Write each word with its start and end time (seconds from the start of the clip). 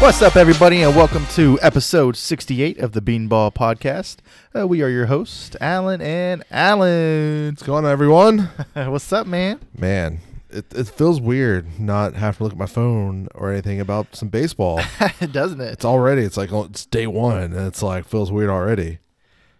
What's 0.00 0.22
up, 0.22 0.34
everybody, 0.36 0.82
and 0.82 0.96
welcome 0.96 1.26
to 1.32 1.58
episode 1.60 2.16
68 2.16 2.78
of 2.78 2.92
the 2.92 3.02
Beanball 3.02 3.52
Podcast. 3.54 4.16
Uh, 4.58 4.66
we 4.66 4.80
are 4.82 4.88
your 4.88 5.06
hosts, 5.06 5.54
Alan 5.60 6.00
and 6.00 6.42
Alan. 6.50 7.50
What's 7.50 7.62
going 7.62 7.84
on, 7.84 7.90
everyone? 7.90 8.38
What's 8.74 9.12
up, 9.12 9.26
man? 9.26 9.60
Man, 9.76 10.20
it, 10.48 10.64
it 10.74 10.88
feels 10.88 11.20
weird 11.20 11.78
not 11.78 12.14
having 12.14 12.38
to 12.38 12.44
look 12.44 12.52
at 12.52 12.58
my 12.58 12.66
phone 12.66 13.28
or 13.34 13.52
anything 13.52 13.78
about 13.78 14.16
some 14.16 14.28
baseball. 14.28 14.80
Doesn't 15.32 15.60
it? 15.60 15.72
it's 15.74 15.84
already, 15.84 16.22
it's 16.22 16.36
like, 16.38 16.50
oh, 16.52 16.64
it's 16.64 16.86
day 16.86 17.06
one, 17.06 17.38
and 17.42 17.66
it's 17.66 17.82
like, 17.82 18.06
feels 18.06 18.32
weird 18.32 18.48
already. 18.50 18.98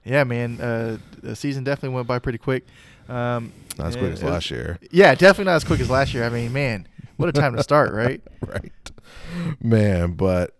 Yeah, 0.04 0.24
man. 0.24 0.59
Uh, 0.60 0.96
the 1.23 1.37
season 1.37 1.65
definitely 1.65 1.95
went 1.95 2.07
by 2.09 2.18
pretty 2.18 2.38
quick. 2.38 2.66
Um, 3.10 3.52
Not 3.77 3.88
as 3.88 3.96
quick 3.96 4.12
as 4.12 4.23
was- 4.23 4.32
last 4.32 4.51
year. 4.51 4.79
Yeah, 4.91 5.15
definitely 5.15 5.45
not 5.51 5.57
as 5.57 5.65
quick 5.65 5.80
as 5.80 5.91
last 5.91 6.15
year. 6.15 6.24
I 6.24 6.30
mean, 6.30 6.52
man, 6.52 6.88
what 7.20 7.29
a 7.29 7.33
time 7.33 7.56
to 7.56 7.62
start, 7.62 7.92
right? 7.95 8.23
right. 8.47 8.73
Man, 9.60 10.12
but 10.12 10.56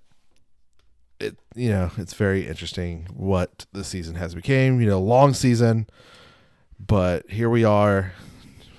it, 1.19 1.37
you 1.55 1.71
know, 1.71 1.91
it's 1.97 2.15
very 2.15 2.47
interesting 2.47 3.07
what 3.13 3.67
the 3.73 3.85
season 3.85 4.15
has 4.17 4.35
became. 4.35 4.81
You 4.81 4.87
know, 4.87 5.01
long 5.01 5.35
season, 5.35 5.89
but 6.79 7.29
here 7.31 7.51
we 7.51 7.65
are. 7.65 8.13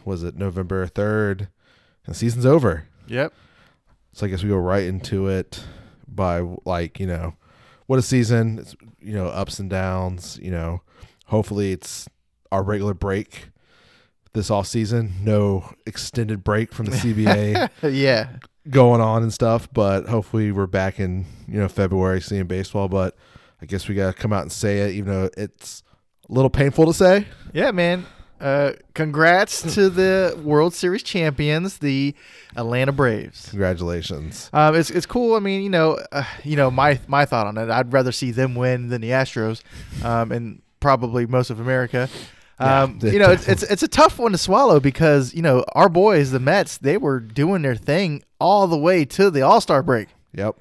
Was 0.06 0.24
it 0.24 0.36
November 0.36 0.88
3rd? 0.88 1.40
And 2.06 2.16
the 2.16 2.16
season's 2.16 2.46
over. 2.46 2.88
Yep. 3.08 3.34
So 4.14 4.26
I 4.26 4.30
guess 4.30 4.44
we 4.44 4.50
go 4.50 4.58
right 4.58 4.84
into 4.84 5.28
it 5.28 5.64
by 6.08 6.42
like, 6.66 7.00
you 7.00 7.08
know, 7.08 7.36
what 7.86 8.00
a 8.00 8.02
season, 8.02 8.60
it's, 8.60 8.76
you 9.00 9.14
know, 9.14 9.28
ups 9.28 9.60
and 9.60 9.70
downs, 9.70 10.40
you 10.42 10.52
know. 10.52 10.82
Hopefully 11.28 11.72
it's 11.72 12.10
our 12.52 12.64
regular 12.64 12.94
break 12.94 13.51
this 14.34 14.50
off 14.50 14.68
season, 14.68 15.14
no 15.24 15.74
extended 15.86 16.44
break 16.44 16.74
from 16.74 16.86
the 16.86 16.96
CBA 16.96 17.70
yeah. 17.94 18.38
going 18.70 19.02
on 19.02 19.24
and 19.24 19.34
stuff, 19.34 19.68
but 19.74 20.08
hopefully 20.08 20.52
we're 20.52 20.68
back 20.68 21.00
in, 21.00 21.26
you 21.48 21.60
know, 21.60 21.68
February 21.68 22.22
seeing 22.22 22.46
baseball, 22.46 22.88
but 22.88 23.16
I 23.62 23.66
guess 23.66 23.88
we 23.88 23.96
got 23.96 24.16
to 24.16 24.20
come 24.20 24.34
out 24.34 24.44
and 24.44 24.52
say 24.52 24.80
it 24.80 24.96
even 24.96 25.12
though 25.12 25.30
it's 25.38 25.84
a 26.30 26.34
little 26.34 26.50
painful 26.50 26.86
to 26.86 26.94
say. 26.94 27.28
Yeah, 27.54 27.72
man. 27.72 28.06
Uh, 28.42 28.74
congrats 28.96 29.62
to 29.76 29.90
the 29.90 30.40
World 30.44 30.74
Series 30.74 31.04
champions, 31.04 31.78
the 31.78 32.16
Atlanta 32.56 32.92
Braves. 32.92 33.50
Congratulations. 33.50 34.50
Um, 34.52 34.76
it's 34.76 34.90
it's 34.90 35.06
cool. 35.06 35.36
I 35.36 35.40
mean, 35.40 35.62
you 35.62 35.70
know, 35.70 36.00
uh, 36.12 36.24
you 36.44 36.56
know 36.56 36.72
my 36.72 37.00
my 37.08 37.26
thought 37.26 37.46
on 37.46 37.58
it. 37.58 37.70
I'd 37.70 37.94
rather 37.94 38.12
see 38.12 38.32
them 38.32 38.56
win 38.56 38.88
than 38.88 39.02
the 39.02 39.12
Astros, 39.12 39.62
um, 40.04 40.32
and 40.32 40.62
probably 40.80 41.28
most 41.28 41.52
of 41.52 41.60
America. 41.60 42.10
Yeah, 42.62 42.82
Um, 42.84 43.00
you 43.04 43.20
know, 43.20 43.32
it's, 43.32 43.48
it's 43.48 43.64
it's 43.64 43.84
a 43.84 43.88
tough 43.88 44.20
one 44.20 44.32
to 44.34 44.38
swallow 44.38 44.80
because 44.80 45.34
you 45.34 45.42
know 45.42 45.64
our 45.74 45.90
boys, 45.90 46.32
the 46.32 46.40
Mets, 46.40 46.78
they 46.78 46.98
were 46.98 47.20
doing 47.20 47.62
their 47.62 47.76
thing 47.76 48.24
all 48.40 48.68
the 48.68 48.78
way 48.78 49.06
to 49.06 49.30
the 49.32 49.42
All 49.42 49.60
Star 49.62 49.82
break, 49.84 50.08
Yep. 50.34 50.56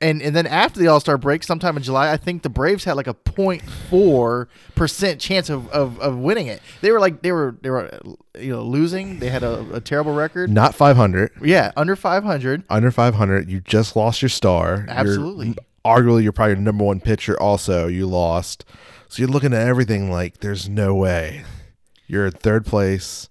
and 0.00 0.20
and 0.22 0.34
then 0.36 0.46
after 0.46 0.78
the 0.80 0.88
All 0.88 1.00
Star 1.00 1.16
break, 1.18 1.42
sometime 1.44 1.76
in 1.76 1.82
July, 1.82 2.10
I 2.12 2.16
think 2.16 2.42
the 2.42 2.48
Braves 2.50 2.84
had 2.84 2.94
like 2.94 3.06
a 3.06 3.14
0.4 3.14 4.46
percent 4.74 5.20
chance 5.20 5.48
of, 5.50 5.68
of, 5.70 5.98
of 6.00 6.16
winning 6.18 6.46
it. 6.46 6.60
They 6.80 6.90
were 6.90 7.00
like 7.00 7.22
they 7.22 7.32
were 7.32 7.56
they 7.62 7.70
were 7.70 7.98
you 8.38 8.52
know 8.52 8.62
losing. 8.62 9.18
They 9.18 9.28
had 9.30 9.42
a, 9.42 9.64
a 9.74 9.80
terrible 9.80 10.14
record. 10.14 10.50
Not 10.50 10.74
500. 10.74 11.32
Yeah, 11.42 11.72
under 11.76 11.96
500. 11.96 12.64
under 12.70 12.90
500 12.90 13.48
you 13.50 13.60
just 13.60 13.96
lost 13.96 14.22
your 14.22 14.28
star 14.28 14.76
You're- 14.86 14.90
Absolutely. 14.90 15.56
arguably 15.84 16.22
you're 16.22 16.32
probably 16.32 16.54
your 16.54 16.60
number 16.62 16.84
one 16.84 17.00
pitcher 17.00 17.40
also 17.40 17.86
you 17.86 18.06
lost 18.06 18.64
so 19.16 19.22
you're 19.22 19.30
looking 19.30 19.54
at 19.54 19.66
everything 19.66 20.10
like 20.10 20.38
there's 20.40 20.68
no 20.68 20.94
way 20.94 21.42
you're 22.06 22.26
in 22.26 22.32
third 22.32 22.66
place 22.66 23.30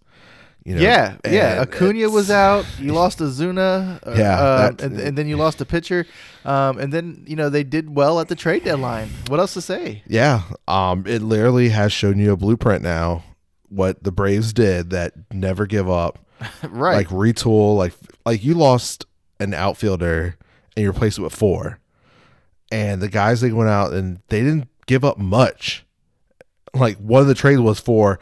you 0.64 0.74
know 0.74 0.82
yeah, 0.82 1.18
yeah. 1.24 1.62
Acuna 1.62 2.10
was 2.10 2.32
out. 2.32 2.66
You 2.80 2.94
lost 2.94 3.20
Ozuna. 3.20 4.00
Uh, 4.04 4.16
Yeah, 4.18 4.40
uh, 4.40 4.72
and, 4.80 5.00
and 5.00 5.16
then 5.16 5.28
you 5.28 5.38
lost 5.38 5.62
a 5.62 5.66
pitcher. 5.66 6.08
Um, 6.44 6.80
and 6.80 6.92
then 6.92 7.24
you 7.28 7.36
know 7.36 7.50
they 7.50 7.64
did 7.64 7.96
well 7.96 8.20
at 8.20 8.30
the 8.30 8.36
trade 8.36 8.64
deadline. 8.64 9.10
What 9.28 9.40
else 9.40 9.54
to 9.54 9.62
say? 9.62 10.02
yeah 10.08 10.42
um 10.68 11.04
it 11.06 11.22
literally 11.22 11.70
has 11.70 11.94
shown 11.94 12.18
you 12.18 12.32
a 12.32 12.36
blueprint 12.36 12.82
now 12.82 13.24
what 13.70 14.04
the 14.04 14.12
braves 14.12 14.54
did 14.54 14.90
that 14.90 15.14
never 15.32 15.68
give 15.68 15.88
up 15.88 16.18
right. 16.64 16.96
like 16.96 17.10
retool 17.10 17.78
like 17.78 17.94
like 18.26 18.44
you 18.44 18.56
lost 18.56 19.06
an 19.40 19.54
outfielder 19.54 20.36
and 20.76 20.84
you 20.84 20.92
replaced 20.92 21.20
it 21.20 21.22
with 21.22 21.36
four 21.36 21.80
and 22.72 23.04
the 23.04 23.08
guys 23.08 23.42
they 23.42 23.52
went 23.52 23.70
out 23.70 23.94
and 23.94 24.20
they 24.30 24.42
didn't 24.42 24.68
give 24.86 25.04
up 25.04 25.18
much. 25.18 25.86
Like 26.74 26.98
one 26.98 27.22
of 27.22 27.28
the 27.28 27.36
trades 27.36 27.62
was 27.62 27.80
for 27.80 28.20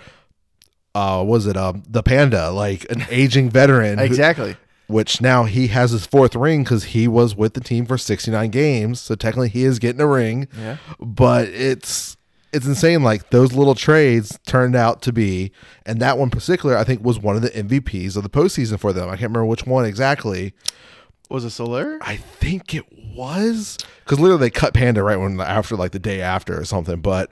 uh 0.95 1.23
was 1.25 1.47
it 1.47 1.57
um 1.57 1.81
the 1.89 2.03
panda 2.03 2.51
like 2.51 2.85
an 2.91 3.03
aging 3.09 3.49
veteran 3.49 3.97
who- 3.97 4.03
exactly. 4.05 4.55
which 4.85 5.21
now 5.21 5.45
he 5.45 5.67
has 5.67 5.89
his 5.89 6.05
fourth 6.05 6.35
ring 6.35 6.63
because 6.63 6.83
he 6.85 7.07
was 7.07 7.35
with 7.35 7.55
the 7.55 7.59
team 7.61 7.85
for 7.85 7.97
69 7.97 8.49
games. 8.51 9.01
So 9.01 9.15
technically 9.15 9.49
he 9.49 9.63
is 9.63 9.79
getting 9.79 10.01
a 10.01 10.07
ring. 10.07 10.47
Yeah. 10.57 10.77
but 10.99 11.47
it's 11.47 12.15
it's 12.51 12.67
insane. 12.67 13.01
Like 13.01 13.31
those 13.31 13.53
little 13.53 13.73
trades 13.73 14.37
turned 14.45 14.75
out 14.75 15.01
to 15.01 15.11
be 15.11 15.51
and 15.87 15.99
that 15.99 16.19
one 16.19 16.29
particular 16.29 16.77
i 16.77 16.83
think 16.83 17.03
was 17.03 17.17
one 17.17 17.35
of 17.35 17.41
the 17.41 17.49
mvps 17.49 18.15
of 18.15 18.21
the 18.21 18.29
postseason 18.29 18.79
for 18.79 18.93
them. 18.93 19.07
I 19.09 19.13
can't 19.13 19.21
remember 19.31 19.45
which 19.45 19.65
one 19.65 19.85
exactly 19.85 20.53
Was 21.29 21.45
it 21.45 21.51
Soler? 21.51 21.97
i 22.01 22.15
think 22.17 22.73
it 22.73 22.85
was 23.15 23.77
because 24.03 24.19
literally 24.19 24.39
they 24.39 24.49
cut 24.49 24.73
panda 24.73 25.03
right 25.03 25.17
when 25.17 25.39
after 25.39 25.75
like 25.75 25.91
the 25.91 25.99
day 25.99 26.21
after 26.21 26.59
or 26.59 26.65
something 26.65 26.99
but 27.01 27.29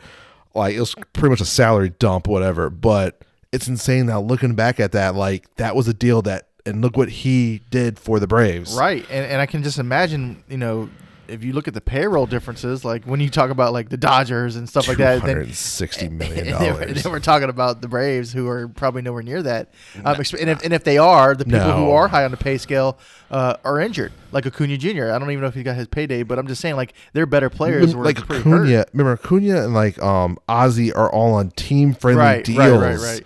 like 0.54 0.76
it 0.76 0.80
was 0.80 0.96
pretty 1.14 1.30
much 1.30 1.42
a 1.42 1.46
salary 1.46 1.90
dump 2.00 2.28
whatever 2.28 2.70
but 2.70 3.22
it's 3.52 3.68
insane 3.68 4.06
now 4.06 4.22
looking 4.22 4.54
back 4.56 4.80
at 4.80 4.92
that 4.92 5.16
like 5.16 5.54
that 5.56 5.76
was 5.76 5.88
a 5.88 5.94
deal 5.94 6.22
that 6.22 6.48
and 6.66 6.82
look 6.82 6.96
what 6.96 7.10
he 7.10 7.62
did 7.72 7.98
for 7.98 8.20
the 8.20 8.28
braves 8.28 8.76
Right. 8.76 9.04
And 9.10 9.26
and 9.26 9.42
I 9.42 9.48
can 9.48 9.64
just 9.64 9.80
imagine. 9.80 10.44
You 10.48 10.58
know. 10.58 10.90
If 11.32 11.44
you 11.44 11.54
look 11.54 11.68
at 11.68 11.74
the 11.74 11.82
payroll 11.82 12.26
differences, 12.26 12.84
like 12.84 13.06
when 13.06 13.20
you 13.20 13.30
talk 13.30 13.50
about 13.50 13.74
like 13.74 13.90
the 13.90 13.98
Dodgers 13.98 14.56
and 14.56 14.68
stuff 14.68 14.88
like 14.88 14.98
that, 14.98 15.24
then 15.24 15.36
260 15.36 16.10
million 16.10 16.48
and 16.48 16.60
they, 16.60 16.72
were, 16.72 16.94
dollars 16.94 17.24
talking 17.24 17.50
about 17.50 17.82
the 17.82 17.88
Braves, 17.88 18.34
who 18.34 18.48
are 18.48 18.68
probably 18.68 19.02
nowhere 19.02 19.24
near 19.24 19.42
that. 19.44 19.70
Um, 20.04 20.16
and, 20.16 20.50
if, 20.50 20.64
and 20.64 20.74
if 20.74 20.84
they 20.84 20.98
are, 20.98 21.34
the 21.36 21.46
people 21.46 21.72
who 21.72 21.92
are 21.92 22.08
high 22.08 22.26
on 22.26 22.32
the 22.32 22.38
pay 22.38 22.58
scale 22.58 23.00
uh, 23.30 23.56
are 23.64 23.80
injured, 23.80 24.12
like 24.32 24.46
Acuna 24.46 24.78
Jr. 24.78 25.12
I 25.12 25.20
don't 25.20 25.32
even 25.32 25.42
know 25.42 25.48
if 25.48 25.56
he 25.56 25.64
got 25.64 25.76
his 25.76 25.88
payday, 25.88 26.24
but 26.24 26.38
I'm 26.38 26.48
just 26.48 26.62
saying, 26.62 26.76
like 26.76 26.94
they're 27.14 27.26
better 27.26 27.50
players. 27.50 27.96
like 27.96 28.18
pretty 28.18 28.44
hurt. 28.50 28.64
Acuna, 28.66 28.86
remember 28.94 29.14
Acuna 29.14 29.64
and 29.64 29.74
like 29.74 30.02
um 30.02 30.38
Ozzy 30.50 30.96
are 30.96 31.12
all 31.12 31.34
on 31.36 31.52
team 31.52 31.94
friendly 31.94 32.22
Right, 32.24 32.44
deals. 32.44 32.60
right, 32.60 32.98
right, 32.98 33.24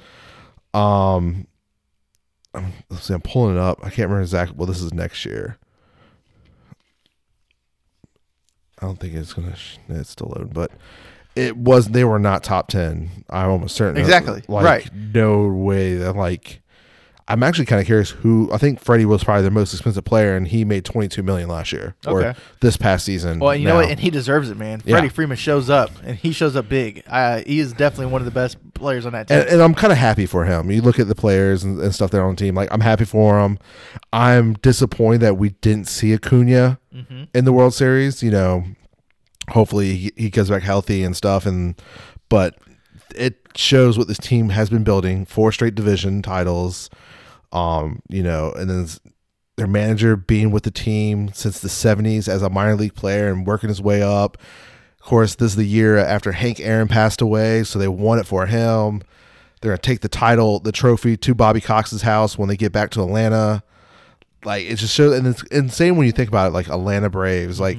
right. 0.73 1.15
Um, 1.15 1.47
I'm, 2.53 2.73
let's 2.89 3.05
see, 3.05 3.13
I'm 3.13 3.21
pulling 3.21 3.55
it 3.55 3.61
up. 3.61 3.79
I 3.79 3.89
can't 3.89 4.09
remember 4.09 4.21
exactly. 4.21 4.55
Well, 4.57 4.67
this 4.67 4.81
is 4.81 4.93
next 4.93 5.25
year. 5.25 5.57
I 8.81 8.85
don't 8.85 8.99
think 8.99 9.13
it's 9.13 9.33
gonna. 9.33 9.55
Sh- 9.55 9.77
it's 9.89 10.09
still 10.09 10.33
loading, 10.35 10.53
but 10.53 10.71
it 11.35 11.55
was. 11.57 11.87
They 11.89 12.03
were 12.03 12.19
not 12.19 12.43
top 12.43 12.67
ten. 12.67 13.09
I'm 13.29 13.49
almost 13.49 13.75
certain. 13.75 13.97
Exactly, 13.97 14.43
Like, 14.47 14.65
right. 14.65 14.89
No 14.93 15.47
way. 15.47 15.95
That 15.95 16.15
like. 16.15 16.61
I'm 17.27 17.41
actually 17.41 17.65
kind 17.65 17.79
of 17.81 17.87
curious 17.87 18.11
who 18.11 18.51
I 18.53 18.57
think 18.59 18.79
Freddie 18.79 19.05
was 19.05 19.23
probably 19.23 19.41
the 19.41 19.49
most 19.51 19.73
expensive 19.73 20.03
player, 20.05 20.35
and 20.35 20.47
he 20.47 20.63
made 20.63 20.85
22 20.85 21.23
million 21.23 21.49
last 21.49 21.71
year 21.71 21.95
or 22.05 22.35
this 22.61 22.77
past 22.77 23.03
season. 23.03 23.39
Well, 23.39 23.55
you 23.55 23.65
know 23.67 23.77
what? 23.77 23.89
And 23.89 23.99
he 23.99 24.11
deserves 24.11 24.51
it, 24.51 24.57
man. 24.57 24.83
Yeah. 24.85 24.97
Freddie 24.97 25.09
Freeman 25.09 25.37
shows 25.37 25.67
up, 25.67 25.89
and 26.03 26.15
he 26.17 26.31
shows 26.31 26.55
up 26.55 26.69
big. 26.69 27.01
Uh, 27.07 27.41
he 27.47 27.59
is 27.59 27.73
definitely 27.73 28.07
one 28.11 28.21
of 28.21 28.25
the 28.25 28.31
best 28.31 28.57
players 28.75 29.07
on 29.07 29.13
that 29.13 29.27
team. 29.27 29.39
and, 29.39 29.49
and 29.49 29.61
I'm 29.63 29.73
kind 29.73 29.91
of 29.91 29.97
happy 29.97 30.27
for 30.27 30.45
him. 30.45 30.69
You 30.69 30.83
look 30.83 30.99
at 30.99 31.07
the 31.07 31.15
players 31.15 31.63
and, 31.63 31.79
and 31.79 31.95
stuff 31.95 32.11
that 32.11 32.19
are 32.19 32.25
on 32.25 32.35
the 32.35 32.39
team. 32.43 32.53
Like 32.53 32.69
I'm 32.71 32.81
happy 32.81 33.05
for 33.05 33.39
him. 33.39 33.57
I'm 34.13 34.53
disappointed 34.53 35.21
that 35.21 35.35
we 35.37 35.49
didn't 35.49 35.87
see 35.87 36.13
Acuna 36.13 36.79
Mm-hmm. 36.93 37.23
in 37.33 37.43
the 37.43 37.51
World 37.51 37.73
Series. 37.73 38.21
You 38.23 38.31
know, 38.31 38.63
hopefully 39.49 39.95
he, 39.95 40.11
he 40.15 40.29
goes 40.29 40.49
back 40.49 40.63
healthy 40.63 41.03
and 41.03 41.15
stuff. 41.15 41.45
And 41.45 41.75
but 42.29 42.55
it 43.15 43.37
shows 43.55 43.97
what 43.97 44.07
this 44.07 44.17
team 44.17 44.49
has 44.49 44.69
been 44.69 44.83
building: 44.83 45.25
four 45.25 45.51
straight 45.51 45.75
division 45.75 46.21
titles. 46.21 46.89
Um, 47.55 48.01
you 48.09 48.21
know, 48.21 48.51
and 48.51 48.69
then 48.69 48.87
their 49.55 49.67
manager 49.67 50.17
being 50.17 50.51
with 50.51 50.63
the 50.63 50.71
team 50.71 51.31
since 51.33 51.59
the 51.59 51.69
70s 51.69 52.27
as 52.27 52.41
a 52.41 52.49
minor 52.49 52.75
league 52.75 52.95
player 52.95 53.31
and 53.31 53.47
working 53.47 53.69
his 53.69 53.81
way 53.81 54.01
up. 54.01 54.37
Of 54.99 55.05
course, 55.05 55.35
this 55.35 55.51
is 55.51 55.55
the 55.55 55.65
year 55.65 55.97
after 55.97 56.33
Hank 56.33 56.59
Aaron 56.59 56.89
passed 56.89 57.21
away, 57.21 57.63
so 57.63 57.79
they 57.79 57.87
won 57.87 58.19
it 58.19 58.27
for 58.27 58.47
him. 58.47 59.01
They're 59.61 59.71
gonna 59.71 59.77
take 59.77 60.01
the 60.01 60.09
title, 60.09 60.59
the 60.59 60.71
trophy, 60.71 61.15
to 61.17 61.33
Bobby 61.33 61.61
Cox's 61.61 62.01
house 62.01 62.37
when 62.37 62.49
they 62.49 62.57
get 62.57 62.73
back 62.73 62.89
to 62.91 63.03
Atlanta. 63.03 63.63
Like 64.43 64.65
it 64.65 64.75
just 64.75 64.93
shows, 64.93 65.17
and 65.17 65.25
it's 65.25 65.43
insane 65.43 65.95
when 65.95 66.05
you 66.05 66.11
think 66.11 66.27
about 66.27 66.47
it. 66.47 66.53
Like 66.53 66.67
Atlanta 66.67 67.09
Braves, 67.09 67.59
like 67.59 67.77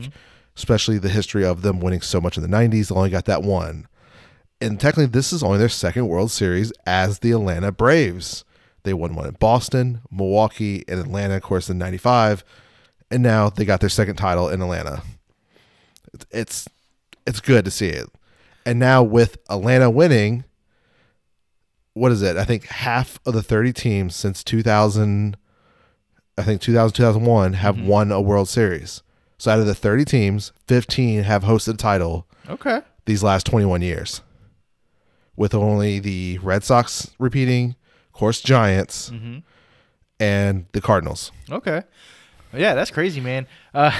especially 0.56 0.98
the 0.98 1.08
history 1.10 1.44
of 1.44 1.62
them 1.62 1.80
winning 1.80 2.00
so 2.00 2.20
much 2.20 2.36
in 2.36 2.42
the 2.42 2.48
'90s, 2.48 2.88
they 2.88 2.94
only 2.94 3.10
got 3.10 3.26
that 3.26 3.42
one. 3.42 3.86
And 4.60 4.80
technically, 4.80 5.06
this 5.06 5.32
is 5.32 5.42
only 5.42 5.58
their 5.58 5.68
second 5.68 6.08
World 6.08 6.30
Series 6.30 6.72
as 6.86 7.18
the 7.18 7.32
Atlanta 7.32 7.72
Braves. 7.72 8.44
They 8.86 8.94
won 8.94 9.16
one 9.16 9.26
in 9.26 9.34
Boston, 9.34 10.00
Milwaukee, 10.12 10.84
and 10.86 11.00
Atlanta, 11.00 11.34
of 11.34 11.42
course, 11.42 11.68
in 11.68 11.76
'95, 11.76 12.44
and 13.10 13.20
now 13.20 13.50
they 13.50 13.64
got 13.64 13.80
their 13.80 13.88
second 13.88 14.14
title 14.14 14.48
in 14.48 14.62
Atlanta. 14.62 15.02
It's 16.30 16.68
it's, 17.26 17.40
good 17.40 17.64
to 17.64 17.70
see 17.72 17.88
it. 17.88 18.08
And 18.64 18.78
now 18.78 19.02
with 19.02 19.38
Atlanta 19.50 19.90
winning, 19.90 20.44
what 21.94 22.12
is 22.12 22.22
it? 22.22 22.36
I 22.36 22.44
think 22.44 22.66
half 22.66 23.18
of 23.26 23.34
the 23.34 23.42
30 23.42 23.72
teams 23.72 24.14
since 24.14 24.44
2000, 24.44 25.36
I 26.38 26.42
think 26.42 26.60
2000, 26.60 26.94
2001 26.94 27.54
have 27.54 27.74
mm-hmm. 27.74 27.88
won 27.88 28.12
a 28.12 28.20
World 28.20 28.48
Series. 28.48 29.02
So 29.36 29.50
out 29.50 29.58
of 29.58 29.66
the 29.66 29.74
30 29.74 30.04
teams, 30.04 30.52
15 30.68 31.24
have 31.24 31.42
hosted 31.42 31.74
a 31.74 31.76
title 31.76 32.28
Okay. 32.48 32.82
these 33.04 33.24
last 33.24 33.46
21 33.46 33.82
years, 33.82 34.20
with 35.34 35.56
only 35.56 35.98
the 35.98 36.38
Red 36.38 36.62
Sox 36.62 37.10
repeating, 37.18 37.74
course, 38.16 38.40
Giants, 38.40 39.10
Mm-hmm. 39.10 39.38
and 40.20 40.66
the 40.72 40.80
Cardinals. 40.80 41.32
Okay. 41.50 41.82
Yeah, 42.56 42.74
that's 42.74 42.90
crazy, 42.90 43.20
man. 43.20 43.46
Uh, 43.74 43.90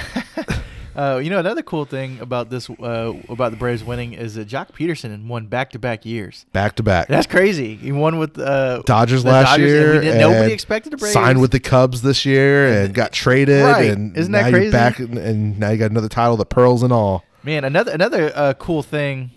uh, 0.95 1.19
you 1.23 1.29
know, 1.29 1.37
another 1.37 1.61
cool 1.61 1.85
thing 1.85 2.19
about 2.21 2.49
this, 2.49 2.69
uh, 2.69 3.13
about 3.29 3.51
the 3.51 3.57
Braves 3.57 3.83
winning 3.83 4.13
is 4.13 4.33
that 4.35 4.47
Joc 4.47 4.71
Pederson 4.71 5.27
won 5.27 5.45
back 5.45 5.69
to 5.71 5.79
back 5.79 6.05
years. 6.05 6.45
Back 6.53 6.75
to 6.77 6.83
back. 6.83 7.07
That's 7.07 7.27
crazy. 7.27 7.75
He 7.75 7.91
won 7.91 8.17
with 8.17 8.39
uh, 8.39 8.81
Dodgers 8.85 9.23
last 9.23 9.45
Dodgers, 9.51 9.71
and 9.71 9.93
year. 9.93 10.01
didn't- 10.01 10.19
nobody 10.19 10.43
and 10.45 10.51
expected 10.51 10.91
the 10.93 10.97
Braves. 10.97 11.13
Signed 11.13 11.39
with 11.39 11.51
the 11.51 11.59
Cubs 11.59 12.01
this 12.01 12.25
year 12.25 12.67
and 12.83 12.95
got 12.95 13.11
traded. 13.11 13.63
Right. 13.63 13.91
And 13.91 14.17
Isn't 14.17 14.31
that 14.31 14.51
crazy? 14.51 14.71
back, 14.71 14.97
and, 14.99 15.17
and 15.19 15.59
now 15.59 15.69
you 15.69 15.77
got 15.77 15.91
another 15.91 16.09
title, 16.09 16.35
the 16.37 16.45
Pearls 16.45 16.81
and 16.81 16.91
all. 16.91 17.23
Man, 17.43 17.63
another 17.63 17.91
another 17.91 18.31
uh, 18.33 18.53
cool 18.55 18.81
thing 18.81 19.29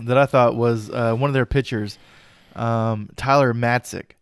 that 0.00 0.16
I 0.16 0.26
thought 0.26 0.54
was 0.54 0.88
uh, 0.90 1.14
one 1.16 1.28
of 1.28 1.34
their 1.34 1.46
pitchers, 1.46 1.98
um, 2.56 3.10
Tyler 3.16 3.54
Matzek. 3.54 4.12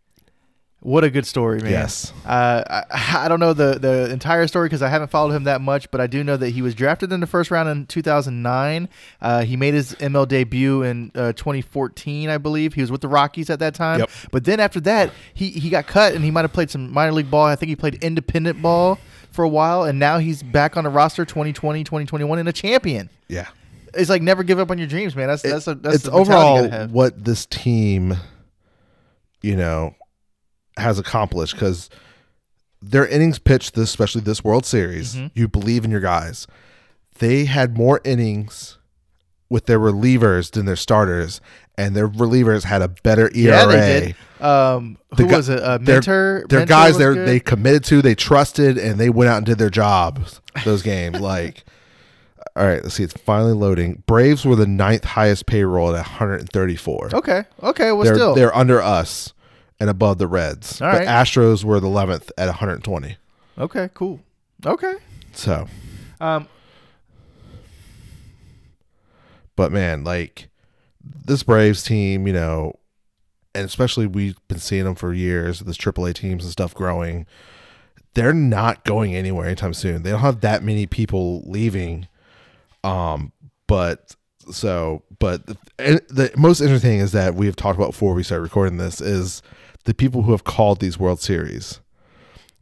What 0.80 1.02
a 1.02 1.10
good 1.10 1.26
story, 1.26 1.60
man. 1.60 1.72
Yes. 1.72 2.12
Uh, 2.24 2.62
I, 2.90 3.24
I 3.24 3.28
don't 3.28 3.40
know 3.40 3.52
the, 3.52 3.78
the 3.80 4.12
entire 4.12 4.46
story 4.46 4.68
because 4.68 4.80
I 4.80 4.88
haven't 4.88 5.10
followed 5.10 5.32
him 5.32 5.44
that 5.44 5.60
much, 5.60 5.90
but 5.90 6.00
I 6.00 6.06
do 6.06 6.22
know 6.22 6.36
that 6.36 6.50
he 6.50 6.62
was 6.62 6.74
drafted 6.74 7.12
in 7.12 7.18
the 7.18 7.26
first 7.26 7.50
round 7.50 7.68
in 7.68 7.86
2009. 7.86 8.88
Uh, 9.20 9.42
he 9.42 9.56
made 9.56 9.74
his 9.74 9.94
ML 9.96 10.28
debut 10.28 10.82
in 10.82 11.10
uh, 11.16 11.32
2014, 11.32 12.28
I 12.28 12.38
believe. 12.38 12.74
He 12.74 12.80
was 12.80 12.92
with 12.92 13.00
the 13.00 13.08
Rockies 13.08 13.50
at 13.50 13.58
that 13.58 13.74
time. 13.74 14.00
Yep. 14.00 14.10
But 14.30 14.44
then 14.44 14.60
after 14.60 14.80
that, 14.80 15.12
he, 15.34 15.50
he 15.50 15.68
got 15.68 15.88
cut 15.88 16.14
and 16.14 16.24
he 16.24 16.30
might 16.30 16.42
have 16.42 16.52
played 16.52 16.70
some 16.70 16.92
minor 16.92 17.12
league 17.12 17.30
ball. 17.30 17.44
I 17.44 17.56
think 17.56 17.70
he 17.70 17.76
played 17.76 17.96
independent 17.96 18.62
ball 18.62 19.00
for 19.32 19.44
a 19.44 19.48
while, 19.48 19.82
and 19.84 19.98
now 19.98 20.18
he's 20.18 20.42
back 20.42 20.76
on 20.76 20.84
the 20.84 20.90
roster 20.90 21.24
2020, 21.24 21.82
2021, 21.84 22.38
and 22.38 22.48
a 22.48 22.52
champion. 22.52 23.10
Yeah. 23.26 23.48
It's 23.94 24.10
like 24.10 24.22
never 24.22 24.42
give 24.42 24.58
up 24.58 24.70
on 24.70 24.78
your 24.78 24.86
dreams, 24.86 25.14
man. 25.16 25.28
That's 25.28 25.42
that's 25.42 25.66
a, 25.66 25.74
that's 25.74 25.94
it's 25.96 26.04
the 26.04 26.12
overall 26.12 26.86
what 26.88 27.24
this 27.24 27.46
team, 27.46 28.16
you 29.42 29.56
know, 29.56 29.94
has 30.76 30.98
accomplished 30.98 31.54
because 31.54 31.88
their 32.80 33.06
innings 33.06 33.38
pitched, 33.38 33.74
this, 33.74 33.88
especially 33.90 34.20
this 34.20 34.44
World 34.44 34.64
Series, 34.66 35.14
Mm-hmm. 35.16 35.26
you 35.34 35.48
believe 35.48 35.84
in 35.84 35.90
your 35.90 36.00
guys. 36.00 36.46
They 37.18 37.46
had 37.46 37.76
more 37.76 38.00
innings 38.04 38.78
with 39.50 39.66
their 39.66 39.78
relievers 39.80 40.50
than 40.52 40.66
their 40.66 40.76
starters, 40.76 41.40
and 41.76 41.96
their 41.96 42.06
relievers 42.08 42.64
had 42.64 42.82
a 42.82 42.88
better 42.88 43.30
ERA. 43.34 43.56
Yeah, 43.56 43.66
they 43.66 44.00
did. 44.38 44.44
Um, 44.44 44.98
who 45.16 45.26
The 45.26 45.36
was 45.36 45.48
it? 45.48 45.58
Uh, 45.58 45.78
Their- 45.78 45.96
Mentor. 45.96 46.46
Their 46.48 46.58
Mentor 46.60 46.72
guys, 46.72 46.98
they 46.98 47.14
they 47.14 47.40
committed 47.40 47.82
to, 47.84 48.02
they 48.02 48.14
trusted, 48.14 48.78
and 48.78 49.00
they 49.00 49.10
went 49.10 49.30
out 49.30 49.38
and 49.38 49.46
did 49.46 49.58
their 49.58 49.70
jobs. 49.70 50.40
Those 50.64 50.82
games, 50.82 51.18
like, 51.20 51.64
all 52.58 52.66
right, 52.66 52.82
let's 52.82 52.94
see, 52.96 53.04
it's 53.04 53.14
finally 53.14 53.52
loading. 53.52 54.02
Braves 54.06 54.44
were 54.44 54.56
the 54.56 54.66
ninth 54.66 55.04
highest 55.04 55.46
payroll 55.46 55.90
at 55.90 55.94
134. 56.06 57.10
Okay. 57.14 57.44
Okay. 57.62 57.92
Well, 57.92 58.04
they're 58.04 58.14
still. 58.14 58.34
they're 58.34 58.54
under 58.56 58.82
us 58.82 59.32
and 59.80 59.88
above 59.88 60.18
the 60.18 60.26
Reds. 60.26 60.82
All 60.82 60.90
but 60.90 60.98
right. 61.00 61.08
Astros 61.08 61.62
were 61.64 61.78
the 61.80 61.86
11th 61.86 62.30
at 62.36 62.46
120. 62.46 63.16
okay. 63.58 63.88
Cool. 63.94 64.20
Okay. 64.66 64.94
So, 65.32 65.68
Um. 66.20 66.48
but 69.56 69.72
man, 69.72 70.04
like 70.04 70.48
this 71.24 71.42
Braves 71.42 71.82
team, 71.82 72.26
you 72.26 72.32
know, 72.32 72.72
and 73.54 73.64
especially 73.64 74.06
we've 74.06 74.36
been 74.48 74.58
seeing 74.58 74.84
them 74.84 74.94
for 74.94 75.12
years. 75.12 75.60
This 75.60 75.76
AAA 75.76 76.14
teams 76.14 76.44
and 76.44 76.52
stuff 76.52 76.74
growing. 76.74 77.26
They're 78.14 78.34
not 78.34 78.84
going 78.84 79.14
anywhere 79.14 79.46
anytime 79.46 79.74
soon. 79.74 80.02
They 80.02 80.10
don't 80.10 80.20
have 80.20 80.40
that 80.40 80.62
many 80.62 80.86
people 80.86 81.42
leaving. 81.46 82.08
Um, 82.84 83.32
but 83.66 84.14
so, 84.50 85.02
but 85.18 85.46
the, 85.46 85.56
the 86.08 86.30
most 86.36 86.60
interesting 86.60 86.90
thing 86.90 87.00
is 87.00 87.12
that 87.12 87.34
we 87.34 87.46
have 87.46 87.56
talked 87.56 87.76
about 87.78 87.90
before 87.92 88.14
we 88.14 88.22
started 88.22 88.42
recording 88.42 88.78
this 88.78 89.00
is 89.00 89.42
the 89.84 89.94
people 89.94 90.22
who 90.22 90.32
have 90.32 90.44
called 90.44 90.80
these 90.80 90.98
World 90.98 91.20
Series. 91.20 91.80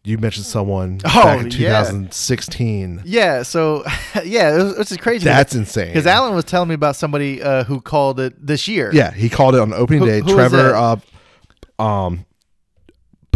You 0.05 0.19
mentioned 0.19 0.47
someone 0.47 1.01
Oh, 1.05 1.09
back 1.25 1.41
in 1.41 1.51
yeah. 1.51 1.83
2016. 1.83 3.03
Yeah. 3.05 3.43
So, 3.43 3.85
yeah, 4.25 4.73
which 4.79 4.91
is 4.93 4.99
crazy. 4.99 5.25
That's 5.25 5.55
insane. 5.55 5.89
because 5.89 6.07
Alan 6.07 6.35
was 6.35 6.45
telling 6.45 6.69
me 6.69 6.77
about 6.77 6.95
somebody 6.97 7.43
uh, 7.43 7.65
who 7.65 7.81
called 7.81 8.21
it 8.21 8.35
this 8.45 8.69
year. 8.69 8.91
Yeah, 8.93 9.11
he 9.13 9.29
called 9.29 9.55
it 9.57 9.61
on 9.61 9.73
opening 9.73 10.01
Who- 10.03 10.07
day. 10.07 10.21
who 10.21 10.33
Trevor, 10.35 10.75
uh, 10.77 11.83
um, 11.83 12.25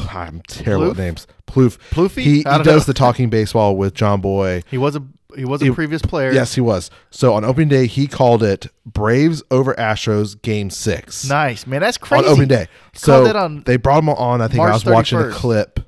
I'm 0.08 0.40
terrible 0.48 0.86
Plouffe? 0.86 0.90
at 0.92 0.96
names. 0.98 1.26
Plouffe. 1.46 1.78
Plouffe? 1.90 2.22
He, 2.22 2.36
he 2.38 2.42
does 2.44 2.66
know. 2.66 2.78
the 2.80 2.94
talking 2.94 3.30
baseball 3.30 3.76
with 3.76 3.94
Jomboy. 3.94 4.62
He 4.70 4.78
was 4.78 4.96
a 4.96 5.02
he 5.36 5.44
was 5.44 5.62
a 5.62 5.66
He- 5.66 5.70
previous 5.70 6.02
player. 6.02 6.32
Yes, 6.32 6.54
he 6.54 6.60
was. 6.60 6.90
So 7.10 7.34
on 7.34 7.44
opening 7.44 7.68
day, 7.68 7.86
he 7.86 8.06
called 8.06 8.42
it 8.42 8.66
Braves 8.86 9.42
over 9.50 9.74
Astros 9.74 10.40
Game 10.40 10.70
Six 10.70 11.28
Nice 11.28 11.66
man. 11.66 11.80
That's 11.80 11.98
crazy. 11.98 12.24
on 12.26 12.30
opening 12.32 12.48
day. 12.48 12.68
So 12.94 13.32
they 13.64 13.76
brought 13.76 14.00
him 14.02 14.08
on. 14.08 14.40
I 14.40 14.48
think 14.48 14.60
I 14.60 14.68
March 14.70 14.84
was 14.84 14.92
watching 14.92 15.18
a 15.18 15.30
clip. 15.30 15.80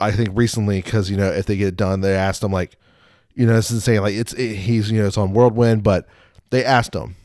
I 0.00 0.10
think 0.10 0.30
recently 0.32 0.82
because 0.82 1.08
you 1.10 1.16
know 1.16 1.30
if 1.30 1.46
they 1.46 1.56
get 1.56 1.68
it 1.68 1.76
done, 1.76 2.00
they 2.00 2.14
asked 2.14 2.42
him 2.42 2.52
like, 2.52 2.76
you 3.34 3.46
know, 3.46 3.54
this 3.54 3.70
is 3.70 3.76
insane. 3.76 4.00
Like 4.02 4.14
it's 4.14 4.32
it, 4.34 4.54
he's 4.56 4.90
you 4.90 5.00
know 5.00 5.06
it's 5.06 5.16
on 5.18 5.32
Whirlwind, 5.32 5.82
but 5.82 6.06
they 6.50 6.64
asked 6.64 6.94
him, 6.94 7.16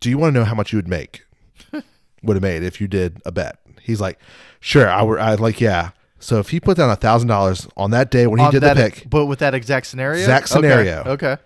"Do 0.00 0.10
you 0.10 0.18
want 0.18 0.34
to 0.34 0.40
know 0.40 0.44
how 0.44 0.54
much 0.54 0.72
you 0.72 0.78
would 0.78 0.88
make? 0.88 1.24
would 2.22 2.36
have 2.36 2.42
made 2.42 2.62
if 2.62 2.80
you 2.80 2.88
did 2.88 3.20
a 3.24 3.32
bet?" 3.32 3.58
He's 3.82 4.00
like, 4.00 4.18
"Sure, 4.60 4.88
I 4.88 5.02
would." 5.02 5.18
I 5.18 5.34
like, 5.34 5.60
yeah. 5.60 5.90
So 6.24 6.38
if 6.38 6.48
he 6.48 6.58
put 6.58 6.78
down 6.78 6.88
a 6.88 6.96
thousand 6.96 7.28
dollars 7.28 7.68
on 7.76 7.90
that 7.90 8.10
day 8.10 8.26
when 8.26 8.38
he 8.38 8.46
On 8.46 8.50
did 8.50 8.62
that, 8.62 8.78
the 8.78 8.90
pick, 8.90 9.10
but 9.10 9.26
with 9.26 9.40
that 9.40 9.52
exact 9.52 9.86
scenario. 9.86 10.20
Exact 10.20 10.48
scenario. 10.48 11.02
Okay. 11.04 11.36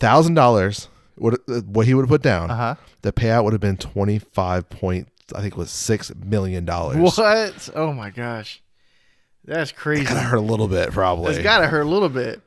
thousand 0.00 0.34
dollars, 0.34 0.88
what 1.14 1.38
what 1.66 1.86
he 1.86 1.94
would 1.94 2.02
have 2.02 2.08
put 2.08 2.20
down, 2.22 2.50
Uh 2.50 2.56
huh. 2.56 2.74
the 3.02 3.12
payout 3.12 3.44
would 3.44 3.52
have 3.52 3.60
been 3.60 3.76
twenty 3.76 4.18
five 4.18 4.68
point, 4.68 5.06
I 5.36 5.40
think 5.40 5.54
it 5.54 5.56
was 5.56 5.70
six 5.70 6.12
million 6.16 6.64
dollars. 6.64 6.96
What? 6.96 7.68
Oh 7.76 7.92
my 7.92 8.10
gosh. 8.10 8.60
That's 9.44 9.70
crazy. 9.70 10.04
Kind 10.06 10.18
of 10.18 10.24
hurt 10.24 10.36
a 10.36 10.40
little 10.40 10.66
bit, 10.68 10.90
probably. 10.90 11.34
It's 11.34 11.42
gotta 11.44 11.68
hurt 11.68 11.82
a 11.82 11.88
little 11.88 12.08
bit. 12.08 12.40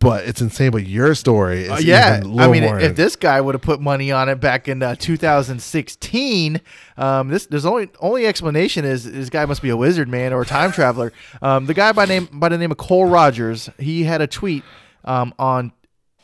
But 0.00 0.24
it's 0.26 0.40
insane. 0.40 0.70
But 0.70 0.86
your 0.86 1.14
story 1.14 1.64
is 1.64 1.70
Uh, 1.70 1.78
yeah, 1.82 2.20
I 2.38 2.48
mean, 2.48 2.64
more 2.64 2.78
if 2.78 2.96
this 2.96 3.16
guy 3.16 3.40
would 3.40 3.54
have 3.54 3.62
put 3.62 3.80
money 3.80 4.12
on 4.12 4.28
it 4.28 4.40
back 4.40 4.68
in 4.68 4.82
uh, 4.82 4.94
2016, 4.96 6.60
um, 6.96 7.28
this 7.28 7.46
there's 7.46 7.66
only 7.66 7.88
only 8.00 8.26
explanation 8.26 8.84
is 8.84 9.10
this 9.10 9.30
guy 9.30 9.44
must 9.46 9.62
be 9.62 9.70
a 9.70 9.76
wizard 9.76 10.08
man 10.08 10.32
or 10.32 10.42
a 10.42 10.46
time 10.46 10.72
traveler. 10.72 11.12
Um, 11.40 11.66
the 11.66 11.74
guy 11.74 11.92
by 11.92 12.04
name 12.04 12.28
by 12.32 12.48
the 12.48 12.58
name 12.58 12.70
of 12.70 12.76
Cole 12.76 13.06
Rogers, 13.06 13.70
he 13.78 14.04
had 14.04 14.20
a 14.20 14.26
tweet 14.26 14.64
um, 15.04 15.32
on 15.38 15.72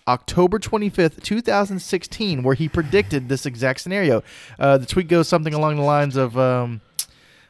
October 0.07 0.59
25th, 0.59 1.23
2016, 1.23 2.43
where 2.43 2.55
he 2.55 2.69
predicted 2.69 3.29
this 3.29 3.47
exact 3.47 3.81
scenario. 3.81 4.23
Uh, 4.59 4.77
the 4.77 4.87
tweet 4.87 5.09
goes 5.09 5.29
something 5.29 5.55
along 5.55 5.77
the 5.77 5.83
lines 5.83 6.17
of, 6.17 6.37
um, 6.37 6.83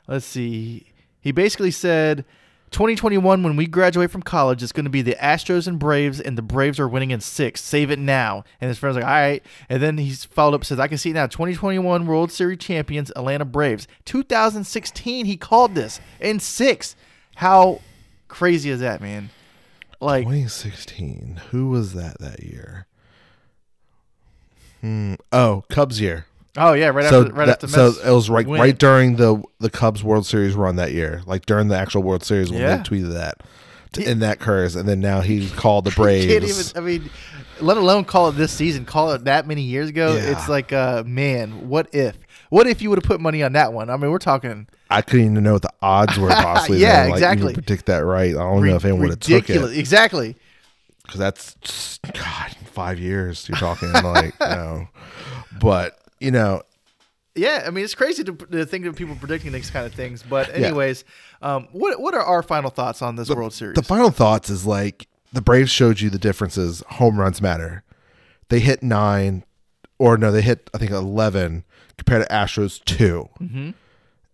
let's 0.07 0.27
see, 0.27 0.87
he 1.21 1.33
basically 1.33 1.73
said. 1.73 2.25
2021, 2.75 3.45
when 3.45 3.55
we 3.55 3.67
graduate 3.69 4.11
from 4.11 4.25
college, 4.25 4.61
it's 4.61 4.73
going 4.73 4.85
to 4.85 4.91
be 4.91 5.01
the 5.01 5.15
Astros 5.15 5.69
and 5.69 5.79
Braves, 5.79 6.21
and 6.21 6.37
the 6.37 6.43
Braves 6.43 6.81
are 6.81 6.89
winning 6.89 7.13
in 7.13 7.21
six. 7.21 7.63
Save 7.63 7.93
it 7.93 8.01
now. 8.01 8.43
And 8.61 8.67
his 8.67 8.79
friend's 8.79 8.97
like, 8.97 9.05
all 9.05 9.13
right. 9.13 9.45
And 9.69 9.81
then 9.81 9.97
he's 9.97 10.25
followed 10.25 10.57
up, 10.57 10.65
says, 10.65 10.81
I 10.81 10.89
can 10.89 10.99
see 10.99 11.13
now. 11.13 11.29
2021 11.29 12.05
World 12.05 12.33
Series 12.33 12.59
champions, 12.59 13.13
Atlanta 13.15 13.45
Braves. 13.45 13.87
2016, 14.07 15.25
he 15.25 15.37
called 15.37 15.77
this 15.77 16.01
in 16.19 16.41
six. 16.41 16.97
How 17.37 17.81
crazy 18.27 18.71
is 18.71 18.81
that, 18.81 19.01
man? 19.01 19.31
Like, 20.01 20.25
2016, 20.25 21.43
who 21.53 21.69
was 21.69 21.95
that 21.95 22.19
that 22.19 22.43
year? 22.43 22.89
Hmm. 24.81 25.15
Oh, 25.31 25.63
Cubs 25.71 26.01
year. 26.01 26.27
Oh 26.57 26.73
yeah, 26.73 26.89
right 26.89 27.09
so 27.09 27.23
after 27.23 27.33
right 27.35 27.47
that- 27.47 27.65
after 27.65 27.69
so 27.69 27.93
it 28.05 28.11
was 28.15 28.31
right 28.31 28.47
win. 28.47 28.61
right 28.61 28.79
during 28.79 29.17
the 29.17 29.43
the 29.61 29.71
Cubs 29.71 30.03
World 30.05 30.27
Series 30.27 30.55
run 30.55 30.77
that 30.77 30.93
year, 30.93 31.23
like 31.27 31.47
during 31.47 31.69
the 31.69 31.77
actual 31.77 32.03
World 32.03 32.25
Series 32.25 32.51
when 32.51 32.61
Yeah. 32.61 32.77
they 32.77 32.83
tweeted 32.83 33.13
that. 33.15 33.43
To, 33.93 34.01
He- 34.03 34.07
and 34.11 34.21
that 34.23 34.41
occurs, 34.41 34.75
and 34.75 34.89
then 34.89 35.01
now 35.01 35.21
he 35.21 35.49
called 35.51 35.85
the 35.85 35.91
You 35.91 35.95
can't 35.97 36.41
Braves. 36.43 36.71
even. 36.71 36.83
I 36.83 36.87
mean, 36.87 37.11
let 37.61 37.77
alone 37.77 38.05
call 38.05 38.29
it 38.29 38.33
this 38.33 38.51
season. 38.53 38.85
Call 38.85 39.13
it 39.13 39.25
that 39.25 39.47
many 39.47 39.63
years 39.63 39.89
ago. 39.89 40.15
Yeah. 40.15 40.33
It's 40.33 40.49
like, 40.49 40.73
uh, 40.73 41.05
man, 41.07 41.69
what 41.69 41.95
if? 41.95 42.17
What 42.51 42.67
if 42.67 42.83
you 42.83 42.89
would 42.91 42.99
have 42.99 43.05
put 43.05 43.21
money 43.21 43.43
on 43.45 43.53
that 43.53 43.73
one? 43.73 43.91
I 43.91 43.97
mean, 43.97 44.11
we're 44.11 44.19
talking 44.19 44.67
I 44.91 45.01
couldn't 45.03 45.31
even 45.33 45.43
know 45.45 45.53
what 45.55 45.63
the 45.63 45.73
odds 45.81 46.19
were 46.19 46.29
possibly. 46.29 46.79
Yeah. 46.81 47.05
Like, 47.05 47.13
exactly. 47.15 47.45
Even 47.53 47.55
predict 47.55 47.87
that 47.87 48.05
right. 48.05 48.31
I 48.31 48.39
don't 48.39 48.65
know 48.67 48.75
if 48.77 48.85
anyone 48.85 49.03
would 49.03 49.11
have 49.11 49.21
took 49.21 49.49
it 49.49 49.77
Exactly. 49.79 50.35
because 51.05 51.19
that's 51.21 52.01
God 52.13 52.57
five 52.73 52.99
years. 52.99 53.49
You're 53.49 53.59
talking 53.59 53.93
like 53.93 54.35
you 54.41 54.47
know, 54.47 54.89
but 55.61 55.99
you 56.21 56.31
know, 56.31 56.63
Yeah, 57.35 57.65
I 57.67 57.71
mean, 57.71 57.85
it's 57.85 57.95
crazy 57.95 58.23
to, 58.25 58.33
to 58.33 58.65
think 58.65 58.87
of 58.87 58.95
people 58.97 59.17
predicting 59.17 59.53
these 59.53 59.71
kind 59.71 59.87
of 59.87 59.93
things. 59.95 60.23
But 60.23 60.55
anyways, 60.55 61.05
um, 61.43 61.69
what 61.73 62.01
what 62.01 62.15
are 62.15 62.23
our 62.23 62.43
final 62.43 62.71
thoughts 62.71 63.03
on 63.03 63.17
this 63.17 63.29
World 63.31 63.53
Series? 63.53 63.75
The 63.75 63.83
final 63.83 64.11
thoughts 64.11 64.51
is 64.51 64.65
like 64.67 65.09
the 65.33 65.43
Braves 65.43 65.71
showed 65.71 66.01
you 66.01 66.11
the 66.11 66.19
differences. 66.19 66.83
Home 66.91 67.19
runs 67.19 67.43
matter. 67.43 67.83
They 68.51 68.61
hit 68.61 68.83
nine, 68.83 69.45
or 69.99 70.17
no, 70.17 70.31
they 70.31 70.43
hit 70.43 70.71
I 70.75 70.79
think 70.79 70.91
eleven 70.93 71.65
compared 71.97 72.27
to 72.27 72.33
Astros 72.33 72.83
2 72.85 73.29
Mm-hmm. 73.41 73.71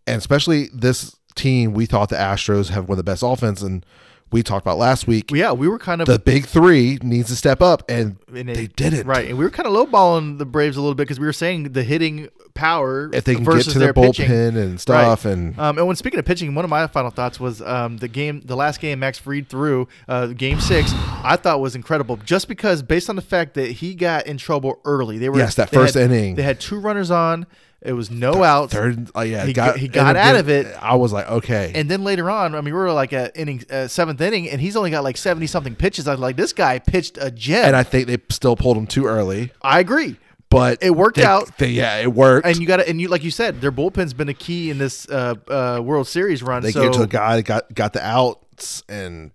and 0.07 0.17
especially 0.17 0.69
this 0.75 1.17
team. 1.35 1.73
We 1.73 1.87
thought 1.87 2.09
the 2.11 2.17
Astros 2.17 2.69
have 2.71 2.85
one 2.89 2.95
of 2.99 3.05
the 3.05 3.11
best 3.11 3.23
offense, 3.23 3.63
and 3.63 3.85
we 4.33 4.43
talked 4.43 4.65
about 4.65 4.79
last 4.79 5.07
week. 5.07 5.31
yeah, 5.33 5.53
we 5.53 5.67
were 5.69 5.79
kind 5.79 6.01
of 6.01 6.07
the 6.07 6.19
big 6.19 6.47
three 6.47 6.99
needs 7.03 7.29
to 7.29 7.37
step 7.37 7.61
up, 7.61 7.83
and, 7.91 8.17
and 8.29 8.49
it- 8.51 8.55
they 8.57 8.67
didn't. 8.69 9.07
right, 9.07 9.29
and 9.29 9.37
we 9.39 9.45
were 9.45 9.51
kind 9.51 9.67
of 9.67 9.73
lowballing 9.73 10.39
the 10.39 10.47
Braves 10.47 10.77
a 10.77 10.81
little 10.81 10.95
bit 10.95 11.05
because 11.05 11.19
we 11.21 11.27
were 11.27 11.33
saying 11.33 11.73
the 11.73 11.83
hitting 11.83 12.29
power 12.55 13.09
If 13.13 13.25
they 13.25 13.35
can 13.37 13.45
get 13.45 13.53
versus 13.55 13.73
to 13.75 13.79
their, 13.79 13.93
pitching. 13.95 14.29
bullpen 14.29 14.57
and 14.57 14.81
stuff, 14.81 15.25
and 15.25 15.59
Um, 15.59 15.79
and 15.79 15.87
when 15.87 15.97
speaking 15.97 16.19
of 16.19 16.25
pitching, 16.27 16.55
one 16.55 16.65
of 16.65 16.71
my 16.71 16.87
final 16.89 17.11
thoughts 17.11 17.39
was 17.41 17.63
um, 17.63 17.97
the 17.99 18.09
game, 18.09 18.43
the 18.45 18.57
last 18.57 18.81
game 18.81 18.99
Max 18.99 19.19
Fried 19.19 19.49
threw, 19.49 19.89
uh, 20.09 20.27
game 20.29 20.61
six, 20.61 20.93
I 21.25 21.37
thought 21.37 21.61
was 21.61 21.75
incredible, 21.75 22.17
just 22.19 22.49
because 22.49 22.83
based 22.83 23.09
on 23.09 23.17
the 23.17 23.23
fact 23.23 23.55
that 23.55 23.71
he 23.71 23.95
got 23.95 24.27
in 24.27 24.37
trouble 24.37 24.81
early. 24.85 25.19
They 25.19 25.29
were 25.29 25.39
Yes, 25.39 25.55
that 25.57 25.71
first 25.71 25.95
had- 25.95 26.11
inning. 26.11 26.35
They 26.35 26.43
had 26.43 26.61
two 26.61 26.79
runners 26.79 27.11
on. 27.11 27.47
It 27.83 27.95
was 27.95 28.11
no 28.11 28.45
outs. 28.45 28.75
third, 28.75 29.11
uh, 29.17 29.21
yeah, 29.23 29.47
He 29.47 29.55
got, 29.55 29.79
he 29.79 29.89
got 29.89 30.15
out 30.15 30.37
of 30.37 30.51
it. 30.51 30.67
I 30.83 30.97
was 30.97 31.15
like, 31.15 31.27
okay, 31.31 31.73
And 31.75 31.91
then 31.91 32.05
later 32.05 32.29
on, 32.29 32.55
I 32.55 32.59
mean, 32.61 32.75
we 32.75 32.79
were 32.79 32.93
like 32.93 33.13
at 33.15 33.35
inning 33.37 33.65
uh, 33.71 33.89
seventh 33.89 34.21
inning, 34.21 34.51
and 34.51 34.61
he's 34.61 34.77
only 34.77 34.91
got 34.91 35.03
like 35.03 35.17
seventy 35.17 35.47
something 35.47 35.75
pitches. 35.75 36.07
I 36.07 36.11
was 36.13 36.21
like, 36.21 36.37
this 36.37 36.53
guy 36.53 36.79
pitched 36.79 37.17
a 37.19 37.31
gem. 37.31 37.65
and 37.65 37.75
I 37.77 37.83
think 37.83 38.07
they 38.07 38.19
still 38.29 38.55
pulled 38.55 38.77
him 38.77 38.87
too 38.87 39.07
early, 39.07 39.51
I 39.63 39.81
agree. 39.81 40.17
but 40.51 40.83
It 40.83 40.91
worked 40.91 41.17
they- 41.17 41.25
out. 41.25 41.57
They, 41.57 41.71
yeah, 41.71 41.97
it 41.97 42.13
worked. 42.13 42.47
And 42.47 42.59
you 42.59 42.67
got 42.67 42.79
to, 42.79 42.89
and 42.89 43.01
you 43.01 43.09
like 43.09 43.25
you 43.25 43.31
said, 43.31 43.63
their 43.63 43.73
bullpen's 43.73 44.13
been 44.13 44.29
a 44.29 44.35
key 44.35 44.69
in 44.71 44.77
this 44.77 45.09
uh, 45.09 45.35
uh, 45.49 45.81
World 45.83 46.07
Series 46.07 46.43
run. 46.43 46.63
they 46.63 46.73
so, 46.73 46.83
gave 46.83 46.91
it 46.91 46.95
to 46.95 47.03
a 47.03 47.07
guy 47.07 47.37
that 47.37 47.45
got 47.45 47.75
got 47.75 47.93
the 47.95 48.05
outs, 48.05 48.83
and 48.91 49.31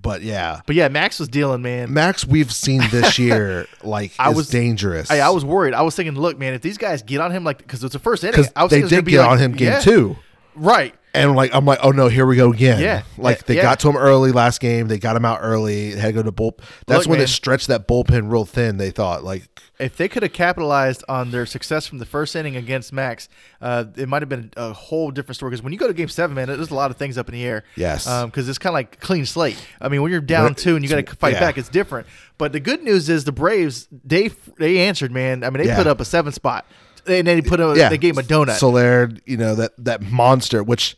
but 0.00 0.22
yeah, 0.22 0.60
but 0.66 0.76
yeah, 0.76 0.88
Max 0.88 1.18
was 1.18 1.28
dealing, 1.28 1.62
man. 1.62 1.92
Max, 1.92 2.26
we've 2.26 2.52
seen 2.52 2.82
this 2.90 3.18
year 3.18 3.66
like 3.82 4.12
I 4.18 4.30
is 4.30 4.36
was- 4.36 4.48
dangerous. 4.48 5.08
Hey, 5.08 5.20
I 5.20 5.30
was 5.30 5.44
worried. 5.44 5.74
I 5.74 5.82
was 5.82 5.94
thinking, 5.96 6.14
look, 6.14 6.38
man, 6.38 6.54
if 6.54 6.62
these 6.62 6.78
guys 6.78 7.02
get 7.02 7.20
on 7.20 7.30
him, 7.30 7.44
like, 7.44 7.58
because 7.58 7.82
it's 7.84 7.92
the 7.92 7.98
first 7.98 8.24
inning, 8.24 8.44
I 8.56 8.62
was 8.64 8.70
they 8.70 8.82
did 8.82 9.04
be 9.04 9.12
get 9.12 9.20
like- 9.20 9.30
on 9.30 9.38
him 9.38 9.52
game 9.52 9.68
yeah, 9.68 9.80
two. 9.80 10.16
right? 10.54 10.94
And 11.14 11.36
like 11.36 11.54
I'm 11.54 11.64
like, 11.64 11.78
oh 11.82 11.90
no, 11.92 12.08
here 12.08 12.26
we 12.26 12.34
go 12.36 12.52
again. 12.52 12.80
Yeah. 12.80 13.02
like 13.16 13.46
they 13.46 13.54
Yeah. 13.56 13.62
got 13.62 13.78
to 13.80 13.88
him 13.88 13.96
early 13.96 14.32
last 14.32 14.60
game. 14.60 14.88
They 14.88 14.98
got 14.98 15.14
him 15.14 15.24
out 15.24 15.38
early. 15.42 15.92
Had 15.92 16.08
to 16.08 16.12
go 16.12 16.22
to 16.24 16.32
bull. 16.32 16.58
That's 16.86 17.00
Look, 17.02 17.06
when 17.10 17.18
man. 17.18 17.26
they 17.26 17.26
stretched 17.26 17.68
that 17.68 17.86
bullpen 17.86 18.32
real 18.32 18.44
thin. 18.44 18.78
They 18.78 18.90
thought 18.90 19.22
like, 19.22 19.48
If 19.78 19.96
they 19.96 20.08
could 20.08 20.24
have 20.24 20.32
capitalized 20.32 21.04
on 21.08 21.30
their 21.30 21.46
success 21.46 21.86
from 21.86 21.98
the 21.98 22.04
first 22.06 22.34
inning 22.34 22.56
against 22.56 22.92
Max, 22.92 23.28
uh, 23.62 23.84
it 23.96 24.08
might 24.08 24.22
have 24.22 24.28
been 24.28 24.50
a 24.56 24.72
whole 24.72 25.12
different 25.12 25.36
story. 25.36 25.50
Because 25.50 25.62
when 25.62 25.72
you 25.72 25.78
go 25.78 25.86
to 25.86 25.94
Game 25.94 26.08
Seven, 26.08 26.34
man, 26.34 26.48
there's 26.48 26.70
a 26.70 26.74
lot 26.74 26.90
of 26.90 26.96
things 26.96 27.16
up 27.16 27.28
in 27.28 27.34
the 27.34 27.44
air. 27.44 27.62
Yes. 27.76 28.06
because 28.24 28.48
it's 28.48 28.58
kind 28.58 28.72
of 28.72 28.74
like 28.74 28.98
clean 29.00 29.24
slate. 29.24 29.56
I 29.80 29.88
mean, 29.88 30.02
when 30.02 30.10
you're 30.10 30.20
down 30.20 30.46
Right. 30.48 30.56
two 30.56 30.74
and 30.74 30.84
you 30.84 30.90
got 30.90 31.06
to 31.06 31.16
fight 31.16 31.34
Yeah. 31.34 31.40
back, 31.40 31.58
it's 31.58 31.68
different. 31.68 32.08
But 32.38 32.52
the 32.52 32.60
good 32.60 32.82
news 32.82 33.08
is 33.08 33.22
the 33.24 33.32
Braves 33.32 33.86
they 34.04 34.30
they 34.58 34.78
answered, 34.78 35.12
man. 35.12 35.44
I 35.44 35.50
mean, 35.50 35.62
they 35.62 35.68
Yeah. 35.68 35.76
put 35.76 35.86
up 35.86 36.00
a 36.00 36.04
seven 36.04 36.32
spot, 36.32 36.66
and 37.06 37.26
then 37.28 37.36
they 37.36 37.40
put 37.42 37.60
a, 37.60 37.72
yeah, 37.76 37.88
they 37.88 37.98
gave 37.98 38.18
him 38.18 38.24
a 38.24 38.26
donut. 38.26 38.56
Soler, 38.56 39.10
you 39.24 39.36
know 39.36 39.54
that 39.54 39.72
that 39.78 40.02
monster, 40.02 40.60
which 40.64 40.96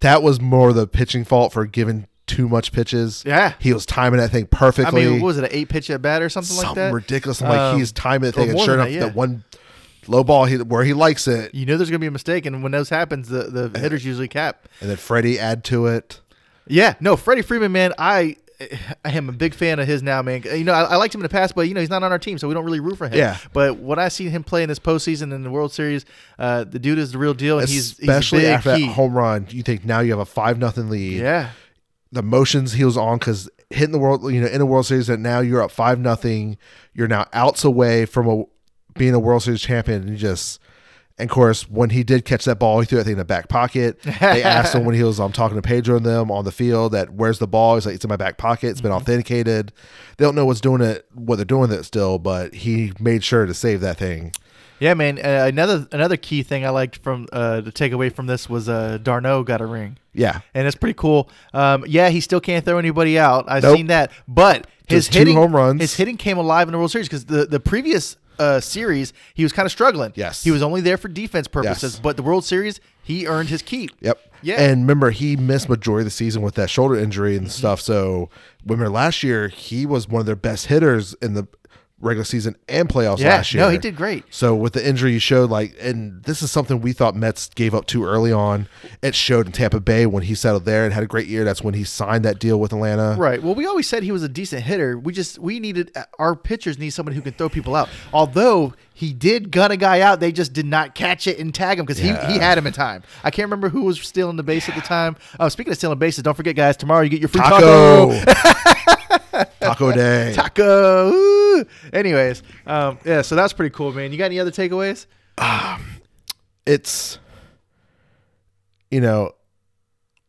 that 0.00 0.22
was 0.22 0.40
more 0.40 0.72
the 0.72 0.86
pitching 0.86 1.24
fault 1.24 1.52
for 1.52 1.66
giving 1.66 2.06
too 2.26 2.48
much 2.48 2.72
pitches. 2.72 3.22
Yeah. 3.26 3.52
he 3.58 3.72
was 3.72 3.84
timing 3.86 4.18
that 4.18 4.30
thing 4.30 4.46
perfectly. 4.46 5.02
I 5.06 5.10
mean, 5.10 5.20
what 5.20 5.26
was 5.28 5.38
it 5.38 5.44
an 5.44 5.50
eight 5.52 5.68
pitch 5.68 5.90
at 5.90 6.00
bat 6.02 6.22
or 6.22 6.28
something, 6.28 6.56
like 6.56 6.66
that? 6.68 6.74
something 6.74 6.94
ridiculous. 6.94 7.42
I'm 7.42 7.48
like, 7.50 7.58
Um, 7.58 7.78
he's 7.78 7.92
timing 7.92 8.30
the 8.30 8.32
thing, 8.32 8.50
and 8.50 8.60
sure 8.60 8.74
enough, 8.74 8.88
that, 8.88 8.98
that, 9.00 9.14
one 9.14 9.44
low 10.06 10.24
ball 10.24 10.44
he, 10.46 10.56
where 10.56 10.84
he 10.84 10.92
likes 10.94 11.26
it, 11.28 11.54
You 11.54 11.66
know, 11.66 11.76
there's 11.76 11.90
gonna 11.90 11.98
be 11.98 12.06
a 12.06 12.10
mistake, 12.10 12.46
and 12.46 12.62
when 12.62 12.72
those 12.72 12.88
happens, 12.88 13.28
the 13.28 13.44
the 13.70 13.78
hitters 13.78 14.04
usually 14.04 14.28
cap. 14.28 14.68
and 14.80 14.88
then 14.90 14.96
Freddie 14.96 15.38
add 15.38 15.64
to 15.64 15.86
it. 15.86 16.20
Yeah, 16.66 16.94
no, 17.00 17.16
Freddie 17.16 17.42
Freeman, 17.42 17.72
man, 17.72 17.92
I 17.98 18.36
I 19.04 19.10
am 19.10 19.28
a 19.28 19.32
big 19.32 19.54
fan 19.54 19.78
of 19.78 19.86
his 19.86 20.02
now, 20.02 20.22
man. 20.22 20.42
You 20.42 20.64
know, 20.64 20.72
I, 20.72 20.82
I 20.82 20.96
liked 20.96 21.14
him 21.14 21.20
in 21.20 21.24
the 21.24 21.28
past, 21.28 21.54
but 21.54 21.68
you 21.68 21.74
know, 21.74 21.80
he's 21.80 21.90
not 21.90 22.02
on 22.02 22.12
our 22.12 22.18
team, 22.18 22.38
so 22.38 22.46
we 22.46 22.54
don't 22.54 22.64
really 22.64 22.80
root 22.80 22.96
for 22.96 23.06
him. 23.06 23.14
Yeah. 23.14 23.38
But 23.52 23.78
when 23.78 23.98
I 23.98 24.08
see 24.08 24.28
him 24.28 24.44
play 24.44 24.62
in 24.62 24.68
this 24.68 24.78
postseason 24.78 25.32
in 25.32 25.42
the 25.42 25.50
World 25.50 25.72
Series, 25.72 26.04
uh, 26.38 26.64
the 26.64 26.78
dude 26.78 26.98
is 26.98 27.12
the 27.12 27.18
real 27.18 27.34
deal, 27.34 27.58
and 27.58 27.68
he's 27.68 27.98
Especially 27.98 28.40
he's 28.40 28.48
a 28.48 28.52
after 28.52 28.70
that 28.70 28.80
home 28.80 29.14
run, 29.14 29.46
you 29.50 29.62
think 29.62 29.84
now 29.84 30.00
you 30.00 30.10
have 30.12 30.20
a 30.20 30.24
five 30.24 30.58
nothing 30.58 30.88
lead. 30.88 31.20
Yeah, 31.20 31.50
the 32.12 32.22
motions 32.22 32.72
he 32.72 32.84
was 32.84 32.96
on 32.96 33.18
because 33.18 33.50
hitting 33.70 33.92
the 33.92 33.98
world, 33.98 34.32
you 34.32 34.40
know, 34.40 34.46
in 34.46 34.60
a 34.60 34.66
World 34.66 34.86
Series 34.86 35.08
that 35.08 35.18
now 35.18 35.40
you're 35.40 35.62
up 35.62 35.70
five 35.70 35.98
nothing. 35.98 36.56
You're 36.92 37.08
now 37.08 37.26
outs 37.32 37.64
away 37.64 38.06
from 38.06 38.28
a 38.28 38.44
being 38.94 39.14
a 39.14 39.18
World 39.18 39.42
Series 39.42 39.62
champion, 39.62 40.02
and 40.02 40.10
you 40.10 40.16
just. 40.16 40.60
And 41.16 41.30
of 41.30 41.34
course, 41.34 41.68
when 41.70 41.90
he 41.90 42.02
did 42.02 42.24
catch 42.24 42.44
that 42.46 42.58
ball, 42.58 42.80
he 42.80 42.86
threw 42.86 42.98
that 42.98 43.04
thing 43.04 43.12
in 43.12 43.18
the 43.18 43.24
back 43.24 43.48
pocket. 43.48 44.02
They 44.02 44.42
asked 44.42 44.74
him 44.74 44.84
when 44.86 44.96
he 44.96 45.02
was 45.04 45.20
um, 45.20 45.30
talking 45.30 45.54
to 45.56 45.62
Pedro 45.62 45.96
and 45.96 46.04
them 46.04 46.28
on 46.30 46.44
the 46.44 46.50
field 46.50 46.90
that 46.92 47.12
where's 47.12 47.38
the 47.38 47.46
ball? 47.46 47.76
He's 47.76 47.86
like, 47.86 47.94
it's 47.94 48.04
in 48.04 48.08
my 48.08 48.16
back 48.16 48.36
pocket. 48.36 48.68
It's 48.70 48.80
been 48.80 48.90
Mm-hmm. 48.90 49.00
authenticated. 49.02 49.72
They 50.16 50.24
don't 50.24 50.34
know 50.34 50.44
what's 50.44 50.60
doing 50.60 50.80
it, 50.80 51.06
what 51.14 51.36
they're 51.36 51.44
doing 51.44 51.62
with 51.62 51.72
it 51.72 51.84
still, 51.84 52.18
but 52.18 52.52
he 52.54 52.92
made 52.98 53.22
sure 53.22 53.46
to 53.46 53.54
save 53.54 53.80
that 53.82 53.96
thing. 53.96 54.32
yeah, 54.80 54.94
man. 54.94 55.18
Uh, 55.18 55.46
another 55.46 55.86
another 55.92 56.16
key 56.16 56.42
thing 56.42 56.66
I 56.66 56.70
liked 56.70 56.96
from 56.96 57.28
uh, 57.32 57.60
to 57.60 57.70
take 57.70 57.92
away 57.92 58.08
from 58.08 58.26
this 58.26 58.50
was 58.50 58.68
uh, 58.68 58.98
d'Arnaud 59.00 59.44
got 59.44 59.60
a 59.60 59.66
ring. 59.66 59.98
Yeah, 60.14 60.40
and 60.52 60.66
it's 60.66 60.76
pretty 60.76 60.94
cool. 60.94 61.30
Um, 61.52 61.84
yeah, 61.86 62.08
he 62.08 62.20
still 62.20 62.40
can't 62.40 62.64
throw 62.64 62.78
anybody 62.78 63.18
out. 63.20 63.44
I've 63.48 63.62
Nope. 63.62 63.76
seen 63.76 63.86
that, 63.86 64.10
but 64.26 64.66
his 64.88 65.06
Just 65.06 65.16
hitting, 65.18 65.36
home 65.36 65.54
runs. 65.54 65.80
his 65.80 65.94
hitting 65.94 66.16
came 66.16 66.38
alive 66.38 66.66
in 66.68 66.72
the 66.72 66.78
World 66.78 66.90
Series 66.90 67.06
because 67.08 67.24
the 67.26 67.46
the 67.46 67.60
previous 67.60 68.16
uh, 68.38 68.60
series 68.60 69.12
he 69.34 69.42
was 69.42 69.52
kind 69.52 69.66
of 69.66 69.72
struggling. 69.72 70.12
Yes. 70.14 70.42
he 70.44 70.50
was 70.50 70.62
only 70.62 70.80
there 70.80 70.96
for 70.96 71.08
defense 71.08 71.48
purposes, 71.48 71.94
Yes. 71.94 72.00
but 72.00 72.16
the 72.16 72.22
World 72.22 72.44
Series 72.44 72.80
he 73.02 73.26
earned 73.26 73.48
his 73.50 73.60
keep. 73.62 73.90
Yep. 74.00 74.18
Yeah. 74.42 74.60
And 74.60 74.82
remember, 74.82 75.10
he 75.10 75.36
missed 75.36 75.68
majority 75.68 76.02
of 76.02 76.06
the 76.06 76.10
season 76.10 76.42
with 76.42 76.54
that 76.54 76.68
shoulder 76.70 76.96
injury 76.96 77.34
Mm-hmm. 77.34 77.44
and 77.44 77.52
stuff. 77.52 77.80
So 77.80 78.30
remember, 78.66 78.90
last 78.90 79.22
year 79.22 79.48
he 79.48 79.86
was 79.86 80.08
one 80.08 80.20
of 80.20 80.26
their 80.26 80.36
best 80.36 80.66
hitters 80.66 81.14
in 81.22 81.34
the 81.34 81.46
regular 82.04 82.24
season 82.24 82.56
and 82.68 82.88
playoffs 82.88 83.18
Yeah, 83.18 83.28
last 83.30 83.52
year. 83.54 83.62
no, 83.64 83.70
he 83.70 83.78
did 83.78 83.96
great. 83.96 84.24
So 84.30 84.54
with 84.54 84.74
the 84.74 84.86
injury, 84.86 85.12
he 85.12 85.18
showed 85.18 85.50
like, 85.50 85.74
and 85.80 86.22
this 86.24 86.42
is 86.42 86.50
something 86.50 86.80
we 86.80 86.92
thought 86.92 87.16
Mets 87.16 87.48
gave 87.54 87.74
up 87.74 87.86
too 87.86 88.04
early 88.04 88.32
on. 88.32 88.68
It 89.02 89.14
showed 89.14 89.46
in 89.46 89.52
Tampa 89.52 89.80
Bay 89.80 90.06
when 90.06 90.22
he 90.24 90.34
settled 90.34 90.64
there 90.64 90.84
and 90.84 90.92
had 90.94 91.02
a 91.02 91.06
great 91.06 91.26
year. 91.26 91.44
That's 91.44 91.62
when 91.62 91.74
he 91.74 91.84
signed 91.84 92.24
that 92.24 92.38
deal 92.38 92.60
with 92.60 92.72
Atlanta. 92.72 93.16
Right. 93.18 93.42
Well, 93.42 93.54
we 93.54 93.66
always 93.66 93.88
said 93.88 94.02
he 94.02 94.12
was 94.12 94.22
a 94.22 94.28
decent 94.28 94.62
hitter. 94.62 94.98
We 94.98 95.12
just 95.12 95.38
we 95.38 95.58
needed 95.60 95.96
our 96.18 96.36
pitchers 96.36 96.78
need 96.78 96.90
someone 96.90 97.14
who 97.14 97.22
can 97.22 97.32
throw 97.32 97.48
people 97.48 97.74
out. 97.74 97.88
Although 98.12 98.74
he 98.96 99.12
did 99.12 99.50
gun 99.50 99.72
a 99.72 99.76
guy 99.76 100.00
out, 100.00 100.20
they 100.20 100.30
just 100.30 100.52
did 100.52 100.66
not 100.66 100.94
catch 100.94 101.26
it 101.26 101.38
and 101.38 101.52
tag 101.54 101.78
him 101.78 101.84
because 101.84 102.00
Yeah. 102.00 102.26
he, 102.28 102.34
he 102.34 102.38
had 102.38 102.56
him 102.58 102.66
in 102.66 102.72
time. 102.72 103.02
I 103.24 103.30
can't 103.30 103.46
remember 103.46 103.68
who 103.68 103.82
was 103.82 104.00
stealing 104.00 104.36
the 104.36 104.42
base 104.44 104.68
at 104.68 104.74
the 104.76 104.80
time. 104.80 105.16
Oh, 105.40 105.48
speaking 105.48 105.72
of 105.72 105.76
stealing 105.78 105.98
bases, 105.98 106.22
don't 106.22 106.34
forget, 106.36 106.54
guys, 106.54 106.76
tomorrow 106.76 107.02
you 107.02 107.08
get 107.08 107.20
your 107.20 107.28
free 107.28 107.40
taco. 107.40 108.12
Taco. 108.24 109.44
Taco 109.64 109.92
Day. 109.96 110.32
Taco. 110.34 111.12
Ooh. 111.12 111.64
Anyways, 111.92 112.42
um, 112.66 112.98
yeah, 113.04 113.22
so 113.22 113.34
that's 113.36 113.52
pretty 113.52 113.74
cool, 113.74 113.92
man. 113.92 114.12
You 114.12 114.18
got 114.18 114.26
any 114.26 114.40
other 114.40 114.50
takeaways? 114.50 115.06
it's 116.66 117.18
you 118.90 119.00
know 119.00 119.32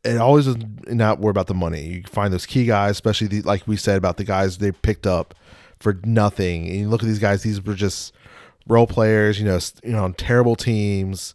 it 0.03 0.17
always 0.17 0.47
is 0.47 0.55
not 0.87 1.19
worry 1.19 1.31
about 1.31 1.47
the 1.47 1.53
money 1.53 1.85
you 1.85 2.03
find 2.07 2.33
those 2.33 2.45
key 2.45 2.65
guys 2.65 2.91
especially 2.91 3.27
the, 3.27 3.41
like 3.43 3.67
we 3.67 3.77
said 3.77 3.97
about 3.97 4.17
the 4.17 4.23
guys 4.23 4.57
they 4.57 4.71
picked 4.71 5.07
up 5.07 5.33
for 5.79 5.99
nothing 6.03 6.67
and 6.67 6.75
you 6.75 6.89
look 6.89 7.01
at 7.01 7.07
these 7.07 7.19
guys 7.19 7.43
these 7.43 7.63
were 7.63 7.75
just 7.75 8.13
role 8.67 8.87
players 8.87 9.39
you 9.39 9.45
know 9.45 9.59
you 9.83 9.91
know 9.91 10.03
on 10.03 10.13
terrible 10.13 10.55
teams 10.55 11.33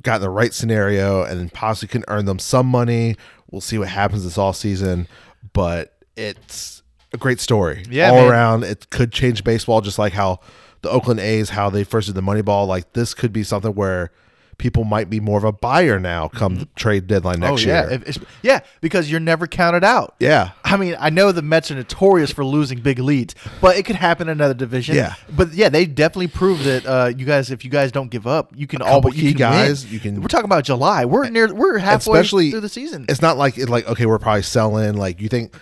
got 0.00 0.16
in 0.16 0.22
the 0.22 0.30
right 0.30 0.54
scenario 0.54 1.22
and 1.22 1.38
then 1.38 1.50
possibly 1.50 1.88
can 1.88 2.04
earn 2.08 2.24
them 2.24 2.38
some 2.38 2.66
money 2.66 3.16
we'll 3.50 3.60
see 3.60 3.78
what 3.78 3.88
happens 3.88 4.24
this 4.24 4.38
all 4.38 4.52
season 4.52 5.06
but 5.52 5.98
it's 6.16 6.81
a 7.12 7.18
great 7.18 7.40
story 7.40 7.84
Yeah, 7.90 8.10
all 8.10 8.16
man. 8.16 8.30
around 8.30 8.64
it 8.64 8.88
could 8.90 9.12
change 9.12 9.44
baseball 9.44 9.80
just 9.80 9.98
like 9.98 10.12
how 10.12 10.40
the 10.82 10.90
Oakland 10.90 11.20
A's 11.20 11.50
how 11.50 11.70
they 11.70 11.84
first 11.84 12.06
did 12.06 12.14
the 12.14 12.22
money 12.22 12.42
ball 12.42 12.66
like 12.66 12.92
this 12.94 13.14
could 13.14 13.32
be 13.32 13.42
something 13.42 13.72
where 13.74 14.10
people 14.58 14.84
might 14.84 15.10
be 15.10 15.18
more 15.18 15.38
of 15.38 15.44
a 15.44 15.50
buyer 15.50 15.98
now 15.98 16.28
come 16.28 16.56
the 16.56 16.66
trade 16.76 17.06
deadline 17.08 17.40
next 17.40 17.64
oh 17.64 17.68
yeah, 17.68 17.88
year 17.90 18.02
If- 18.06 18.18
yeah, 18.42 18.60
because 18.80 19.10
you're 19.10 19.18
never 19.20 19.46
counted 19.46 19.82
out. 19.82 20.14
yeah 20.20 20.50
I 20.64 20.76
mean, 20.76 20.96
I 20.98 21.10
know 21.10 21.32
the 21.32 21.42
Mets 21.42 21.70
are 21.70 21.74
notorious 21.74 22.30
for 22.30 22.44
losing 22.44 22.80
big 22.80 22.98
leads, 22.98 23.34
but 23.60 23.76
it 23.76 23.82
could 23.84 23.96
happen 23.96 24.28
in 24.28 24.32
another 24.32 24.54
division. 24.54 24.94
Yeah. 24.96 25.14
but 25.34 25.52
yeah, 25.52 25.68
they 25.68 25.84
definitely 25.84 26.28
proved 26.28 26.64
that 26.64 26.86
uh, 26.86 27.12
you 27.14 27.26
guys, 27.26 27.50
if 27.50 27.62
you 27.64 27.70
guys 27.70 27.92
don't 27.92 28.10
give 28.10 28.26
up, 28.26 28.52
you 28.56 28.66
can 28.66 28.80
all 28.80 29.02
but 29.02 29.14
you 29.14 29.34
guys, 29.34 29.84
win. 29.84 29.92
you 29.94 30.00
can- 30.00 30.20
We're 30.22 30.28
talking 30.28 30.46
about 30.46 30.64
July. 30.64 31.04
We're 31.04 31.28
near. 31.28 31.52
We're 31.52 31.76
halfway 31.78 32.20
especially 32.20 32.50
through 32.52 32.60
the 32.60 32.68
season. 32.70 33.04
it's 33.10 33.20
not 33.20 33.36
like 33.36 33.58
it's 33.58 33.68
like 33.68 33.86
okay 33.88 34.06
we're 34.06 34.18
probably 34.18 34.42
selling 34.42 34.94
like 34.94 35.20
you 35.20 35.28
think 35.28 35.52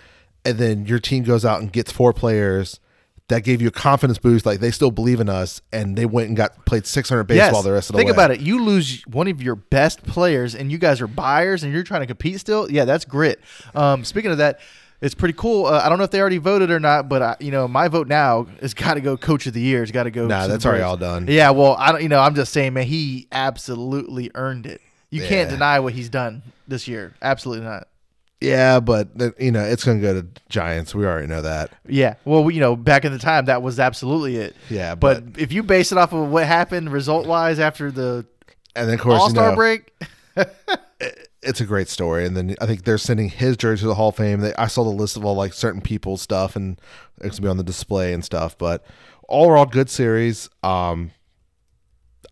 and 0.45 0.57
then 0.57 0.85
your 0.85 0.99
team 0.99 1.23
goes 1.23 1.45
out 1.45 1.61
and 1.61 1.71
gets 1.71 1.91
four 1.91 2.13
players 2.13 2.79
that 3.31 3.43
gave 3.43 3.61
you 3.61 3.69
a 3.69 3.71
confidence 3.71 4.17
boost 4.17 4.45
like 4.45 4.59
they 4.59 4.71
still 4.71 4.91
believe 4.91 5.19
in 5.21 5.29
us 5.29 5.61
and 5.71 5.97
they 5.97 6.05
went 6.05 6.27
and 6.27 6.35
got 6.35 6.65
played 6.65 6.85
600 6.85 7.23
baseball 7.23 7.63
the 7.63 7.71
rest 7.71 7.89
of 7.89 7.93
the 7.93 7.99
year. 7.99 8.07
Think 8.07 8.17
way 8.17 8.23
about 8.23 8.31
it. 8.31 8.41
You 8.41 8.61
lose 8.63 9.03
one 9.03 9.27
of 9.29 9.41
your 9.41 9.55
best 9.55 10.03
players, 10.03 10.53
and 10.53 10.71
you 10.71 10.77
guys 10.77 10.99
are 10.99 11.07
buyers, 11.07 11.63
and 11.63 11.73
you're 11.73 11.83
trying 11.83 12.01
to 12.01 12.07
compete 12.07 12.39
still. 12.39 12.69
Yeah, 12.69 12.85
that's 12.85 13.05
grit. 13.05 13.39
Um, 13.73 14.03
speaking 14.03 14.31
of 14.31 14.37
that, 14.39 14.59
it's 14.99 15.15
pretty 15.15 15.33
cool. 15.33 15.65
Uh, 15.65 15.81
I 15.83 15.89
don't 15.89 15.97
know 15.97 16.03
if 16.03 16.11
they 16.11 16.19
already 16.19 16.37
voted 16.37 16.69
or 16.69 16.79
not, 16.79 17.09
but 17.09 17.21
I, 17.21 17.35
you 17.39 17.51
know, 17.51 17.67
my 17.67 17.87
vote 17.87 18.07
now 18.07 18.47
has 18.59 18.73
got 18.73 18.95
to 18.95 19.01
go 19.01 19.15
Coach 19.17 19.47
of 19.47 19.53
the 19.53 19.61
Year. 19.61 19.81
It's 19.81 19.91
got 19.91 20.03
to 20.03 20.11
go. 20.11 20.27
Nah, 20.27 20.47
that's 20.47 20.65
already 20.65 20.83
all 20.83 20.97
done. 20.97 21.25
Yeah, 21.27 21.51
well, 21.51 21.75
I 21.79 21.91
don't. 21.91 22.03
You 22.03 22.09
know, 22.09 22.19
I'm 22.19 22.35
just 22.35 22.51
saying, 22.51 22.73
man, 22.73 22.85
he 22.85 23.27
absolutely 23.31 24.29
earned 24.35 24.65
it. 24.65 24.81
You 25.09 25.21
can't 25.25 25.49
deny 25.49 25.79
what 25.79 25.93
he's 25.93 26.09
done 26.09 26.41
this 26.67 26.87
year. 26.87 27.13
Absolutely 27.21 27.65
not. 27.65 27.87
Yeah 28.41 28.79
but 28.79 29.07
you 29.39 29.51
know 29.51 29.63
it's 29.63 29.83
gonna 29.83 29.99
go 30.01 30.19
to 30.19 30.27
giants 30.49 30.93
we 30.95 31.05
already 31.05 31.27
know 31.27 31.41
that 31.41 31.71
Yeah. 31.87 32.15
Well, 32.25 32.49
you 32.51 32.59
know, 32.59 32.75
back 32.75 33.05
in 33.05 33.11
the 33.13 33.19
time, 33.19 33.45
that 33.45 33.61
was 33.61 33.79
absolutely 33.79 34.35
it. 34.37 34.55
Yeah, 34.69 34.95
But, 34.95 35.33
but- 35.33 35.41
if 35.41 35.51
you 35.51 35.63
base 35.63 35.91
it 35.91 35.97
off 35.97 36.11
of 36.13 36.29
what 36.29 36.45
happened 36.47 36.91
result 36.91 37.27
wise 37.27 37.59
after 37.59 37.91
the 37.91 38.25
and 38.75 38.87
then 38.87 38.95
of 38.95 39.01
course 39.01 39.19
All 39.19 39.27
you 39.27 39.31
Star 39.35 39.49
know, 39.51 39.55
break, 39.55 39.93
it's 41.43 41.59
a 41.61 41.65
great 41.65 41.87
story. 41.89 42.25
And 42.25 42.35
then 42.37 42.55
I 42.61 42.65
think 42.65 42.83
they're 42.83 42.97
sending 42.97 43.29
his 43.29 43.57
jersey 43.57 43.81
to 43.81 43.87
the 43.87 43.95
Hall 43.95 44.09
of 44.09 44.15
Fame. 44.15 44.39
They, 44.41 44.53
I 44.55 44.67
saw 44.67 44.83
the 44.83 44.89
list 44.89 45.17
of 45.17 45.25
all 45.25 45.35
like 45.35 45.53
certain 45.53 45.81
people's 45.81 46.21
stuff, 46.21 46.55
and 46.55 46.79
it's 47.19 47.37
gonna 47.39 47.47
be 47.47 47.49
on 47.49 47.57
the 47.57 47.63
display 47.63 48.13
and 48.13 48.23
stuff. 48.23 48.57
But 48.57 48.85
overall, 49.27 49.65
good 49.65 49.89
series. 49.89 50.49
Um, 50.63 51.11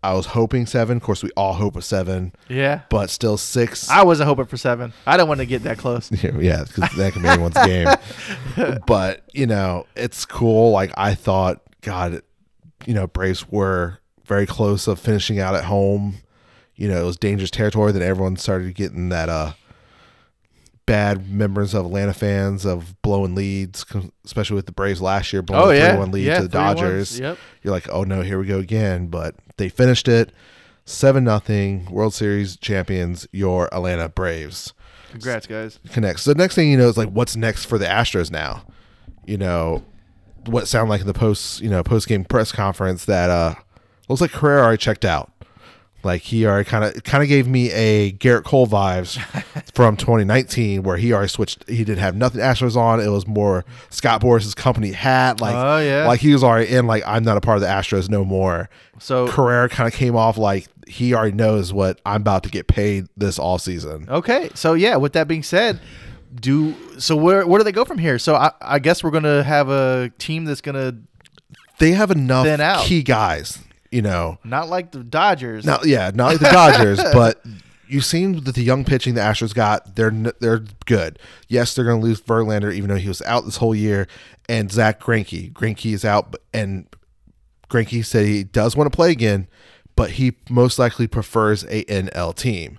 I 0.02 0.14
was 0.14 0.26
hoping 0.26 0.64
seven. 0.66 0.96
Of 0.96 1.02
course, 1.02 1.22
we 1.22 1.30
all 1.36 1.52
hope 1.52 1.76
a 1.76 1.82
seven, 1.82 2.32
Yeah. 2.48 2.80
but 2.88 3.10
still 3.10 3.36
six. 3.36 3.90
I 3.90 4.02
wasn't 4.02 4.28
hoping 4.28 4.46
for 4.46 4.56
seven. 4.56 4.92
I 5.06 5.16
don't 5.18 5.28
want 5.28 5.40
to 5.40 5.46
get 5.46 5.62
that 5.64 5.76
close. 5.78 6.10
yeah, 6.22 6.64
because 6.64 6.90
that 6.96 7.12
can 7.12 7.22
be 7.22 7.28
anyone's 7.28 7.54
game. 7.66 7.88
But 8.86 9.22
you 9.34 9.46
know, 9.46 9.86
it's 9.96 10.24
cool. 10.24 10.70
Like 10.70 10.92
I 10.96 11.14
thought, 11.14 11.60
God, 11.82 12.22
you 12.86 12.94
know, 12.94 13.06
Braves 13.06 13.48
were 13.50 13.98
very 14.24 14.46
close 14.46 14.86
of 14.88 14.98
finishing 14.98 15.38
out 15.38 15.54
at 15.54 15.64
home. 15.64 16.16
You 16.76 16.88
know, 16.88 17.02
it 17.02 17.04
was 17.06 17.16
dangerous 17.18 17.50
territory. 17.50 17.92
Then 17.92 18.02
everyone 18.02 18.36
started 18.36 18.74
getting 18.74 19.10
that 19.10 19.28
uh 19.28 19.52
bad 20.86 21.30
members 21.30 21.72
of 21.74 21.86
Atlanta 21.86 22.12
fans 22.12 22.64
of 22.64 23.00
blowing 23.02 23.34
leads, 23.34 23.84
especially 24.24 24.56
with 24.56 24.66
the 24.66 24.72
Braves 24.72 25.00
last 25.00 25.32
year 25.32 25.40
blowing 25.42 25.68
Oh 25.68 25.70
yeah, 25.70 25.94
3-1 25.94 26.12
lead 26.12 26.24
yeah, 26.26 26.36
to 26.38 26.42
the 26.42 26.48
Dodgers. 26.48 27.20
Yep. 27.20 27.38
You're 27.62 27.72
like, 27.72 27.88
oh 27.90 28.02
no, 28.02 28.22
here 28.22 28.38
we 28.40 28.46
go 28.46 28.58
again. 28.58 29.06
But 29.06 29.36
they 29.60 29.68
finished 29.68 30.08
it. 30.08 30.32
Seven 30.84 31.22
nothing, 31.22 31.84
World 31.90 32.14
Series 32.14 32.56
champions, 32.56 33.28
your 33.30 33.72
Atlanta 33.72 34.08
Braves 34.08 34.72
Congrats, 35.10 35.46
guys. 35.46 35.78
connects. 35.92 36.22
So 36.22 36.32
the 36.32 36.38
next 36.38 36.54
thing 36.56 36.70
you 36.70 36.76
know 36.76 36.88
is 36.88 36.96
like 36.96 37.10
what's 37.10 37.36
next 37.36 37.66
for 37.66 37.78
the 37.78 37.86
Astros 37.86 38.30
now. 38.30 38.64
You 39.26 39.38
know, 39.38 39.84
what 40.46 40.66
sound 40.66 40.88
like 40.90 41.00
in 41.00 41.06
the 41.06 41.14
post 41.14 41.60
you 41.60 41.70
know 41.70 41.82
post 41.84 42.08
game 42.08 42.24
press 42.24 42.50
conference 42.50 43.04
that 43.04 43.30
uh 43.30 43.54
looks 44.08 44.20
like 44.20 44.32
Correa 44.32 44.62
already 44.62 44.78
checked 44.78 45.04
out. 45.04 45.30
Like 46.02 46.22
he 46.22 46.46
already 46.46 46.68
kind 46.68 46.84
of 46.84 47.04
kind 47.04 47.22
of 47.22 47.28
gave 47.28 47.46
me 47.46 47.70
a 47.72 48.12
Gerrit 48.12 48.44
Cole 48.44 48.66
vibes 48.66 49.18
from 49.74 49.96
2019, 49.96 50.82
where 50.82 50.96
he 50.96 51.12
already 51.12 51.28
switched. 51.28 51.68
He 51.68 51.84
didn't 51.84 51.98
have 51.98 52.16
nothing 52.16 52.40
Astros 52.40 52.76
on. 52.76 53.00
It 53.00 53.08
was 53.08 53.26
more 53.26 53.64
Scott 53.90 54.22
Boras's 54.22 54.54
company 54.54 54.92
hat. 54.92 55.40
Like, 55.40 55.54
Oh, 55.54 55.78
yeah. 55.78 56.06
like 56.06 56.20
he 56.20 56.32
was 56.32 56.42
already 56.42 56.74
in. 56.74 56.86
Like 56.86 57.02
I'm 57.06 57.22
not 57.22 57.36
a 57.36 57.40
part 57.40 57.56
of 57.56 57.60
the 57.62 57.68
Astros 57.68 58.08
no 58.08 58.24
more. 58.24 58.70
So 58.98 59.28
Correa 59.28 59.68
kind 59.68 59.86
of 59.86 59.92
came 59.92 60.16
off 60.16 60.38
like 60.38 60.68
he 60.88 61.14
already 61.14 61.36
knows 61.36 61.72
what 61.72 62.00
I'm 62.06 62.22
about 62.22 62.42
to 62.44 62.48
get 62.50 62.66
paid 62.66 63.06
this 63.16 63.38
all 63.38 63.58
season. 63.58 64.06
Okay, 64.08 64.50
so 64.54 64.74
yeah. 64.74 64.96
With 64.96 65.12
that 65.12 65.28
being 65.28 65.42
said, 65.42 65.80
do 66.34 66.74
so. 66.98 67.14
Where 67.16 67.46
where 67.46 67.58
do 67.58 67.64
they 67.64 67.72
go 67.72 67.84
from 67.84 67.98
here? 67.98 68.18
So 68.18 68.34
I, 68.36 68.52
I 68.62 68.78
guess 68.78 69.04
we're 69.04 69.10
gonna 69.10 69.42
have 69.42 69.68
a 69.68 70.10
team 70.18 70.44
that's 70.46 70.60
gonna 70.60 70.96
they 71.78 71.92
have 71.92 72.10
enough 72.10 72.84
key 72.84 73.02
guys, 73.02 73.58
you 73.90 74.02
know. 74.02 74.38
not 74.44 74.68
like 74.68 74.92
the 74.92 75.02
Dodgers. 75.04 75.64
Now, 75.64 75.80
yeah, 75.84 76.10
not 76.14 76.26
like 76.28 76.38
the 76.40 76.50
Dodgers, 76.50 76.98
but 77.12 77.42
you've 77.88 78.04
seen 78.04 78.44
that 78.44 78.54
the 78.54 78.62
young 78.62 78.84
pitching 78.84 79.14
the 79.14 79.20
Astros 79.20 79.54
got, 79.54 79.96
they're 79.96 80.10
they're 80.40 80.64
good. 80.86 81.18
Yes, 81.48 81.74
they're 81.74 81.84
going 81.84 82.00
to 82.00 82.06
lose 82.06 82.20
Verlander, 82.20 82.72
even 82.72 82.88
though 82.90 82.96
he 82.96 83.08
was 83.08 83.22
out 83.22 83.44
this 83.44 83.56
whole 83.56 83.74
year, 83.74 84.06
and 84.48 84.70
Zach 84.70 85.00
Greinke. 85.00 85.52
Greinke 85.52 85.92
is 85.92 86.04
out, 86.04 86.32
but- 86.32 86.42
and 86.54 86.86
Greinke 87.68 88.04
said 88.04 88.26
he 88.26 88.42
does 88.44 88.76
want 88.76 88.90
to 88.90 88.94
play 88.96 89.10
again, 89.10 89.46
but 89.96 90.12
he 90.12 90.34
most 90.48 90.78
likely 90.78 91.06
prefers 91.06 91.64
a 91.64 91.84
NL 91.84 92.34
team. 92.34 92.78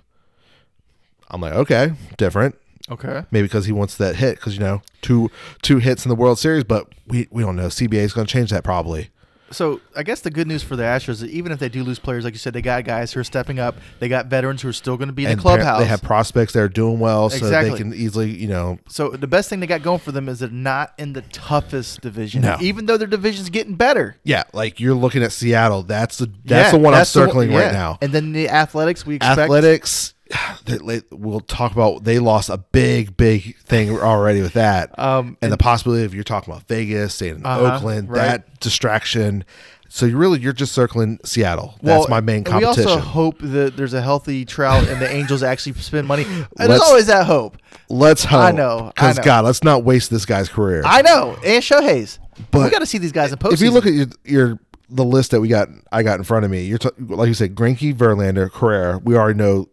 I'm 1.30 1.40
like, 1.40 1.54
okay, 1.54 1.92
different. 2.18 2.56
Okay. 2.90 3.24
Maybe 3.30 3.46
because 3.46 3.64
he 3.64 3.72
wants 3.72 3.96
that 3.96 4.16
hit, 4.16 4.36
because 4.36 4.54
you 4.54 4.60
know, 4.60 4.82
two 5.02 5.30
two 5.62 5.78
hits 5.78 6.04
in 6.04 6.08
the 6.10 6.14
World 6.14 6.38
Series, 6.38 6.64
but 6.64 6.88
we 7.06 7.26
we 7.30 7.42
don't 7.42 7.56
know. 7.56 7.68
CBA 7.68 7.94
is 8.02 8.12
going 8.12 8.26
to 8.26 8.32
change 8.32 8.50
that 8.50 8.64
probably. 8.64 9.08
So 9.52 9.80
I 9.96 10.02
guess 10.02 10.20
the 10.20 10.30
good 10.30 10.46
news 10.48 10.62
for 10.62 10.76
the 10.76 10.82
Astros 10.82 11.08
is 11.10 11.20
that 11.20 11.30
even 11.30 11.52
if 11.52 11.58
they 11.58 11.68
do 11.68 11.84
lose 11.84 11.98
players, 11.98 12.24
like 12.24 12.34
you 12.34 12.38
said, 12.38 12.52
they 12.52 12.62
got 12.62 12.84
guys 12.84 13.12
who 13.12 13.20
are 13.20 13.24
stepping 13.24 13.58
up. 13.58 13.76
They 14.00 14.08
got 14.08 14.26
veterans 14.26 14.62
who 14.62 14.68
are 14.68 14.72
still 14.72 14.96
going 14.96 15.08
to 15.08 15.12
be 15.12 15.24
in 15.24 15.28
the 15.28 15.32
and 15.34 15.40
par- 15.42 15.56
clubhouse. 15.58 15.80
They 15.80 15.86
have 15.86 16.02
prospects 16.02 16.52
that 16.54 16.60
are 16.60 16.68
doing 16.68 16.98
well, 16.98 17.30
so 17.30 17.36
Exactly. 17.36 17.70
they 17.70 17.76
can 17.76 17.94
easily, 17.94 18.30
you 18.30 18.48
know, 18.48 18.78
so 18.88 19.10
the 19.10 19.26
best 19.26 19.48
thing 19.48 19.60
they 19.60 19.66
got 19.66 19.82
going 19.82 19.98
for 20.00 20.10
them 20.12 20.28
is 20.28 20.40
they're 20.40 20.48
not 20.48 20.92
in 20.98 21.12
the 21.12 21.22
toughest 21.22 22.00
division. 22.00 22.42
No. 22.42 22.56
Even 22.60 22.86
though 22.86 22.96
their 22.96 23.06
division's 23.08 23.50
getting 23.50 23.74
better. 23.74 24.16
yeah, 24.24 24.44
like 24.52 24.80
you're 24.80 24.94
looking 24.94 25.22
at 25.22 25.32
Seattle. 25.32 25.82
That's 25.82 26.18
the 26.18 26.26
that's 26.44 26.72
Yeah, 26.72 26.78
the 26.78 26.78
one 26.82 26.94
that's 26.94 27.14
I'm 27.14 27.20
the 27.20 27.26
one- 27.26 27.28
circling 27.30 27.50
yeah. 27.52 27.58
right 27.64 27.72
now. 27.72 27.98
And 28.00 28.12
then 28.12 28.32
the 28.32 28.48
athletics 28.48 29.04
we 29.06 29.16
expect. 29.16 29.38
Athletics, 29.38 30.14
they- 30.64 31.02
we'll 31.10 31.40
talk 31.40 31.72
about. 31.72 32.04
They 32.04 32.18
lost 32.18 32.48
a 32.50 32.58
big, 32.58 33.16
big 33.16 33.56
thing 33.58 33.90
already 33.98 34.42
with 34.42 34.54
that, 34.54 34.96
Um, 34.98 35.36
and 35.42 35.52
the 35.52 35.56
possibility 35.56 36.04
of 36.04 36.14
you're 36.14 36.24
talking 36.24 36.52
about 36.52 36.66
Vegas, 36.68 37.20
in 37.22 37.44
Uh-huh, 37.44 37.76
Oakland, 37.76 38.10
right. 38.10 38.18
that 38.22 38.60
distraction. 38.60 39.44
So 39.88 40.06
you 40.06 40.16
really 40.16 40.40
you're 40.40 40.54
just 40.54 40.72
circling 40.72 41.18
Seattle. 41.22 41.74
That's 41.82 42.08
my 42.08 42.20
main 42.22 42.44
competition. 42.44 42.84
We 42.86 42.90
also 42.92 42.98
hope 43.00 43.36
that 43.40 43.76
there's 43.76 43.92
a 43.92 44.00
healthy 44.00 44.46
Trout 44.46 44.88
and 44.88 45.02
the 45.02 45.10
Angels 45.10 45.42
actually 45.42 45.74
spend 45.74 46.08
money. 46.08 46.24
And 46.58 46.70
there's 46.70 46.80
always 46.80 47.06
that 47.08 47.26
hope. 47.26 47.58
let's 47.90 48.24
hope. 48.24 48.40
I 48.40 48.52
know, 48.52 48.90
because. 48.94 49.18
God, 49.18 49.44
let's 49.44 49.62
not 49.62 49.84
waste 49.84 50.10
this 50.10 50.24
guy's 50.24 50.48
career. 50.48 50.82
I 50.86 51.02
know, 51.02 51.36
and 51.44 51.62
Shohei's. 51.62 52.18
But 52.50 52.62
we 52.64 52.70
got 52.70 52.78
to 52.78 52.86
see 52.86 52.96
these 52.96 53.12
guys 53.12 53.32
in 53.32 53.38
postseason. 53.38 53.52
if 53.52 53.60
you 53.60 53.70
look 53.70 53.84
at 53.86 53.92
your, 53.92 54.06
your 54.24 54.58
the 54.88 55.04
list 55.04 55.30
that 55.32 55.40
we 55.42 55.48
got, 55.48 55.68
I 55.92 56.02
got 56.02 56.18
in 56.18 56.24
front 56.24 56.46
of 56.46 56.50
me. 56.50 56.64
You're 56.64 56.78
t- 56.78 56.88
like 56.98 57.28
you 57.28 57.34
said, 57.34 57.54
Greinke, 57.54 57.94
Verlander, 57.94 58.50
Correa. 58.50 58.98
We 59.04 59.14
already 59.16 59.38
know 59.38 59.68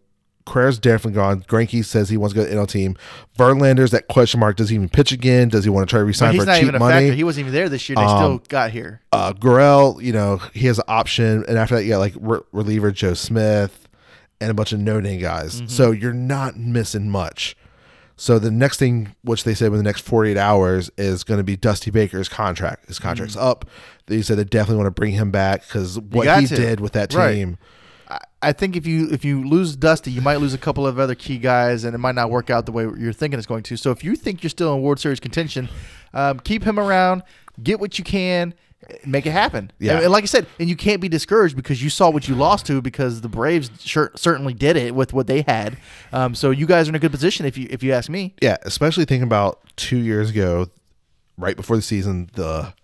Correa's 0.50 0.78
definitely 0.78 1.12
gone. 1.16 1.42
Greinke 1.42 1.84
says 1.84 2.08
he 2.08 2.16
wants 2.16 2.34
to 2.34 2.40
go 2.40 2.44
to 2.44 2.50
the 2.54 2.60
NL 2.60 2.68
team. 2.68 2.96
Verlander's 3.38 3.90
that 3.92 4.08
question 4.08 4.40
mark. 4.40 4.56
Does 4.56 4.68
he 4.68 4.74
even 4.74 4.88
pitch 4.88 5.12
again? 5.12 5.48
Does 5.48 5.64
he 5.64 5.70
want 5.70 5.88
to 5.88 5.90
try 5.90 6.00
to 6.00 6.04
resign 6.04 6.32
he's 6.32 6.42
for 6.42 6.46
not 6.46 6.54
cheap 6.56 6.62
even 6.64 6.74
a 6.74 6.78
factor. 6.78 6.94
money? 7.06 7.10
He 7.16 7.24
wasn't 7.24 7.44
even 7.44 7.52
there 7.54 7.68
this 7.68 7.88
year. 7.88 7.96
They 7.96 8.02
still 8.02 8.16
Um, 8.18 8.42
got 8.48 8.70
here. 8.72 9.00
uh, 9.12 9.32
Gurriel, 9.32 10.02
you 10.02 10.12
know, 10.12 10.40
he 10.52 10.66
has 10.66 10.78
an 10.78 10.84
option, 10.88 11.44
and 11.48 11.56
after 11.58 11.76
that, 11.76 11.84
you 11.84 11.90
got 11.90 11.98
like 11.98 12.14
re- 12.20 12.40
reliever 12.52 12.90
Joe 12.90 13.14
Smith 13.14 13.88
and 14.40 14.50
a 14.50 14.54
bunch 14.54 14.72
of 14.72 14.80
no 14.80 15.00
name 15.00 15.20
guys. 15.20 15.56
Mm-hmm. 15.56 15.66
So 15.68 15.92
you're 15.92 16.12
not 16.12 16.56
missing 16.56 17.08
much. 17.10 17.56
So 18.16 18.38
the 18.38 18.50
next 18.50 18.78
thing, 18.78 19.14
which 19.22 19.44
they 19.44 19.54
said 19.54 19.68
in 19.68 19.78
the 19.78 19.82
next 19.82 20.02
48 20.02 20.36
hours, 20.36 20.90
is 20.98 21.24
going 21.24 21.38
to 21.38 21.44
be 21.44 21.56
Dusty 21.56 21.90
Baker's 21.90 22.28
contract. 22.28 22.86
His 22.86 22.98
contract's 22.98 23.36
up. 23.36 23.64
They 24.08 24.20
said 24.20 24.36
they 24.36 24.44
definitely 24.44 24.76
want 24.82 24.88
to 24.88 25.00
bring 25.00 25.12
him 25.12 25.30
back 25.30 25.62
because 25.62 25.98
what 25.98 26.26
he 26.40 26.46
to. 26.48 26.54
did 26.56 26.80
with 26.80 26.92
that 26.92 27.08
team. 27.10 27.56
I- 27.60 27.66
I 28.42 28.52
think 28.52 28.76
if 28.76 28.86
you 28.86 29.08
if 29.10 29.24
you 29.24 29.46
lose 29.46 29.76
Dusty, 29.76 30.10
you 30.10 30.20
might 30.20 30.36
lose 30.36 30.54
a 30.54 30.58
couple 30.58 30.86
of 30.86 30.98
other 30.98 31.14
key 31.14 31.38
guys, 31.38 31.84
and 31.84 31.94
it 31.94 31.98
might 31.98 32.14
not 32.14 32.30
work 32.30 32.50
out 32.50 32.66
the 32.66 32.72
way 32.72 32.84
you're 32.98 33.12
thinking 33.12 33.38
it's 33.38 33.46
going 33.46 33.62
to. 33.64 33.76
So 33.76 33.90
if 33.90 34.02
you 34.02 34.16
think 34.16 34.42
you're 34.42 34.50
still 34.50 34.74
in 34.74 34.82
World 34.82 34.98
Series 34.98 35.20
contention, 35.20 35.68
um, 36.14 36.40
keep 36.40 36.64
him 36.64 36.78
around, 36.78 37.22
get 37.62 37.78
what 37.78 37.98
you 37.98 38.04
can, 38.04 38.54
make 39.04 39.26
it 39.26 39.32
happen. 39.32 39.70
Yeah. 39.78 39.94
and, 39.94 40.04
and 40.04 40.12
like 40.12 40.24
I 40.24 40.26
said, 40.26 40.46
and 40.58 40.68
you 40.68 40.76
can't 40.76 41.00
be 41.00 41.08
discouraged 41.08 41.56
because 41.56 41.82
you 41.82 41.90
saw 41.90 42.10
what 42.10 42.28
you 42.28 42.34
lost 42.34 42.66
to 42.66 42.80
because 42.80 43.20
the 43.20 43.28
Braves 43.28 43.70
sure, 43.80 44.10
certainly 44.16 44.54
did 44.54 44.76
it 44.76 44.94
with 44.94 45.12
what 45.12 45.26
they 45.26 45.42
had. 45.42 45.76
Um, 46.12 46.34
so 46.34 46.50
you 46.50 46.66
guys 46.66 46.88
are 46.88 46.90
in 46.90 46.94
a 46.94 47.00
good 47.00 47.12
position 47.12 47.46
if 47.46 47.56
you 47.56 47.66
if 47.70 47.82
you 47.82 47.92
ask 47.92 48.08
me. 48.08 48.34
Yeah, 48.40 48.56
especially 48.62 49.04
thinking 49.04 49.24
about 49.24 49.60
two 49.76 49.98
years 49.98 50.30
ago, 50.30 50.68
right 51.36 51.56
before 51.56 51.76
the 51.76 51.82
season, 51.82 52.30
the 52.34 52.74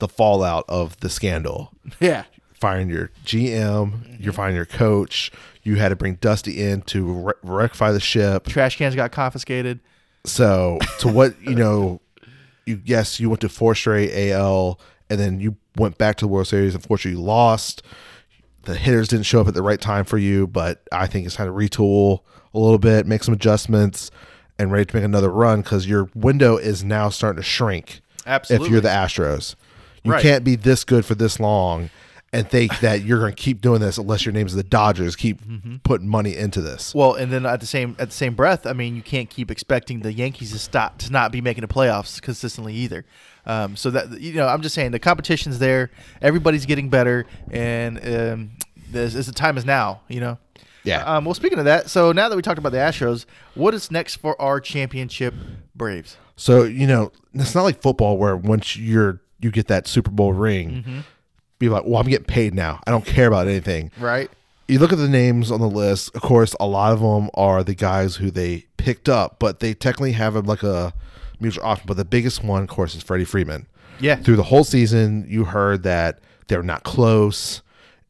the 0.00 0.08
fallout 0.08 0.64
of 0.68 0.98
the 1.00 1.08
scandal. 1.08 1.70
Yeah. 2.00 2.24
Firing 2.64 2.88
your 2.88 3.10
GM, 3.26 3.42
you're 3.42 3.90
mm-hmm. 3.92 4.30
firing 4.30 4.56
your 4.56 4.64
coach. 4.64 5.30
You 5.64 5.74
had 5.74 5.90
to 5.90 5.96
bring 5.96 6.14
Dusty 6.14 6.62
in 6.62 6.80
to 6.82 7.12
re- 7.12 7.32
rectify 7.42 7.92
the 7.92 8.00
ship. 8.00 8.46
Trash 8.46 8.78
cans 8.78 8.94
got 8.94 9.12
confiscated. 9.12 9.80
So 10.24 10.78
to 11.00 11.08
what 11.08 11.38
you 11.42 11.56
know, 11.56 12.00
you 12.64 12.80
yes, 12.82 13.20
you 13.20 13.28
went 13.28 13.42
to 13.42 13.50
four 13.50 13.74
straight 13.74 14.30
AL, 14.30 14.80
and 15.10 15.20
then 15.20 15.40
you 15.40 15.56
went 15.76 15.98
back 15.98 16.16
to 16.16 16.24
the 16.24 16.28
World 16.28 16.46
Series. 16.46 16.74
Unfortunately, 16.74 17.20
you 17.20 17.22
lost. 17.22 17.82
The 18.62 18.76
hitters 18.76 19.08
didn't 19.08 19.26
show 19.26 19.42
up 19.42 19.48
at 19.48 19.52
the 19.52 19.60
right 19.60 19.78
time 19.78 20.06
for 20.06 20.16
you, 20.16 20.46
but 20.46 20.88
I 20.90 21.06
think 21.06 21.26
it's 21.26 21.34
time 21.34 21.48
to 21.48 21.52
retool 21.52 22.20
a 22.54 22.58
little 22.58 22.78
bit, 22.78 23.06
make 23.06 23.24
some 23.24 23.34
adjustments, 23.34 24.10
and 24.58 24.72
ready 24.72 24.86
to 24.86 24.96
make 24.96 25.04
another 25.04 25.30
run 25.30 25.60
because 25.60 25.86
your 25.86 26.08
window 26.14 26.56
is 26.56 26.82
now 26.82 27.10
starting 27.10 27.36
to 27.36 27.42
shrink. 27.42 28.00
Absolutely. 28.24 28.68
If 28.68 28.72
you're 28.72 28.80
the 28.80 28.88
Astros, 28.88 29.54
you 30.02 30.12
Right. 30.12 30.22
can't 30.22 30.44
be 30.44 30.56
this 30.56 30.82
good 30.84 31.04
for 31.04 31.14
this 31.14 31.38
long 31.38 31.90
and 32.34 32.48
think 32.48 32.78
that 32.80 33.02
you're 33.02 33.18
going 33.20 33.32
to 33.34 33.42
keep 33.42 33.60
doing 33.60 33.80
this 33.80 33.96
unless 33.96 34.26
your 34.26 34.32
name's 34.32 34.54
the 34.54 34.62
Dodgers. 34.62 35.16
Keep 35.16 35.42
Mm-hmm. 35.44 35.76
putting 35.84 36.08
money 36.08 36.36
into 36.36 36.60
this. 36.60 36.94
Well, 36.94 37.14
and 37.14 37.32
then 37.32 37.46
at 37.46 37.60
the 37.60 37.66
same 37.66 37.96
at 37.98 38.08
the 38.10 38.14
same 38.14 38.34
breath, 38.34 38.66
I 38.66 38.72
mean, 38.72 38.96
you 38.96 39.02
can't 39.02 39.30
keep 39.30 39.50
expecting 39.50 40.00
the 40.00 40.12
Yankees 40.12 40.52
to 40.52 40.58
stop 40.58 40.98
to 40.98 41.10
not 41.12 41.32
be 41.32 41.40
making 41.40 41.62
the 41.62 41.68
playoffs 41.68 42.20
consistently 42.20 42.74
either. 42.74 43.04
Um, 43.46 43.76
so 43.76 43.90
that 43.90 44.20
you 44.20 44.34
know, 44.34 44.46
I'm 44.48 44.62
just 44.62 44.74
saying 44.74 44.90
the 44.90 44.98
competition's 44.98 45.58
there. 45.58 45.90
Everybody's 46.22 46.66
getting 46.66 46.88
better, 46.88 47.26
and 47.50 47.98
um, 47.98 48.50
this, 48.90 49.14
is 49.14 49.26
the 49.26 49.32
time 49.32 49.56
is 49.56 49.64
now. 49.64 50.00
You 50.08 50.20
know. 50.20 50.38
Yeah. 50.82 51.02
Um, 51.04 51.24
well, 51.24 51.32
speaking 51.34 51.58
of 51.58 51.64
that, 51.64 51.88
so 51.88 52.12
now 52.12 52.28
that 52.28 52.36
we 52.36 52.42
talked 52.42 52.58
about 52.58 52.72
the 52.72 52.78
Astros, 52.78 53.24
what 53.54 53.72
is 53.72 53.90
next 53.90 54.16
for 54.16 54.38
our 54.40 54.60
championship 54.60 55.32
Braves? 55.74 56.18
So 56.36 56.64
you 56.64 56.86
know, 56.86 57.10
it's 57.32 57.54
not 57.54 57.62
like 57.62 57.80
football 57.80 58.18
where 58.18 58.36
once 58.36 58.76
you're 58.76 59.20
you 59.40 59.50
get 59.50 59.66
that 59.68 59.86
Super 59.86 60.10
Bowl 60.10 60.32
ring, 60.32 60.70
Mm-hmm. 60.70 60.98
Be 61.68 61.72
like, 61.74 61.84
well, 61.84 62.00
I'm 62.00 62.08
getting 62.08 62.26
paid 62.26 62.54
now. 62.54 62.80
I 62.86 62.90
don't 62.90 63.04
care 63.06 63.26
about 63.28 63.48
anything. 63.48 63.90
Right. 63.98 64.30
You 64.68 64.78
look 64.78 64.92
at 64.92 64.98
the 64.98 65.08
names 65.08 65.50
on 65.50 65.60
the 65.60 65.68
list. 65.68 66.14
Of 66.14 66.22
course, 66.22 66.54
a 66.58 66.66
lot 66.66 66.92
of 66.92 67.00
them 67.00 67.28
are 67.34 67.62
the 67.62 67.74
guys 67.74 68.16
who 68.16 68.30
they 68.30 68.66
picked 68.76 69.08
up, 69.08 69.36
but 69.38 69.60
they 69.60 69.74
technically 69.74 70.12
have 70.12 70.36
a, 70.36 70.40
like 70.40 70.62
a 70.62 70.92
mutual 71.40 71.64
option. 71.64 71.86
But 71.86 71.96
the 71.98 72.04
biggest 72.04 72.42
one, 72.42 72.62
of 72.62 72.68
course, 72.68 72.94
is 72.94 73.02
Freddie 73.02 73.24
Freeman. 73.26 73.66
Yeah. 74.00 74.16
Through 74.16 74.36
the 74.36 74.44
whole 74.44 74.64
season, 74.64 75.26
you 75.28 75.44
heard 75.44 75.82
that 75.82 76.18
they're 76.48 76.62
not 76.62 76.82
close. 76.84 77.60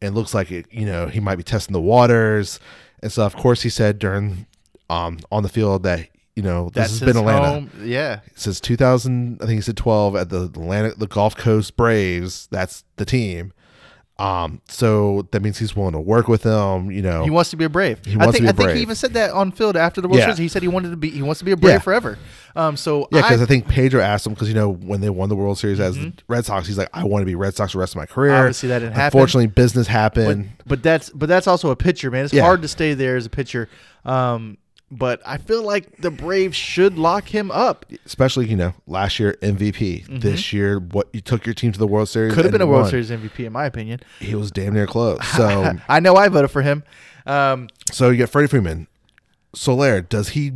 and 0.01 0.15
looks 0.15 0.35
like 0.35 0.51
it. 0.53 0.67
You 0.71 0.87
know, 0.87 1.07
he 1.07 1.19
might 1.21 1.37
be 1.37 1.43
testing 1.43 1.73
the 1.73 1.81
waters 1.81 2.61
and 3.03 3.11
stuff. 3.11 3.35
Of 3.35 3.41
course, 3.41 3.63
he 3.63 3.69
said 3.71 3.99
during 3.99 4.47
um, 4.91 5.19
on 5.33 5.43
the 5.43 5.49
field 5.49 5.83
that 5.85 6.09
you 6.37 6.43
know 6.43 6.65
this 6.67 6.75
That's 6.75 6.91
has 7.01 7.01
been 7.01 7.17
Atlanta 7.17 7.47
home. 7.47 7.71
Yeah. 7.83 8.21
since 8.35 8.61
2000. 8.61 9.39
I 9.43 9.47
think 9.47 9.57
he 9.57 9.61
said 9.61 9.77
12 9.77 10.17
at 10.17 10.29
the 10.31 10.45
Atlanta, 10.45 10.95
the 10.97 11.07
Gulf 11.07 11.37
Coast 11.37 11.77
Braves. 11.77 12.49
That's 12.51 12.85
the 12.97 13.05
team. 13.05 13.53
Um, 14.17 14.61
so 14.69 15.27
that 15.33 15.43
means 15.43 15.59
he's 15.59 15.75
willing 15.75 15.93
to 15.95 15.99
work 16.01 16.29
with 16.29 16.43
them. 16.43 16.89
You 16.93 17.03
know, 17.03 17.25
He 17.25 17.31
wants 17.31 17.51
to 17.51 17.57
be 17.57 17.65
a 17.65 17.69
Brave. 17.69 17.99
He 18.05 18.13
I 18.15 18.19
wants 18.19 18.27
to 18.27 18.33
think, 18.33 18.43
be 18.45 18.47
a 18.47 18.51
I 18.51 18.53
think 18.53 18.67
Brave. 18.69 18.77
he 18.77 18.83
even 18.83 18.95
said 18.95 19.15
that 19.15 19.31
on 19.33 19.51
field 19.51 19.77
after 19.77 20.01
the 20.01 20.07
World 20.07 20.21
Yeah. 20.21 20.27
Series. 20.27 20.39
He 20.39 20.47
said 20.47 20.63
he 20.63 20.69
wanted 20.69 20.91
to 20.91 20.97
be. 20.97 21.11
He 21.11 21.21
wants 21.21 21.41
to 21.41 21.45
be 21.45 21.51
a 21.51 21.57
Brave 21.57 21.75
Yeah. 21.75 21.79
forever. 21.81 22.17
Um. 22.55 22.77
So 22.77 23.09
Yeah, 23.11 23.23
because 23.23 23.41
I, 23.41 23.43
I, 23.45 23.47
think 23.47 23.67
Pedro 23.67 24.01
asked 24.01 24.25
him 24.25 24.35
because 24.35 24.47
you 24.47 24.55
know 24.55 24.71
when 24.73 25.01
they 25.01 25.11
won 25.11 25.29
the 25.31 25.35
World 25.35 25.59
Series 25.59 25.81
as 25.81 25.97
the 25.97 26.13
Red 26.29 26.45
Sox, 26.45 26.69
he's 26.69 26.79
like, 26.79 26.91
I 26.93 27.03
want 27.03 27.23
to 27.23 27.27
be 27.27 27.35
Red 27.35 27.57
Sox 27.57 27.73
the 27.73 27.81
rest 27.81 27.95
of 27.95 27.97
my 27.97 28.07
career. 28.07 28.31
Mm-hmm. 28.31 28.41
Obviously, 28.43 28.69
that 28.69 28.79
didn't 28.79 28.93
happen. 28.95 29.19
Unfortunately, 29.19 29.47
business 29.49 29.89
but, 29.89 29.93
happened. 29.93 30.49
but 30.65 30.81
that's 30.85 31.11
but 31.11 31.29
that's 31.29 31.49
also 31.49 31.71
a 31.71 31.77
pitcher, 31.77 32.13
man. 32.13 32.25
It's 32.25 32.33
Yeah. 32.33 32.43
hard 32.43 32.63
to 32.63 32.69
stay 32.69 32.95
there 32.95 33.17
as 33.17 33.27
a 33.27 33.31
pitcher. 33.31 33.69
Um. 34.05 34.59
But 34.91 35.21
I 35.27 35.39
feel 35.39 35.63
like 35.63 35.97
the 35.99 36.11
Braves 36.11 36.57
should 36.57 36.97
lock 36.99 37.27
him 37.35 37.51
up. 37.51 37.87
Especially 38.07 38.47
you 38.47 38.55
know 38.57 38.75
last 38.87 39.19
year 39.19 39.37
MVP, 39.43 40.21
this 40.21 40.53
year 40.53 40.79
what 40.79 41.09
you 41.13 41.21
took 41.21 41.47
your 41.47 41.55
team 41.55 41.73
to 41.73 41.79
the 41.79 41.87
World 41.87 42.09
Series 42.09 42.31
Mm-hmm. 42.31 42.37
Could 42.37 42.45
have 42.45 42.53
been 42.53 42.61
a 42.61 42.67
World. 42.67 42.89
Series 42.91 43.11
MVP, 43.11 43.45
in 43.47 43.53
my 43.53 43.65
opinion. 43.67 44.01
He 44.21 44.35
was 44.35 44.51
damn 44.51 44.75
near 44.75 44.87
close. 44.87 45.19
So 45.37 45.73
I 45.89 46.01
know 46.01 46.15
I 46.17 46.29
voted 46.29 46.51
for 46.51 46.63
him. 46.63 46.85
Um, 47.27 47.69
so 47.91 48.11
you 48.11 48.17
get 48.19 48.29
Freddie 48.29 48.49
Freeman, 48.49 48.87
Soler. 49.55 50.01
Does 50.03 50.29
he 50.31 50.53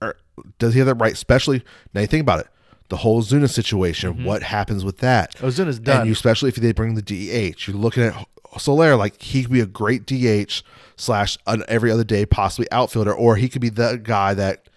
or 0.00 0.16
does 0.58 0.72
he 0.74 0.78
have 0.78 0.86
the 0.86 0.94
right? 0.94 1.12
Especially 1.12 1.62
now 1.92 2.00
you 2.02 2.06
think 2.06 2.22
about 2.22 2.40
it, 2.40 2.46
the 2.88 2.98
whole 2.98 3.22
Zuna 3.22 3.50
situation. 3.50 4.24
What 4.24 4.42
happens 4.42 4.84
with 4.84 4.98
that? 4.98 5.34
Ozuna's 5.36 5.76
Mm-hmm. 5.76 5.84
done. 5.84 5.96
And 6.02 6.06
you, 6.06 6.12
especially 6.12 6.48
if 6.48 6.54
they 6.56 6.72
bring 6.72 6.94
the 6.94 7.02
DH, 7.02 7.66
you're 7.66 7.76
looking 7.76 8.04
at 8.04 8.26
Soler 8.58 8.96
like 8.96 9.20
he 9.22 9.42
could 9.42 9.52
be 9.52 9.60
a 9.60 9.66
great 9.66 10.06
DH 10.06 10.62
slash 10.96 11.38
an 11.46 11.64
every 11.68 11.90
other 11.90 12.04
day 12.04 12.26
possibly 12.26 12.70
outfielder, 12.70 13.12
or 13.14 13.36
he 13.36 13.48
could 13.48 13.60
be 13.62 13.68
the 13.70 13.96
guy 14.02 14.34
that 14.34 14.68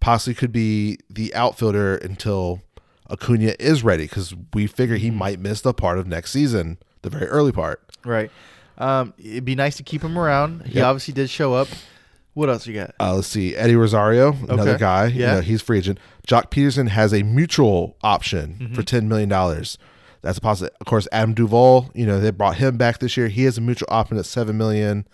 possibly 0.00 0.34
could 0.34 0.52
be 0.52 0.98
the 1.08 1.34
outfielder 1.34 1.96
until 1.96 2.60
Acuna 3.10 3.54
is 3.58 3.82
ready 3.84 4.04
because 4.04 4.34
we 4.52 4.66
figure 4.66 4.96
Mm-hmm. 4.96 5.04
he 5.04 5.10
might 5.10 5.38
miss 5.40 5.60
the 5.60 5.74
part 5.74 5.98
of 5.98 6.06
next 6.06 6.30
season, 6.32 6.78
the 7.02 7.10
very 7.10 7.26
early 7.26 7.52
part. 7.52 7.80
right. 8.04 8.30
Um, 8.76 9.14
it'd 9.18 9.44
be 9.44 9.54
nice 9.54 9.76
to 9.76 9.84
keep 9.84 10.02
him 10.02 10.18
around. 10.18 10.66
He 10.66 10.74
Yep. 10.78 10.84
obviously 10.84 11.14
did 11.14 11.30
show 11.30 11.54
up. 11.54 11.68
What 12.32 12.48
else 12.48 12.66
you 12.66 12.74
got? 12.74 12.92
Uh, 12.98 13.14
let's 13.14 13.28
see, 13.28 13.54
Eddie 13.54 13.76
Rosario, 13.76 14.32
another 14.48 14.72
Okay. 14.72 14.80
guy. 14.80 15.06
you 15.06 15.20
Yeah. 15.20 15.34
know, 15.34 15.40
he's 15.42 15.62
free 15.62 15.78
agent. 15.78 16.00
Joc 16.26 16.50
Pederson 16.50 16.88
has 16.88 17.12
a 17.14 17.22
mutual 17.22 17.96
option 18.02 18.56
Mm-hmm. 18.60 18.74
for 18.74 18.82
ten 18.82 19.08
million 19.08 19.28
dollars. 19.28 19.78
That's 20.24 20.38
a 20.38 20.40
possibility. 20.40 20.74
Of 20.80 20.86
course, 20.86 21.06
Adam 21.12 21.34
Duvall. 21.34 21.90
You 21.94 22.06
know 22.06 22.18
they 22.18 22.30
brought 22.30 22.56
him 22.56 22.76
back 22.76 22.98
this 22.98 23.16
year. 23.16 23.28
He 23.28 23.44
has 23.44 23.58
a 23.58 23.60
mutual 23.60 23.88
option 23.90 24.16
at 24.18 24.24
seven 24.26 24.56
million. 24.56 25.06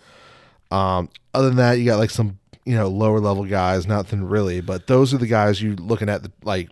Um, 0.71 1.09
other 1.33 1.49
than 1.49 1.57
that, 1.57 1.73
you 1.73 1.85
got 1.85 1.99
like 1.99 2.09
some 2.09 2.39
you 2.65 2.75
know 2.75 2.87
lower 2.87 3.19
level 3.19 3.43
guys. 3.45 3.85
Nothing 3.85 4.23
really, 4.23 4.61
but 4.61 4.87
those 4.87 5.13
are 5.13 5.17
the 5.17 5.27
guys 5.27 5.61
you 5.61 5.75
looking 5.75 6.07
at. 6.09 6.23
The, 6.23 6.31
like, 6.43 6.69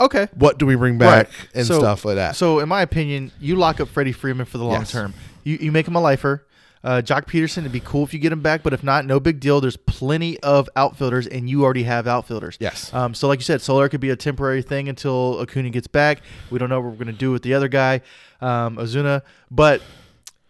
Okay. 0.00 0.28
what 0.34 0.58
do 0.58 0.66
we 0.66 0.74
bring 0.76 0.98
back 0.98 1.26
Right. 1.28 1.48
and 1.54 1.66
So- 1.66 1.78
stuff 1.78 2.04
like 2.04 2.16
that. 2.16 2.36
So, 2.36 2.58
in 2.60 2.68
my 2.68 2.82
opinion, 2.82 3.32
you 3.40 3.56
lock 3.56 3.80
up 3.80 3.88
Freddie 3.88 4.12
Freeman 4.12 4.44
for 4.46 4.58
the 4.58 4.64
long 4.64 4.80
Yes. 4.80 4.92
term. 4.92 5.14
You, 5.44 5.56
you 5.60 5.72
make 5.72 5.88
him 5.88 5.96
a 5.96 6.00
lifer. 6.00 6.44
Uh, 6.84 7.02
Joc 7.04 7.26
Pederson, 7.26 7.58
it'd 7.58 7.72
be 7.72 7.80
cool 7.80 8.04
if 8.04 8.12
you 8.14 8.20
get 8.20 8.32
him 8.32 8.40
back, 8.40 8.62
but 8.62 8.72
if 8.72 8.84
not, 8.84 9.04
no 9.04 9.18
big 9.18 9.40
deal. 9.40 9.60
There's 9.60 9.76
plenty 9.76 10.38
of 10.40 10.68
outfielders, 10.76 11.26
and 11.26 11.48
you 11.50 11.64
already 11.64 11.82
have 11.82 12.06
outfielders. 12.06 12.56
Yes. 12.60 12.92
Um, 12.94 13.14
so, 13.14 13.26
like 13.28 13.40
you 13.40 13.44
said, 13.44 13.60
Soler 13.60 13.88
could 13.88 14.00
be 14.00 14.10
a 14.10 14.16
temporary 14.16 14.62
thing 14.62 14.88
until 14.88 15.40
Acuna 15.40 15.70
gets 15.70 15.86
back. 15.88 16.20
We 16.50 16.58
don't 16.58 16.68
know 16.68 16.80
what 16.80 16.90
we're 16.90 16.96
going 17.04 17.06
to 17.08 17.12
do 17.12 17.30
with 17.32 17.42
the 17.42 17.54
other 17.54 17.68
guy, 17.68 18.02
um, 18.40 18.76
Ozuna. 18.76 19.22
But 19.50 19.82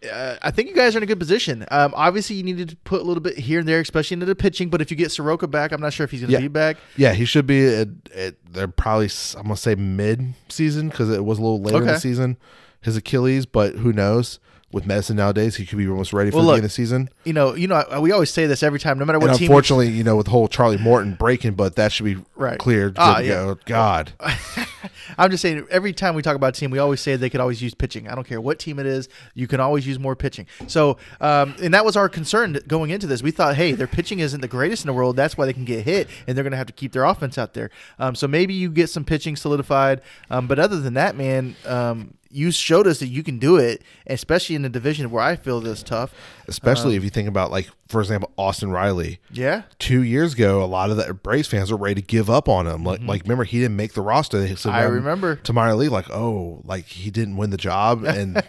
uh, 0.09 0.37
I 0.41 0.51
think 0.51 0.69
you 0.69 0.75
guys 0.75 0.95
are 0.95 0.99
in 0.99 1.03
a 1.03 1.07
good 1.07 1.19
position. 1.19 1.65
Um, 1.71 1.93
obviously, 1.95 2.35
you 2.37 2.43
needed 2.43 2.69
to 2.69 2.75
put 2.77 3.01
a 3.01 3.03
little 3.03 3.21
bit 3.21 3.37
here 3.37 3.59
and 3.59 3.67
there, 3.67 3.79
especially 3.81 4.13
into 4.13 4.25
the 4.27 4.35
pitching. 4.35 4.69
But 4.69 4.81
if 4.81 4.91
you 4.91 4.97
get 4.97 5.11
Soroka 5.11 5.47
back, 5.47 5.71
I'm 5.71 5.81
not 5.81 5.93
sure 5.93 6.03
if 6.03 6.11
he's 6.11 6.21
going 6.21 6.29
to 6.29 6.33
Yeah. 6.33 6.39
be 6.41 6.47
back. 6.47 6.77
yeah, 6.95 7.13
he 7.13 7.25
should 7.25 7.47
be. 7.47 7.65
At, 7.67 7.87
at, 8.15 8.35
they're 8.49 8.67
probably 8.67 9.09
I'm 9.35 9.43
gonna 9.43 9.57
say 9.57 9.75
mid 9.75 10.35
season 10.47 10.89
because 10.89 11.09
it 11.09 11.25
was 11.25 11.37
a 11.37 11.41
little 11.41 11.61
later 11.61 11.79
in 11.79 11.87
the 11.87 11.99
season. 11.99 12.37
His 12.81 12.95
Achilles, 12.95 13.45
but 13.45 13.75
who 13.75 13.91
knows? 13.91 14.39
With 14.71 14.85
medicine 14.85 15.15
nowadays, 15.15 15.55
he 15.55 15.65
could 15.65 15.79
be 15.79 15.87
almost 15.87 16.13
ready 16.13 16.29
for 16.29 16.35
Well, 16.37 16.43
the 16.43 16.47
look, 16.47 16.55
beginning 16.57 16.65
of 16.65 16.69
the 16.69 16.75
season. 16.75 17.09
You 17.25 17.33
know, 17.33 17.55
you 17.55 17.67
know, 17.67 17.83
we 18.01 18.11
always 18.11 18.29
say 18.29 18.45
this 18.45 18.61
every 18.61 18.77
time, 18.79 18.99
no 18.99 19.05
matter 19.05 19.17
what 19.17 19.31
And 19.31 19.39
team. 19.39 19.47
we- 19.47 19.53
unfortunately, 19.55 19.89
you 19.89 20.03
know, 20.03 20.15
with 20.15 20.25
the 20.27 20.31
whole 20.31 20.47
Charlie 20.47 20.77
Morton 20.77 21.15
breaking, 21.15 21.53
but 21.55 21.75
that 21.77 21.91
should 21.91 22.03
be 22.05 22.17
Right. 22.35 22.59
cleared. 22.59 22.93
To 22.95 23.01
yeah. 23.01 23.23
go. 23.23 23.57
God, 23.65 24.11
I'm 25.17 25.31
just 25.31 25.41
saying, 25.41 25.65
every 25.71 25.91
time 25.93 26.13
we 26.15 26.21
talk 26.21 26.35
about 26.35 26.55
a 26.55 26.59
team, 26.59 26.69
we 26.71 26.77
always 26.79 27.01
say 27.01 27.15
they 27.15 27.29
could 27.29 27.39
always 27.41 27.61
use 27.61 27.73
pitching. 27.73 28.07
I 28.07 28.15
don't 28.15 28.27
care 28.27 28.39
what 28.39 28.59
team 28.59 28.79
it 28.79 28.85
is, 28.85 29.09
you 29.33 29.47
can 29.47 29.59
always 29.59 29.87
use 29.87 29.97
more 29.99 30.15
pitching. 30.15 30.45
So, 30.67 30.97
um, 31.19 31.55
and 31.61 31.73
that 31.73 31.83
was 31.83 31.95
our 31.97 32.07
concern 32.07 32.59
going 32.67 32.91
into 32.91 33.07
this. 33.07 33.23
We 33.23 33.31
thought, 33.31 33.55
hey, 33.55 33.71
their 33.73 33.87
pitching 33.87 34.19
isn't 34.19 34.41
the 34.41 34.47
greatest 34.47 34.83
in 34.83 34.87
the 34.87 34.93
world. 34.93 35.15
That's 35.15 35.37
why 35.37 35.45
they 35.47 35.53
can 35.53 35.65
get 35.65 35.83
hit, 35.83 36.07
and 36.27 36.37
they're 36.37 36.43
going 36.43 36.51
to 36.51 36.57
have 36.57 36.67
to 36.67 36.73
keep 36.73 36.91
their 36.93 37.05
offense 37.05 37.37
out 37.39 37.53
there. 37.55 37.71
Um, 37.97 38.13
so 38.15 38.27
maybe 38.27 38.53
you 38.53 38.69
get 38.69 38.89
some 38.89 39.03
pitching 39.03 39.35
solidified. 39.35 40.01
Um, 40.29 40.45
but 40.47 40.59
other 40.59 40.79
than 40.79 40.93
that, 40.93 41.15
man, 41.17 41.55
um, 41.65 42.13
you 42.31 42.51
showed 42.51 42.87
us 42.87 42.99
that 42.99 43.07
you 43.07 43.23
can 43.23 43.39
do 43.39 43.57
it, 43.57 43.81
especially 44.07 44.55
in 44.55 44.61
the 44.61 44.69
division 44.69 45.09
where 45.09 45.23
I 45.23 45.35
feel 45.35 45.61
this 45.61 45.81
tough. 45.81 46.13
especially 46.47 46.95
if 46.95 47.03
you 47.03 47.09
think 47.09 47.27
about 47.27 47.51
like, 47.51 47.69
for 47.87 48.01
example, 48.01 48.31
Austin 48.37 48.71
Riley. 48.71 49.19
Yeah. 49.31 49.63
Two 49.79 50.03
years 50.03 50.33
ago, 50.33 50.63
a 50.63 50.65
lot 50.65 50.91
of 50.91 50.97
the 50.97 51.13
Braves 51.13 51.47
fans 51.47 51.71
were 51.71 51.77
ready 51.77 52.01
to 52.01 52.05
give 52.05 52.29
up 52.29 52.47
on 52.47 52.67
him. 52.67 52.83
Like, 52.83 53.01
like 53.01 53.23
remember 53.23 53.43
he 53.43 53.59
didn't 53.59 53.77
make 53.77 53.93
the 53.93 54.01
roster. 54.01 54.39
Mm-hmm. 54.39 54.69
I 54.69 54.85
um, 54.85 54.93
remember. 54.93 55.35
to 55.37 55.53
minor 55.53 55.75
league, 55.75 55.91
like, 55.91 56.09
oh, 56.11 56.61
like 56.65 56.85
he 56.85 57.09
didn't 57.09 57.37
win 57.37 57.49
the 57.49 57.57
job, 57.57 58.03
and 58.07 58.43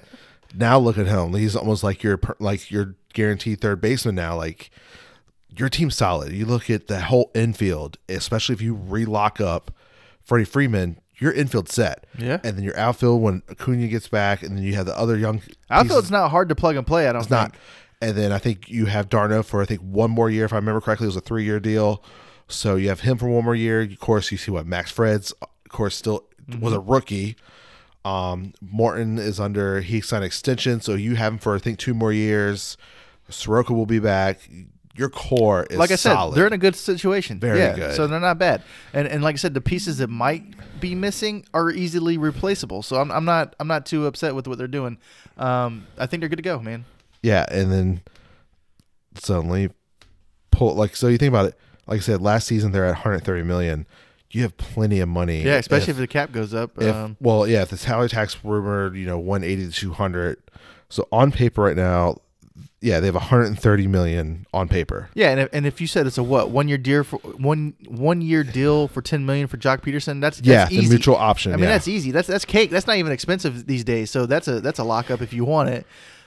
now 0.54 0.78
look 0.78 0.98
at 0.98 1.06
him. 1.06 1.34
He's 1.34 1.56
almost 1.56 1.82
like 1.82 2.02
your 2.02 2.20
like 2.38 2.70
your 2.70 2.96
guaranteed 3.12 3.60
third 3.60 3.80
baseman 3.80 4.14
now. 4.14 4.36
Like 4.36 4.70
your 5.56 5.68
team's 5.68 5.96
solid. 5.96 6.32
You 6.32 6.46
look 6.46 6.70
at 6.70 6.86
the 6.86 7.00
whole 7.00 7.30
infield, 7.34 7.98
especially 8.08 8.54
if 8.54 8.62
you 8.62 8.78
relock 8.88 9.40
up 9.40 9.72
Freddie 10.22 10.44
Freeman. 10.44 11.00
Your 11.20 11.33
infield 11.33 11.68
set, 11.68 12.06
Yeah. 12.18 12.38
and 12.42 12.56
then 12.56 12.64
your 12.64 12.76
outfield 12.78 13.20
when 13.22 13.42
Acuna 13.50 13.87
gets 13.88 14.09
back, 14.09 14.42
and 14.42 14.56
then 14.56 14.64
you 14.64 14.74
have 14.74 14.87
the 14.87 14.98
other 14.98 15.16
young. 15.16 15.42
Outfield's 15.70 16.04
pieces- 16.06 16.11
not 16.11 16.30
hard 16.30 16.48
to 16.48 16.54
plug 16.54 16.76
and 16.76 16.87
play. 16.87 17.06
I 17.09 17.12
don't 17.12 17.20
it's 17.20 17.28
think. 17.28 17.40
not. 17.40 17.54
And 18.00 18.16
then 18.16 18.33
I 18.33 18.38
think 18.38 18.70
you 18.70 18.87
have 18.87 19.09
d'Arnaud 19.11 19.42
for 19.42 19.61
I 19.61 19.66
think 19.66 19.80
one 19.83 20.11
more 20.11 20.30
year, 20.30 20.46
if 20.46 20.52
I 20.52 20.56
remember 20.56 20.80
correctly, 20.80 21.04
it 21.04 21.09
was 21.09 21.16
a 21.16 21.20
three 21.20 21.44
year 21.44 21.61
deal. 21.61 22.02
So 22.48 22.76
you 22.76 22.88
have 22.88 23.00
him 23.00 23.18
for 23.18 23.28
one 23.28 23.44
more 23.44 23.54
year. 23.54 23.83
Of 23.83 23.98
course, 24.00 24.33
you 24.33 24.38
see 24.38 24.50
what 24.50 24.66
Max 24.66 24.90
Fried's, 24.90 25.30
of 25.42 25.48
course, 25.68 25.94
still 25.94 26.24
was 26.59 26.72
a 26.72 26.80
rookie. 26.80 27.37
Um, 28.04 28.54
Morton 28.62 29.18
is 29.18 29.38
under 29.38 29.83
he 29.83 30.00
signed 30.00 30.24
extension, 30.24 30.80
so 30.80 30.94
you 30.94 31.16
have 31.16 31.35
him 31.35 31.38
for 31.38 31.54
I 31.54 31.59
think 31.59 31.78
two 31.78 31.92
more 31.92 32.12
years. 32.12 32.78
Soroka 33.28 33.74
will 33.74 33.85
be 33.87 33.98
back. 34.00 34.40
Your 35.00 35.08
core 35.08 35.66
is 35.70 35.78
like 35.78 35.90
I 35.90 35.96
said, 35.96 36.12
solid. 36.12 36.36
they're 36.36 36.46
in 36.46 36.52
a 36.52 36.58
good 36.58 36.76
situation. 36.76 37.40
Very 37.40 37.58
yeah, 37.58 37.74
good. 37.74 37.96
So 37.96 38.06
they're 38.06 38.20
not 38.20 38.38
bad. 38.38 38.62
And 38.92 39.08
and 39.08 39.24
like 39.24 39.32
I 39.32 39.38
said, 39.38 39.54
the 39.54 39.62
pieces 39.62 39.96
that 39.96 40.08
might 40.08 40.44
be 40.78 40.94
missing 40.94 41.46
are 41.54 41.70
easily 41.70 42.18
replaceable. 42.18 42.82
So 42.82 43.00
I'm, 43.00 43.10
I'm 43.10 43.24
not 43.24 43.56
I'm 43.58 43.66
not 43.66 43.86
too 43.86 44.04
upset 44.04 44.34
with 44.34 44.46
what 44.46 44.58
they're 44.58 44.68
doing. 44.68 44.98
Um, 45.38 45.86
I 45.96 46.04
think 46.04 46.20
they're 46.20 46.28
good 46.28 46.36
to 46.36 46.42
go, 46.42 46.60
man. 46.60 46.84
Yeah, 47.22 47.46
and 47.50 47.72
then 47.72 48.02
suddenly 49.14 49.70
pull 50.50 50.74
like 50.74 50.94
so 50.94 51.08
you 51.08 51.16
think 51.16 51.30
about 51.30 51.46
it. 51.46 51.54
Like 51.86 51.96
I 51.96 52.02
said, 52.02 52.20
last 52.20 52.46
season 52.46 52.72
they're 52.72 52.84
at 52.84 52.90
130 52.96 53.42
million. 53.42 53.86
You 54.30 54.42
have 54.42 54.56
plenty 54.58 55.00
of 55.00 55.08
money. 55.08 55.42
Yeah, 55.42 55.56
especially 55.56 55.92
if- 55.92 55.96
if, 55.96 55.96
the 55.96 56.06
cap 56.08 56.30
goes 56.30 56.52
up. 56.52 56.80
if 56.80 56.94
um, 56.94 57.16
well 57.20 57.46
yeah 57.46 57.62
if 57.62 57.70
the 57.70 57.78
salary 57.78 58.10
tax 58.10 58.36
rumored 58.44 58.96
you 58.96 59.06
know 59.06 59.18
180 59.18 59.72
to 59.72 59.72
200 59.72 60.38
so 60.90 61.08
on 61.10 61.32
paper 61.32 61.62
right 61.62 61.76
now 61.76 62.18
yeah 62.80 62.98
they 63.00 63.06
have 63.06 63.14
130 63.14 63.86
million 63.86 64.46
on 64.54 64.68
paper 64.68 65.10
yeah, 65.14 65.30
and 65.30 65.40
if, 65.40 65.48
and 65.52 65.66
if 65.66 65.80
you 65.80 65.86
said 65.86 66.06
it's 66.06 66.18
a 66.18 66.22
what 66.22 66.50
one 66.50 66.68
year 66.68 66.78
deal 66.78 67.04
for 67.04 67.18
one 67.18 67.74
one 67.86 68.20
year 68.22 68.42
deal 68.42 68.88
for 68.88 69.02
10 69.02 69.26
million 69.26 69.46
for 69.46 69.56
Joc 69.56 69.82
Pederson, 69.82 70.20
that's, 70.20 70.38
that's 70.38 70.46
yeah 70.46 70.66
easy. 70.70 70.86
the 70.86 70.88
mutual 70.88 71.16
option 71.16 71.52
I 71.52 71.56
mean, 71.56 71.64
yeah. 71.64 71.70
that's 71.70 71.88
easy. 71.88 72.10
That's 72.10 72.28
that's 72.28 72.44
cake. 72.44 72.70
That's 72.70 72.86
not 72.86 72.96
even 72.96 73.12
expensive 73.12 73.66
these 73.66 73.84
days. 73.84 74.10
So 74.10 74.26
that's 74.26 74.48
a 74.48 74.60
that's 74.60 74.78
a 74.78 74.84
lockup 74.84 75.20
if 75.20 75.32
you 75.32 75.44
want 75.44 75.68
it. 75.68 75.86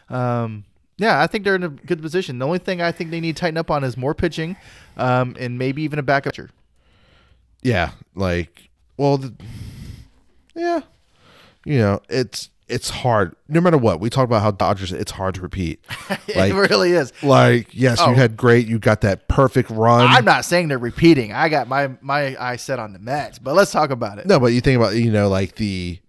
Um, 0.10 0.66
yeah, 0.98 1.22
I 1.22 1.28
think 1.28 1.44
they're 1.44 1.56
in 1.56 1.64
a 1.64 1.70
good 1.70 2.02
position. 2.02 2.40
The 2.40 2.46
only 2.46 2.60
thing 2.60 2.82
I 2.82 2.92
think 2.92 3.10
they 3.12 3.20
need 3.20 3.36
to 3.36 3.40
tighten 3.40 3.58
up 3.58 3.72
on 3.72 3.84
is 3.84 3.98
more 3.98 4.14
pitching, 4.14 4.56
um, 4.98 5.36
and 5.40 5.58
maybe 5.58 5.82
even 5.84 5.98
a 5.98 6.04
backup. 6.04 6.34
pitcher. 6.34 6.50
yeah 7.62 7.92
like 8.16 8.70
well 8.98 9.18
the, 9.18 9.34
yeah 10.56 10.82
you 11.66 11.80
know 11.80 12.00
it's 12.10 12.50
it's 12.74 12.90
hard 12.90 13.36
no 13.48 13.62
matter 13.62 13.78
what 13.78 14.00
we 14.00 14.10
talk 14.10 14.26
about 14.26 14.42
how 14.42 14.52
dodgers 14.52 14.92
it's 14.92 15.12
hard 15.12 15.36
to 15.36 15.42
repeat 15.42 15.84
like 16.10 16.52
it 16.52 16.56
really 16.56 16.92
is. 16.92 17.14
like 17.24 17.68
yes 17.74 18.00
Oh. 18.02 18.10
you 18.10 18.16
had 18.16 18.36
great 18.36 18.68
you 18.68 18.80
got 18.80 19.02
that 19.02 19.28
perfect 19.28 19.70
run 19.70 20.08
I'm 20.08 20.26
not 20.26 20.44
saying 20.46 20.68
they're 20.68 20.78
repeating. 20.78 21.32
I 21.34 21.50
got 21.50 21.68
my 21.68 21.92
my 22.02 22.36
eye 22.40 22.56
set 22.58 22.80
on 22.80 22.92
the 22.94 23.00
Mets, 23.00 23.40
but 23.40 23.54
let's 23.56 23.72
talk 23.72 23.90
about 23.92 24.18
it. 24.18 24.26
No, 24.26 24.40
but 24.40 24.48
you 24.48 24.62
think 24.62 24.78
about 24.78 24.96
you 24.96 25.12
know 25.12 25.30
like 25.30 25.56
the 25.56 26.00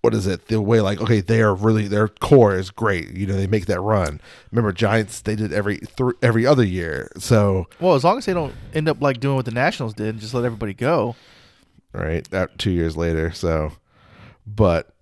what 0.00 0.14
is 0.14 0.26
it 0.26 0.48
the 0.48 0.60
way 0.60 0.80
like 0.80 1.00
okay 1.00 1.20
they 1.20 1.40
are 1.40 1.54
really 1.54 1.86
their 1.86 2.08
core 2.08 2.56
is 2.56 2.70
great 2.70 3.10
you 3.10 3.24
know 3.24 3.34
they 3.36 3.46
make 3.46 3.66
that 3.66 3.80
run 3.80 4.20
remember 4.50 4.72
Giants 4.72 5.20
they 5.20 5.36
did 5.36 5.52
every 5.52 5.78
th- 5.78 6.14
every 6.20 6.44
other 6.44 6.64
year 6.64 7.08
so 7.18 7.66
Well, 7.80 7.94
as 7.94 8.02
long 8.02 8.18
as 8.18 8.26
they 8.26 8.32
don't 8.34 8.52
end 8.74 8.88
up 8.88 9.00
like 9.00 9.20
doing 9.20 9.36
what 9.36 9.44
the 9.44 9.52
Nationals 9.52 9.94
did 9.94 10.08
and 10.08 10.18
just 10.20 10.34
let 10.34 10.44
everybody 10.44 10.74
go. 10.74 11.14
right 11.92 12.28
that 12.30 12.58
two 12.58 12.72
years 12.72 12.96
later 12.96 13.30
so 13.30 13.72
but 14.54 14.94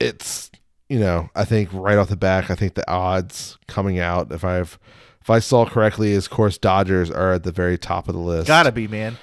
it's 0.00 0.50
you 0.88 0.98
know 0.98 1.28
I 1.34 1.44
think 1.44 1.70
right 1.72 1.98
off 1.98 2.08
the 2.08 2.16
back 2.16 2.50
I 2.50 2.54
think 2.54 2.74
the 2.74 2.88
odds 2.90 3.58
coming 3.66 3.98
out 3.98 4.32
if 4.32 4.44
I've 4.44 4.78
if 5.20 5.30
I 5.30 5.40
saw 5.40 5.66
correctly, 5.66 6.12
is 6.12 6.24
of 6.26 6.30
course 6.30 6.56
Dodgers 6.56 7.10
are 7.10 7.34
at 7.34 7.42
the 7.42 7.52
very 7.52 7.76
top 7.76 8.08
of 8.08 8.14
the 8.14 8.20
list. 8.20 8.46
Gotta 8.46 8.72
be, 8.72 8.88
man. 8.88 9.18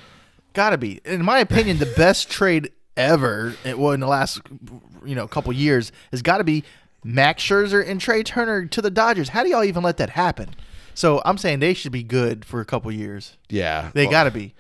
Gotta 0.54 0.78
be. 0.78 1.02
In 1.04 1.26
my 1.26 1.39
opinion, 1.39 1.80
the 1.80 1.88
best 1.98 2.30
trade 2.32 2.71
ever, 2.95 3.56
it- 3.63 3.80
well, 3.80 3.91
in 3.91 4.02
the 4.02 4.08
last 4.08 4.39
you 5.04 5.15
know 5.15 5.28
couple 5.28 5.52
years, 5.54 5.91
has 6.12 6.21
got 6.21 6.38
to 6.38 6.43
be 6.43 6.63
Max 7.04 7.41
Scherzer 7.43 7.84
and 7.88 8.00
Trea 8.00 8.24
Turner 8.24 8.65
to 8.67 8.82
the 8.84 8.91
Dodgers. 8.91 9.30
How 9.30 9.41
do 9.43 9.50
y'all 9.50 9.63
even 9.63 9.82
let 9.84 9.98
that 9.98 10.12
happen? 10.12 10.50
So 10.93 11.21
I'm 11.26 11.38
saying 11.39 11.60
they 11.60 11.74
should 11.74 11.91
be 11.91 12.04
good 12.04 12.45
for 12.45 12.62
a 12.62 12.65
couple 12.65 12.91
years. 12.91 13.38
Yeah, 13.50 13.89
They 13.95 14.04
Well, 14.06 14.12
got 14.12 14.24
to 14.26 14.32
be. 14.32 14.54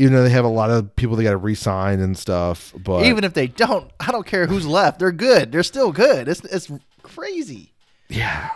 Even 0.00 0.14
though 0.14 0.22
they 0.24 0.30
have 0.30 0.44
a 0.44 0.48
lot 0.48 0.70
of 0.70 0.96
people 0.96 1.14
they 1.14 1.22
got 1.24 1.30
to 1.32 1.36
re-sign 1.36 2.00
and 2.00 2.16
stuff. 2.16 2.72
But 2.76 3.04
Even 3.04 3.22
if 3.22 3.34
they 3.34 3.46
don't, 3.46 3.90
I 4.00 4.10
don't 4.10 4.26
care 4.26 4.46
who's 4.46 4.66
left. 4.66 4.98
They're 4.98 5.12
good. 5.12 5.52
They're 5.52 5.62
still 5.62 5.92
good. 5.92 6.26
It's 6.28 6.40
it's 6.44 6.70
crazy. 7.02 7.72
yeah, 8.08 8.50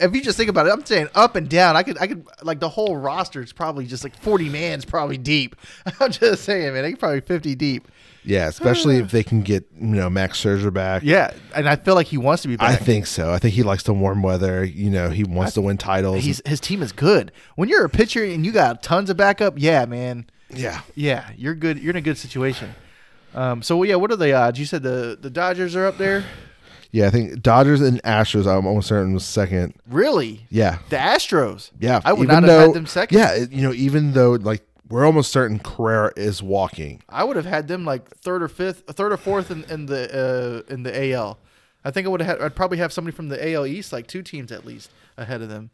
If 0.00 0.14
you 0.14 0.22
just 0.22 0.36
think 0.38 0.48
about 0.48 0.66
it, 0.66 0.72
I'm 0.72 0.84
saying 0.84 1.08
up 1.14 1.36
and 1.36 1.48
down. 1.48 1.76
I 1.76 1.82
could 1.82 1.98
I 1.98 2.06
could 2.06 2.26
like 2.42 2.60
the 2.60 2.68
whole 2.68 2.96
roster 2.96 3.42
is 3.42 3.52
probably 3.52 3.86
just 3.86 4.04
like 4.04 4.16
40 4.16 4.48
man's 4.48 4.84
probably 4.84 5.18
deep. 5.18 5.54
I'm 6.00 6.10
just 6.10 6.44
saying, 6.44 6.72
man. 6.72 6.82
They 6.82 6.90
could 6.92 7.00
probably 7.00 7.20
50 7.20 7.54
deep. 7.56 7.88
yeah, 8.24 8.48
especially 8.48 8.96
if 8.96 9.10
they 9.10 9.22
can 9.22 9.42
get 9.42 9.68
you 9.78 9.86
know 9.86 10.08
Max 10.10 10.42
Scherzer 10.42 10.72
back. 10.72 11.02
Yeah, 11.04 11.32
and 11.54 11.68
I 11.68 11.76
feel 11.76 11.94
like 11.94 12.06
he 12.06 12.16
wants 12.18 12.42
to 12.42 12.48
be 12.48 12.56
back. 12.56 12.70
I 12.70 12.76
think 12.76 13.06
so. 13.06 13.32
I 13.32 13.38
think 13.38 13.54
he 13.54 13.62
likes 13.62 13.82
the 13.82 13.92
warm 13.94 14.22
weather. 14.22 14.64
You 14.64 14.88
know, 14.90 15.10
he 15.10 15.24
wants 15.24 15.52
to 15.54 15.60
win 15.60 15.76
titles. 15.76 16.24
He's 16.24 16.40
his 16.46 16.58
team 16.58 16.80
is 16.82 16.92
good. 16.92 17.30
When 17.56 17.68
you're 17.68 17.84
a 17.84 17.90
pitcher 17.90 18.24
and 18.24 18.44
you 18.46 18.52
got 18.52 18.82
tons 18.82 19.10
of 19.10 19.16
backup, 19.18 19.54
yeah, 19.58 19.84
man, 19.84 20.26
yeah, 20.50 20.80
yeah, 20.94 21.30
you're 21.36 21.54
good. 21.54 21.78
You're 21.78 21.90
in 21.90 21.96
a 21.96 22.00
good 22.00 22.18
situation. 22.18 22.74
Um, 23.34 23.62
so 23.62 23.82
yeah, 23.82 23.96
what 23.96 24.10
are 24.12 24.16
the 24.16 24.32
odds? 24.32 24.58
You 24.58 24.66
said 24.66 24.82
the 24.82 25.18
the 25.20 25.30
Dodgers 25.30 25.74
are 25.76 25.86
up 25.86 25.98
there. 25.98 26.24
yeah. 26.92 27.06
I 27.06 27.10
think 27.10 27.42
Dodgers 27.42 27.80
and 27.80 28.02
Astros. 28.02 28.46
I'm 28.46 28.66
almost 28.66 28.88
certain 28.88 29.12
was 29.12 29.24
second. 29.24 29.74
Really? 29.88 30.46
Yeah, 30.50 30.78
The 30.90 30.96
Astros? 30.96 31.70
yeah. 31.78 32.00
I 32.04 32.12
would 32.12 32.24
even 32.30 32.42
not 32.42 32.48
have 32.48 32.60
had 32.68 32.74
them 32.74 32.86
second. 32.86 33.18
Yeah, 33.18 33.34
you 33.50 33.62
know, 33.62 33.72
even 33.72 34.12
though 34.12 34.32
like 34.32 34.62
we're 34.88 35.04
almost 35.04 35.32
certain 35.32 35.58
Correa 35.58 36.10
is 36.16 36.42
walking. 36.42 37.02
I 37.08 37.24
would 37.24 37.36
have 37.36 37.44
had 37.44 37.66
them 37.68 37.84
like 37.84 38.08
third 38.08 38.42
or 38.42 38.48
fifth, 38.48 38.84
third 38.88 39.12
or 39.12 39.16
fourth 39.16 39.50
in, 39.50 39.64
in 39.64 39.86
the 39.86 40.64
uh, 40.68 40.72
in 40.72 40.84
the 40.84 41.12
AL. 41.12 41.38
I 41.84 41.90
think 41.90 42.06
I 42.06 42.10
would 42.10 42.20
have. 42.22 42.38
Had, 42.38 42.44
I'd 42.46 42.54
probably 42.56 42.78
have 42.78 42.92
somebody 42.92 43.14
from 43.14 43.28
the 43.28 43.52
AL 43.52 43.66
East, 43.66 43.92
like 43.92 44.06
two 44.06 44.22
teams 44.22 44.50
at 44.52 44.64
least 44.64 44.90
ahead 45.16 45.42
of 45.42 45.48
them. 45.48 45.70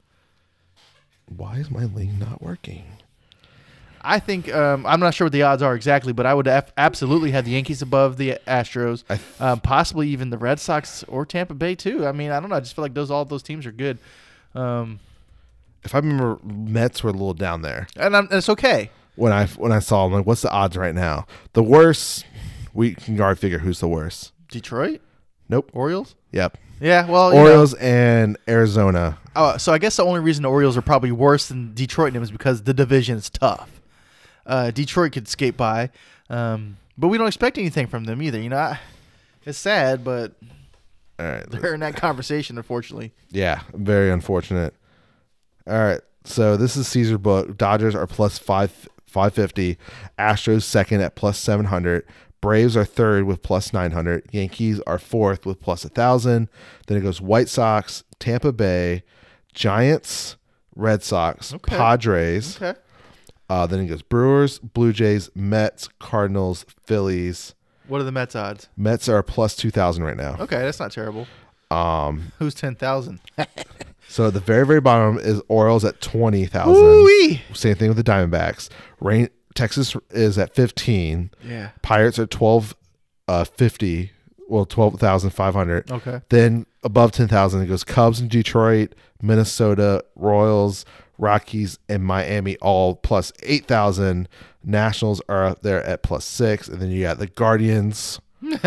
Why 1.28 1.56
is 1.56 1.70
my 1.70 1.84
link 1.84 2.12
not 2.18 2.42
working? 2.42 2.84
I 4.04 4.18
think 4.18 4.52
um, 4.52 4.84
I'm 4.86 4.98
not 5.00 5.14
sure 5.14 5.26
what 5.26 5.32
the 5.32 5.42
odds 5.42 5.62
are 5.62 5.74
exactly, 5.74 6.12
but 6.12 6.26
I 6.26 6.34
would 6.34 6.46
have 6.46 6.72
absolutely 6.76 7.30
have 7.30 7.44
the 7.44 7.52
Yankees 7.52 7.82
above 7.82 8.16
the 8.16 8.38
Astros, 8.46 9.04
I- 9.08 9.20
um, 9.52 9.60
possibly 9.60 10.08
even 10.08 10.30
the 10.30 10.38
Red 10.38 10.58
Sox 10.60 11.04
or 11.08 11.24
Tampa 11.24 11.54
Bay 11.54 11.74
too. 11.74 12.06
I 12.06 12.12
mean, 12.12 12.30
I 12.30 12.40
don't 12.40 12.50
know. 12.50 12.56
I 12.56 12.60
just 12.60 12.74
feel 12.74 12.82
like 12.82 12.94
those 12.94 13.10
all 13.10 13.24
those 13.24 13.42
teams 13.42 13.64
are 13.66 13.72
good, 13.72 13.98
um, 14.54 14.98
If 15.84 15.94
I 15.94 15.98
remember, 15.98 16.38
Mets 16.44 17.02
were 17.04 17.10
a 17.10 17.12
little 17.12 17.34
down 17.34 17.62
there 17.62 17.86
and, 17.96 18.14
it's 18.32 18.48
okay. 18.48 18.90
when 19.16 19.32
I 19.32 19.46
when 19.46 19.72
I 19.72 19.78
saw 19.78 20.04
them. 20.04 20.14
Like, 20.14 20.26
what's 20.26 20.42
the 20.42 20.50
odds 20.50 20.76
right 20.76 20.94
now? 20.94 21.26
The 21.52 21.62
worst. 21.62 22.24
We 22.74 22.94
can 22.94 23.20
already 23.20 23.38
figure 23.38 23.58
who's 23.58 23.80
the 23.80 23.88
worst. 23.88 24.32
Detroit 24.50 25.00
Nope. 25.48 25.70
Orioles. 25.74 26.14
Yep. 26.32 26.56
Yeah, 26.80 27.06
well, 27.06 27.28
you 27.32 27.38
know. 27.38 27.44
Orioles 27.44 27.74
and 27.74 28.38
Arizona. 28.48 29.18
Oh, 29.36 29.58
so 29.58 29.72
I 29.72 29.78
guess 29.78 29.96
the 29.96 30.04
only 30.04 30.20
reason 30.20 30.42
the 30.42 30.48
Orioles 30.50 30.76
are 30.78 30.82
probably 30.82 31.12
worse 31.12 31.48
than 31.48 31.74
Detroit 31.74 32.08
and 32.08 32.16
them 32.16 32.22
is 32.22 32.30
because 32.30 32.62
the 32.62 32.72
division 32.74 33.18
is 33.18 33.28
tough. 33.28 33.81
Uh, 34.46 34.70
Detroit 34.70 35.12
could 35.12 35.28
skate 35.28 35.56
by, 35.56 35.90
um, 36.30 36.76
but 36.98 37.08
we 37.08 37.18
don't 37.18 37.26
expect 37.28 37.58
anything 37.58 37.86
from 37.86 38.04
them 38.04 38.20
either. 38.22 38.40
You 38.40 38.48
know, 38.48 38.56
I, 38.58 38.80
it's 39.44 39.58
sad, 39.58 40.02
but 40.04 40.32
All 41.18 41.26
right. 41.26 41.48
they're 41.50 41.74
in 41.74 41.80
that 41.80 41.96
conversation, 41.96 42.56
unfortunately. 42.56 43.12
Yeah, 43.30 43.60
very 43.72 44.10
unfortunate. 44.10 44.74
All 45.66 45.78
right, 45.78 46.00
so 46.24 46.56
this 46.56 46.76
is 46.76 46.88
Caesar 46.88 47.18
book. 47.18 47.56
Dodgers 47.56 47.94
are 47.94 48.06
plus 48.06 48.38
five 48.38 48.88
five 49.06 49.32
fifty. 49.34 49.78
Astros 50.18 50.62
second 50.62 51.00
at 51.02 51.14
plus 51.14 51.38
seven 51.38 51.66
hundred. 51.66 52.04
Braves 52.40 52.76
are 52.76 52.84
third 52.84 53.24
with 53.24 53.42
plus 53.42 53.72
nine 53.72 53.92
hundred. 53.92 54.24
Yankees 54.32 54.80
are 54.86 54.98
fourth 54.98 55.46
with 55.46 55.60
plus 55.60 55.84
a 55.84 55.88
thousand. 55.88 56.48
Then 56.88 56.98
it 56.98 57.02
goes 57.02 57.20
White 57.20 57.48
Sox, 57.48 58.02
Tampa 58.18 58.52
Bay, 58.52 59.04
Giants, 59.54 60.34
Red 60.74 61.04
Sox, 61.04 61.54
Okay. 61.54 61.76
Padres. 61.76 62.56
Okay. 62.60 62.76
Uh, 63.52 63.66
then 63.66 63.80
it 63.80 63.86
goes 63.86 64.00
Brewers, 64.00 64.58
Blue 64.60 64.94
Jays, 64.94 65.28
Mets, 65.34 65.86
Cardinals, 65.98 66.64
Phillies. 66.86 67.54
What 67.86 68.00
are 68.00 68.04
the 68.04 68.10
Mets 68.10 68.34
odds? 68.34 68.70
Mets 68.78 69.10
are 69.10 69.22
plus 69.22 69.54
two 69.54 69.70
thousand 69.70 70.04
right 70.04 70.16
now. 70.16 70.38
Okay, 70.40 70.56
that's 70.60 70.80
not 70.80 70.90
terrible. 70.90 71.26
Um, 71.70 72.32
Who's 72.38 72.54
ten 72.54 72.76
thousand? 72.76 73.20
so 74.08 74.28
at 74.28 74.32
the 74.32 74.40
very 74.40 74.64
very 74.64 74.80
bottom 74.80 75.18
is 75.18 75.42
Orioles 75.48 75.84
at 75.84 76.00
twenty 76.00 76.46
thousand. 76.46 76.82
Ooh 76.82 77.36
Same 77.52 77.74
thing 77.74 77.88
with 77.88 77.98
the 77.98 78.02
Diamondbacks. 78.02 78.70
Rain 79.00 79.28
Texas 79.54 79.94
is 80.12 80.38
at 80.38 80.54
15. 80.54 81.30
Yeah. 81.46 81.72
Pirates 81.82 82.18
are 82.18 82.26
12 82.26 82.74
uh 83.28 83.44
50, 83.44 84.12
well 84.48 84.64
12,500. 84.64 85.90
Okay. 85.90 86.22
Then 86.30 86.64
above 86.82 87.12
10,000 87.12 87.60
it 87.60 87.66
goes 87.66 87.84
Cubs 87.84 88.18
and 88.18 88.30
Detroit, 88.30 88.94
Minnesota, 89.20 90.02
Royals, 90.16 90.86
Rockies 91.22 91.78
and 91.88 92.04
Miami 92.04 92.56
all 92.58 92.96
plus 92.96 93.32
8,000. 93.44 94.28
Nationals 94.64 95.22
are 95.28 95.46
up 95.46 95.62
there 95.62 95.82
at 95.84 96.02
plus 96.02 96.24
6 96.24 96.68
and 96.68 96.80
then 96.82 96.90
you 96.90 97.02
got 97.02 97.18
the 97.18 97.26
Guardians, 97.28 98.20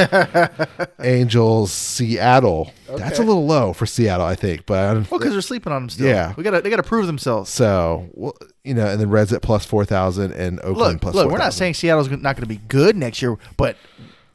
Angels, 0.99 1.71
Seattle. 1.71 2.71
That's 2.95 3.19
a 3.19 3.23
little 3.23 3.45
low 3.45 3.73
for 3.73 3.85
Seattle, 3.85 4.25
I 4.25 4.35
think, 4.35 4.65
but 4.65 5.09
Well, 5.11 5.19
because 5.19 5.33
they're 5.33 5.41
sleeping 5.41 5.73
on 5.73 5.83
them 5.83 5.89
still. 5.89 6.07
Yeah. 6.07 6.33
We 6.37 6.43
gotta 6.43 6.61
they 6.61 6.69
gotta 6.69 6.83
prove 6.83 7.07
themselves. 7.07 7.49
so, 7.51 8.09
well, 8.13 8.33
you 8.63 8.73
know, 8.73 8.87
and 8.87 8.99
then 8.99 9.09
Reds 9.09 9.33
at 9.33 9.41
plus 9.41 9.65
4,000 9.65 10.31
and 10.31 10.59
Oakland 10.59 10.77
Look, 10.77 11.01
plus 11.01 11.15
look, 11.15 11.25
we're 11.25 11.31
4,000. 11.31 11.45
not 11.45 11.53
saying 11.53 11.73
Seattle's 11.75 12.09
not 12.09 12.35
gonna 12.35 12.47
be 12.47 12.61
good 12.67 12.95
next 12.95 13.21
year, 13.21 13.37
but 13.57 13.77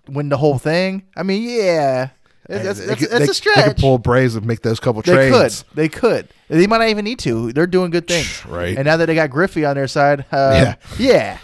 win 0.09 0.29
the 0.29 0.37
whole 0.37 0.59
thing. 0.59 1.03
I 1.17 1.23
mean, 1.23 1.43
yeah, 1.49 2.11
that's, 2.59 2.79
they 2.81 2.87
that's, 2.87 3.01
could- 3.01 3.11
that's 3.11 3.41
they- 3.41 3.51
a 3.51 3.55
They 3.57 3.63
could 3.69 3.77
pull 3.79 3.99
Braves 3.99 4.35
and 4.37 4.45
make 4.47 4.63
those 4.63 4.81
couple 4.81 5.03
They 5.03 5.13
trades. 5.13 5.65
They 5.75 5.89
could. 5.89 6.09
They 6.09 6.19
could. 6.19 6.29
They 6.49 6.67
might 6.67 6.79
not 6.79 6.89
even 6.89 7.05
need 7.05 7.21
to. 7.21 7.53
They're 7.53 7.67
doing 7.67 7.91
good 7.91 8.07
things. 8.09 8.45
Right. 8.45 8.77
And 8.77 8.85
now 8.87 8.97
that 8.97 9.07
they 9.07 9.15
got 9.15 9.31
Griffey 9.31 9.65
on 9.65 9.77
their 9.77 9.87
side, 9.89 10.25
uh, 10.33 10.75
yeah. 10.99 11.39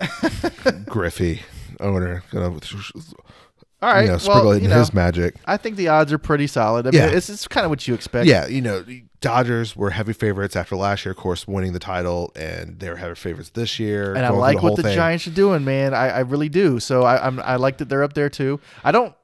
Griffey, 0.86 1.40
owner, 1.80 2.22
gonna 2.30 2.46
All 2.46 2.60
right. 3.82 4.02
you 4.02 4.08
know, 4.08 4.18
sprinkle 4.18 4.44
well, 4.46 4.52
in 4.52 4.62
you 4.62 4.68
know, 4.68 4.78
his 4.78 4.92
magic. 4.92 5.36
I 5.46 5.56
think 5.56 5.76
the 5.76 5.88
odds 5.88 6.12
are 6.12 6.18
pretty 6.18 6.46
solid. 6.46 6.86
I 6.86 6.90
mean, 6.90 7.00
Yeah. 7.00 7.08
it's, 7.08 7.28
it's 7.28 7.46
kind 7.48 7.64
of 7.64 7.70
what 7.70 7.86
you 7.86 7.94
expect. 7.94 8.26
Yeah, 8.26 8.46
you 8.46 8.60
know, 8.60 8.84
Dodgers 9.20 9.74
were 9.74 9.90
heavy 9.90 10.12
favorites 10.12 10.54
after 10.56 10.76
last 10.76 11.04
year, 11.06 11.12
of 11.12 11.16
course, 11.16 11.48
winning 11.48 11.72
the 11.72 11.78
title, 11.78 12.30
and 12.36 12.78
they're 12.78 12.96
heavy 12.96 13.14
favorites 13.14 13.50
this 13.54 13.78
year. 13.78 14.14
And 14.14 14.26
I 14.26 14.30
like 14.30 14.62
what 14.62 14.76
the 14.76 14.82
thing. 14.82 14.94
Giants 14.94 15.26
are 15.26 15.30
doing, 15.30 15.64
man. 15.64 15.94
I, 15.94 16.08
I 16.10 16.18
really 16.20 16.50
do. 16.50 16.78
So 16.80 17.04
I, 17.04 17.26
I'm 17.26 17.40
I 17.40 17.56
like 17.56 17.78
that 17.78 17.88
they're 17.88 18.02
up 18.02 18.12
there 18.12 18.28
too. 18.28 18.60
I 18.82 18.92
don't 18.92 19.14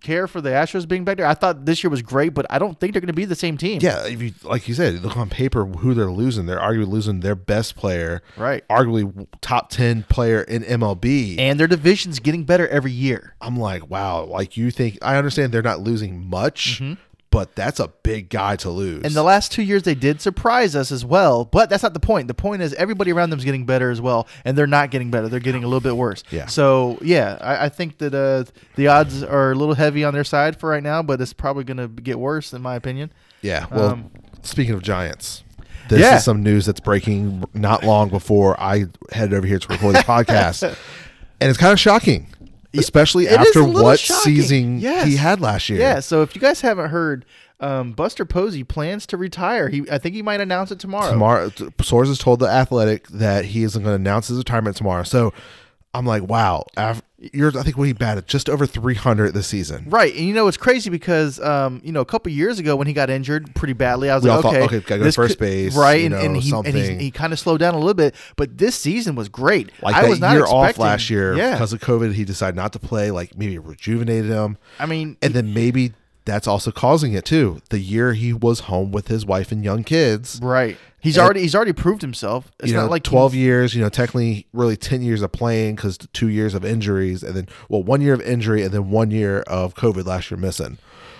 care 0.00 0.26
for 0.26 0.40
the 0.40 0.50
Astros 0.50 0.86
being 0.88 1.04
back 1.04 1.16
there. 1.16 1.26
I 1.26 1.34
thought 1.34 1.64
this 1.66 1.82
year 1.84 1.90
was 1.90 2.02
great, 2.02 2.34
but 2.34 2.46
I 2.50 2.58
don't 2.58 2.78
think 2.78 2.92
they're 2.92 3.00
going 3.00 3.08
to 3.08 3.12
be 3.12 3.24
the 3.24 3.34
same 3.34 3.56
team. 3.56 3.80
Yeah, 3.82 4.06
if 4.06 4.20
you 4.22 4.32
like 4.42 4.68
you 4.68 4.74
said, 4.74 5.02
look 5.02 5.16
on 5.16 5.28
paper 5.28 5.64
who 5.64 5.94
they're 5.94 6.10
losing. 6.10 6.46
They're 6.46 6.58
arguably 6.58 6.88
losing 6.88 7.20
their 7.20 7.34
best 7.34 7.76
player, 7.76 8.22
Right. 8.36 8.66
arguably 8.68 9.26
top 9.40 9.70
ten 9.70 10.02
player 10.04 10.42
in 10.42 10.62
MLB. 10.62 11.38
And 11.38 11.58
their 11.60 11.66
division's 11.66 12.18
getting 12.18 12.44
better 12.44 12.66
every 12.68 12.92
year. 12.92 13.34
I'm 13.40 13.56
like, 13.56 13.88
wow, 13.90 14.24
like 14.24 14.56
you 14.56 14.70
think 14.70 14.98
I 15.02 15.16
understand 15.16 15.52
they're 15.52 15.62
not 15.62 15.80
losing 15.80 16.24
much, 16.28 16.80
mm-hmm. 16.80 16.94
But 17.30 17.54
that's 17.54 17.78
a 17.78 17.88
big 18.02 18.28
guy 18.28 18.56
to 18.56 18.70
lose. 18.70 19.04
And 19.04 19.14
the 19.14 19.22
last 19.22 19.52
two 19.52 19.62
years 19.62 19.84
they 19.84 19.94
did 19.94 20.20
surprise 20.20 20.74
us 20.74 20.90
as 20.90 21.04
well, 21.04 21.44
but 21.44 21.70
that's 21.70 21.82
not 21.82 21.94
the 21.94 22.00
point. 22.00 22.26
The 22.28 22.34
point 22.34 22.60
is 22.62 22.74
everybody 22.74 23.12
around 23.12 23.30
them 23.30 23.38
is 23.38 23.44
getting 23.44 23.64
better 23.66 23.90
as 23.90 24.00
well, 24.00 24.26
and 24.44 24.58
they're 24.58 24.66
not 24.66 24.90
getting 24.90 25.10
better. 25.10 25.28
They're 25.28 25.38
getting 25.40 25.62
a 25.62 25.66
little 25.68 25.80
bit 25.80 25.96
worse. 25.96 26.24
Yeah. 26.30 26.46
So 26.46 26.98
yeah, 27.02 27.38
I, 27.40 27.66
I 27.66 27.68
think 27.68 27.98
that 27.98 28.14
uh, 28.14 28.44
the 28.76 28.88
odds 28.88 29.22
are 29.22 29.52
a 29.52 29.54
little 29.54 29.74
heavy 29.74 30.04
on 30.04 30.12
their 30.14 30.24
side 30.24 30.58
for 30.58 30.70
right 30.70 30.82
now, 30.82 31.02
but 31.02 31.20
it's 31.20 31.32
probably 31.32 31.64
going 31.64 31.76
to 31.76 31.88
get 31.88 32.18
worse 32.18 32.52
in 32.52 32.62
my 32.62 32.74
opinion. 32.74 33.12
Yeah. 33.42 33.66
Well, 33.70 33.90
Um, 33.90 34.10
speaking 34.42 34.74
of 34.74 34.82
Giants, 34.82 35.44
this 35.88 36.00
Yeah. 36.00 36.16
is 36.16 36.24
some 36.24 36.42
news 36.42 36.66
that's 36.66 36.80
breaking 36.80 37.44
not 37.54 37.84
long 37.84 38.08
before 38.10 38.60
I 38.60 38.86
headed 39.12 39.34
over 39.34 39.46
here 39.46 39.58
to 39.58 39.68
record 39.68 39.94
this 39.94 40.02
podcast, 40.14 40.62
and 41.40 41.48
it's 41.48 41.58
kind 41.58 41.72
of 41.72 41.78
shocking, 41.80 42.26
especially 42.74 43.26
It 43.26 43.38
after 43.40 43.64
what 43.64 43.98
shocking. 43.98 44.22
season 44.36 44.78
Yes. 44.80 45.06
he 45.06 45.16
had 45.16 45.40
last 45.40 45.68
year. 45.68 45.78
Yeah. 45.80 46.00
So 46.00 46.22
if 46.22 46.34
you 46.34 46.40
guys 46.40 46.60
haven't 46.60 46.90
heard, 46.90 47.24
um, 47.60 47.92
Buster 47.92 48.24
Posey 48.24 48.64
plans 48.64 49.06
to 49.06 49.16
retire. 49.16 49.68
He 49.68 49.82
I 49.90 49.98
think 49.98 50.14
he 50.14 50.22
might 50.22 50.40
announce 50.40 50.70
it 50.70 50.78
tomorrow. 50.78 51.10
Tomorrow, 51.10 51.52
sources 51.82 52.18
told 52.18 52.40
the 52.40 52.48
Athletic 52.48 53.06
that 53.08 53.44
he 53.46 53.62
isn't 53.64 53.82
going 53.82 53.92
to 53.92 54.00
announce 54.00 54.28
his 54.28 54.38
retirement 54.38 54.76
tomorrow. 54.76 55.02
So 55.02 55.32
I'm 55.92 56.06
like, 56.06 56.22
wow, 56.22 56.64
af- 56.76 57.02
you're 57.32 57.56
I 57.58 57.62
think 57.62 57.76
we 57.76 57.88
he 57.88 57.92
batted 57.92 58.26
just 58.26 58.48
over 58.48 58.66
300 58.66 59.34
this 59.34 59.46
season. 59.46 59.84
Right, 59.88 60.14
and 60.14 60.24
you 60.24 60.32
know 60.32 60.48
it's 60.48 60.56
crazy 60.56 60.88
because 60.90 61.38
um, 61.40 61.80
you 61.84 61.92
know 61.92 62.00
a 62.00 62.04
couple 62.06 62.32
years 62.32 62.58
ago 62.58 62.76
when 62.76 62.86
he 62.86 62.92
got 62.92 63.10
injured 63.10 63.54
pretty 63.54 63.74
badly, 63.74 64.08
I 64.08 64.14
was 64.14 64.24
We 64.24 64.30
like, 64.30 64.42
thought, 64.42 64.54
okay, 64.54 64.64
okay, 64.64 64.80
gotta 64.80 64.88
go 64.88 64.96
to 64.98 65.04
this 65.04 65.16
first 65.16 65.38
could- 65.38 65.40
base, 65.46 65.76
right? 65.76 66.04
and, 66.04 66.14
and 66.14 66.34
know, 66.34 66.40
he 66.40 66.50
and 66.50 66.64
something. 66.66 66.98
he 67.00 67.10
kind 67.10 67.32
of 67.32 67.38
slowed 67.38 67.60
down 67.60 67.74
a 67.74 67.78
little 67.78 67.94
bit, 67.94 68.14
but 68.36 68.56
this 68.56 68.74
season 68.74 69.14
was 69.16 69.28
great. 69.28 69.70
Like 69.82 69.96
I 69.96 70.08
was 70.08 70.18
not 70.20 70.32
year 70.32 70.46
off 70.46 70.78
last 70.78 71.10
year 71.10 71.34
Yeah, 71.36 71.52
because 71.52 71.72
of 71.72 71.80
COVID, 71.80 72.14
he 72.14 72.24
decided 72.24 72.56
not 72.56 72.72
to 72.72 72.78
play. 72.78 73.10
Like 73.10 73.36
maybe 73.36 73.54
it 73.56 73.62
rejuvenated 73.64 74.30
him. 74.30 74.56
I 74.78 74.86
mean, 74.86 75.16
and 75.20 75.34
then 75.34 75.52
maybe 75.52 75.92
that's 76.24 76.46
also 76.46 76.70
causing 76.70 77.12
it 77.12 77.24
too. 77.24 77.60
The 77.70 77.78
year 77.80 78.12
he 78.12 78.32
was 78.32 78.60
home 78.60 78.92
with 78.92 79.08
his 79.08 79.26
wife 79.26 79.50
and 79.52 79.64
young 79.64 79.84
kids, 79.84 80.38
Right. 80.42 80.78
He's 81.00 81.16
And- 81.16 81.24
already 81.24 81.40
he's 81.40 81.54
already 81.54 81.72
proved 81.72 82.02
himself. 82.02 82.52
It's 82.60 82.68
you 82.68 82.74
know, 82.74 82.82
not 82.82 82.90
like 82.90 83.02
twelve 83.02 83.34
years. 83.34 83.74
You 83.74 83.82
know, 83.82 83.88
technically, 83.88 84.46
really 84.52 84.76
ten 84.76 85.02
years 85.02 85.22
of 85.22 85.32
playing 85.32 85.76
because 85.76 85.98
two 86.12 86.28
years 86.28 86.54
of 86.54 86.64
injuries, 86.64 87.22
and 87.22 87.34
then 87.34 87.48
well, 87.68 87.82
one 87.82 88.00
year 88.00 88.14
of 88.14 88.20
injury, 88.20 88.62
and 88.62 88.72
then 88.72 88.90
one 88.90 89.10
year 89.10 89.40
of 89.40 89.74
COVID 89.74 90.06
last 90.06 90.30
year 90.30 90.38
missing. 90.38 90.78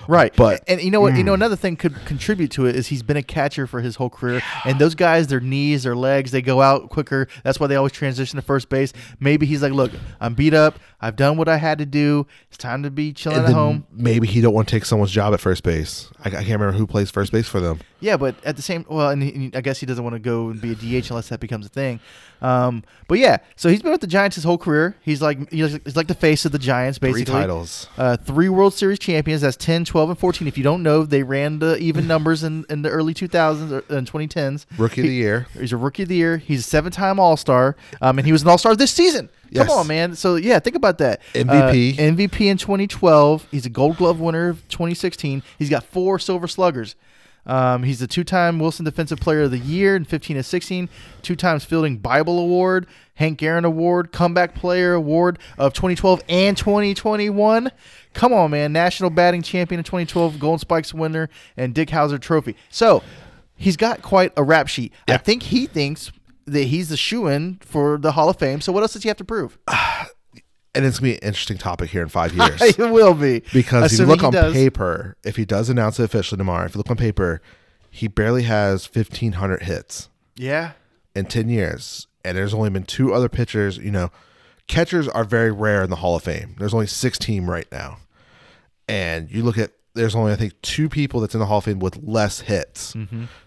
Right. 0.09 0.35
But- 0.35 0.65
and 0.67 0.83
you 0.83 0.91
know 0.91 1.01
what? 1.01 1.17
You 1.17 1.23
know 1.23 1.33
hmm. 1.33 1.43
another 1.43 1.57
thing 1.57 1.77
could 1.77 1.95
contribute 2.05 2.51
to 2.53 2.67
it 2.67 2.75
is 2.75 2.89
he's 2.89 3.03
been 3.03 3.17
a 3.17 3.23
catcher 3.23 3.67
for 3.69 3.81
his 3.81 3.97
whole 3.97 4.11
career, 4.11 4.43
and 4.65 4.79
those 4.79 4.95
guys, 4.95 5.29
their 5.29 5.41
knees, 5.41 5.85
their 5.85 5.95
legs, 5.95 6.33
they 6.33 6.43
go 6.43 6.61
out 6.61 6.89
quicker. 6.91 7.29
That's 7.45 7.61
why 7.61 7.69
they 7.69 7.77
always 7.77 7.93
transition 7.93 8.37
to 8.37 8.43
first 8.43 8.69
base. 8.69 8.93
Maybe 9.21 9.47
he's 9.47 9.63
like, 9.63 9.73
look, 9.73 9.93
I'm 10.21 10.35
beat 10.35 10.55
up. 10.55 10.79
I've 11.01 11.17
done 11.17 11.37
what 11.37 11.49
I 11.49 11.57
had 11.57 11.79
to 11.79 11.87
do. 11.87 12.27
It's 12.49 12.59
time 12.59 12.83
to 12.83 12.91
be 12.91 13.13
chilling 13.13 13.45
at 13.45 13.53
home. 13.53 13.87
maybe 13.91 14.27
he 14.27 14.41
don't 14.41 14.53
want 14.53 14.69
to 14.69 14.75
take 14.75 14.85
someone's 14.85 15.11
job 15.11 15.33
at 15.33 15.41
first 15.41 15.63
base. 15.63 16.11
I, 16.25 16.29
I 16.29 16.31
can't 16.31 16.61
remember 16.61 16.73
who 16.73 16.87
plays 16.87 17.11
first 17.11 17.33
base 17.33 17.49
for 17.49 17.61
them. 17.61 17.81
Yeah, 18.01 18.17
but 18.17 18.35
at 18.45 18.57
the 18.57 18.63
same, 18.63 18.85
well, 18.89 19.11
and 19.11 19.23
he, 19.23 19.51
I 19.55 19.61
guess 19.61 19.79
he 19.79 19.87
doesn't 19.87 20.03
want 20.03 20.15
to 20.15 20.21
go 20.21 20.49
and 20.49 20.61
be 20.61 20.73
a 20.73 20.75
DH 20.75 21.11
unless 21.11 21.29
that 21.29 21.41
becomes 21.41 21.67
a 21.67 21.69
thing. 21.69 22.01
Um, 22.43 22.83
but 23.09 23.19
yeah, 23.19 23.39
so 23.57 23.69
he's 23.69 23.83
been 23.83 23.93
with 23.93 24.01
the 24.01 24.07
Giants 24.07 24.37
his 24.37 24.45
whole 24.45 24.57
career. 24.57 24.97
He's 25.03 25.21
like 25.21 25.51
he's 25.51 25.97
like, 25.97 26.07
the 26.07 26.15
face 26.15 26.45
of 26.45 26.53
the 26.53 26.59
Giants, 26.59 26.99
basically. 26.99 27.25
Three 27.25 27.35
titles. 27.35 27.89
Uh, 27.99 28.17
three 28.17 28.49
World 28.49 28.73
Series 28.73 28.99
champions. 28.99 29.43
That's 29.43 29.57
10, 29.57 29.85
12, 29.85 30.11
and 30.11 30.19
14. 30.19 30.49
If 30.49 30.57
you 30.57 30.65
don't 30.65 30.83
know, 30.83 31.05
they 31.05 31.23
ran 31.23 31.59
the 31.59 31.77
even 31.79 32.07
numbers 32.09 32.43
in, 32.43 32.65
in 32.71 32.83
the 32.83 32.89
early 32.89 33.13
2000s 33.13 33.91
and 33.91 34.11
2010s. 34.11 34.65
Rookie 34.79 35.03
of 35.03 35.07
the 35.07 35.13
year. 35.13 35.47
He's 35.59 35.73
a 35.73 35.77
rookie 35.77 36.05
of 36.05 36.09
the 36.09 36.17
year. 36.17 36.39
He's 36.39 36.61
a 36.61 36.63
seven 36.63 36.93
time 36.93 37.21
All 37.21 37.37
Star. 37.37 37.77
Um, 38.01 38.19
and 38.19 38.27
he 38.27 38.33
was 38.33 38.43
an 38.43 38.49
All 38.49 38.59
Star 38.59 38.75
this 38.75 38.93
season. 38.93 39.29
Yes. 39.51 39.67
Come 39.67 39.79
on, 39.79 39.87
man. 39.87 40.15
So, 40.15 40.37
yeah, 40.37 40.59
think 40.59 40.77
about 40.77 40.99
that. 40.99 41.21
MVP. 41.35 41.95
Uh, 41.99 42.03
MVP 42.03 42.47
in 42.47 42.57
2012. 42.57 43.47
He's 43.51 43.67
a 43.67 43.71
Gold 43.71 43.97
Glove 43.97 44.21
winner 44.21 44.49
of 44.49 44.69
2016. 44.69 45.43
He's 45.59 45.69
got 45.71 45.85
four 45.85 46.19
Silver 46.19 46.47
Sluggers. 46.47 46.95
Um, 47.47 47.83
he's 47.83 47.99
the 48.01 48.07
two-time 48.07 48.59
Wilson 48.59 48.85
Defensive 48.85 49.19
Player 49.19 49.43
of 49.43 49.51
the 49.51 49.59
Year 49.59 49.97
in 49.97 50.05
15 50.05 50.37
and 50.37 50.45
16, 50.47 50.89
two 51.23 51.35
times 51.35 51.65
Fielding 51.65 51.97
Bible 51.97 52.39
Award, 52.39 52.87
Hank 53.15 53.43
Aaron 53.43 53.65
Award, 53.65 54.13
Comeback 54.13 54.55
Player 54.55 54.95
Award 54.95 55.39
of 55.59 55.73
2012 55.73 56.23
and 56.29 56.57
2021. 56.57 57.73
Come 58.13 58.33
on, 58.33 58.51
man! 58.51 58.73
National 58.73 59.09
Batting 59.09 59.43
Champion 59.43 59.79
in 59.79 59.85
2012, 59.85 60.39
Golden 60.39 60.59
Spikes 60.59 60.93
winner, 60.93 61.29
and 61.57 61.75
Dick 61.75 61.89
Howser 61.89 62.21
Trophy. 62.21 62.57
So 62.69 63.03
he's 63.57 63.77
got 63.77 64.03
quite 64.03 64.33
a 64.37 64.43
rap 64.43 64.69
sheet. 64.69 64.93
I 65.09 65.17
think 65.17 65.45
he 65.45 65.67
thinks 65.67 66.13
that 66.53 66.65
he's 66.65 66.89
the 66.89 66.97
shoe-in 66.97 67.59
for 67.65 67.99
the 67.99 68.13
Hall 68.13 68.29
of 68.29 68.37
Fame. 68.39 68.61
So 68.61 68.73
what 68.73 68.83
else 68.83 68.93
does 68.95 69.03
he 69.03 69.09
have 69.09 69.17
to 69.19 69.25
prove? 69.25 69.59
And 70.73 70.85
it's 70.87 71.01
gonna 71.01 71.11
be 71.11 71.17
an 71.17 71.23
interesting 71.25 71.59
topic 71.59 71.91
here 71.91 72.01
in 72.01 72.09
five 72.09 72.33
years. 72.37 72.61
it 72.63 72.79
will 72.79 73.13
be 73.15 73.43
Because 73.53 73.93
if 73.93 73.99
you 73.99 74.07
look 74.07 74.23
on 74.23 74.33
does. 74.33 74.53
paper, 74.55 75.17
if 75.25 75.35
he 75.35 75.45
does 75.45 75.69
announce 75.69 75.99
it 75.99 76.05
officially 76.05 76.39
tomorrow, 76.39 76.65
if 76.65 76.77
you 76.77 76.79
look 76.79 76.89
on 76.91 76.97
paper, 76.97 77.43
he 77.91 78.07
barely 78.07 78.45
has 78.45 78.87
fifteen 78.87 79.33
hundred 79.33 79.65
hits 79.65 80.11
Yeah. 80.37 80.73
in 81.17 81.25
ten 81.25 81.49
years, 81.49 82.07
and 82.25 82.39
there's 82.39 82.55
only 82.55 82.71
been 82.71 82.85
two 82.85 83.13
other 83.13 83.29
pitchers. 83.29 83.79
You 83.79 83.91
know, 83.91 84.11
catchers 84.69 85.09
are 85.09 85.25
very 85.25 85.51
rare 85.51 85.83
in 85.83 85.91
the 85.91 85.97
Hall 85.97 86.15
of 86.15 86.23
Fame. 86.23 86.55
There's 86.61 86.73
only 86.73 86.87
six 86.87 87.19
team 87.19 87.51
right 87.51 87.67
now, 87.73 87.99
and 88.89 89.29
you 89.29 89.43
look 89.43 89.59
at 89.59 89.73
there's 89.95 90.15
only 90.15 90.33
I 90.33 90.37
think 90.37 90.61
two 90.63 90.89
people 90.89 91.21
that's 91.21 91.35
in 91.35 91.41
the 91.41 91.47
Hall 91.47 91.59
of 91.59 91.65
Fame 91.65 91.79
with 91.81 91.99
less 92.03 92.41
hits. 92.41 92.95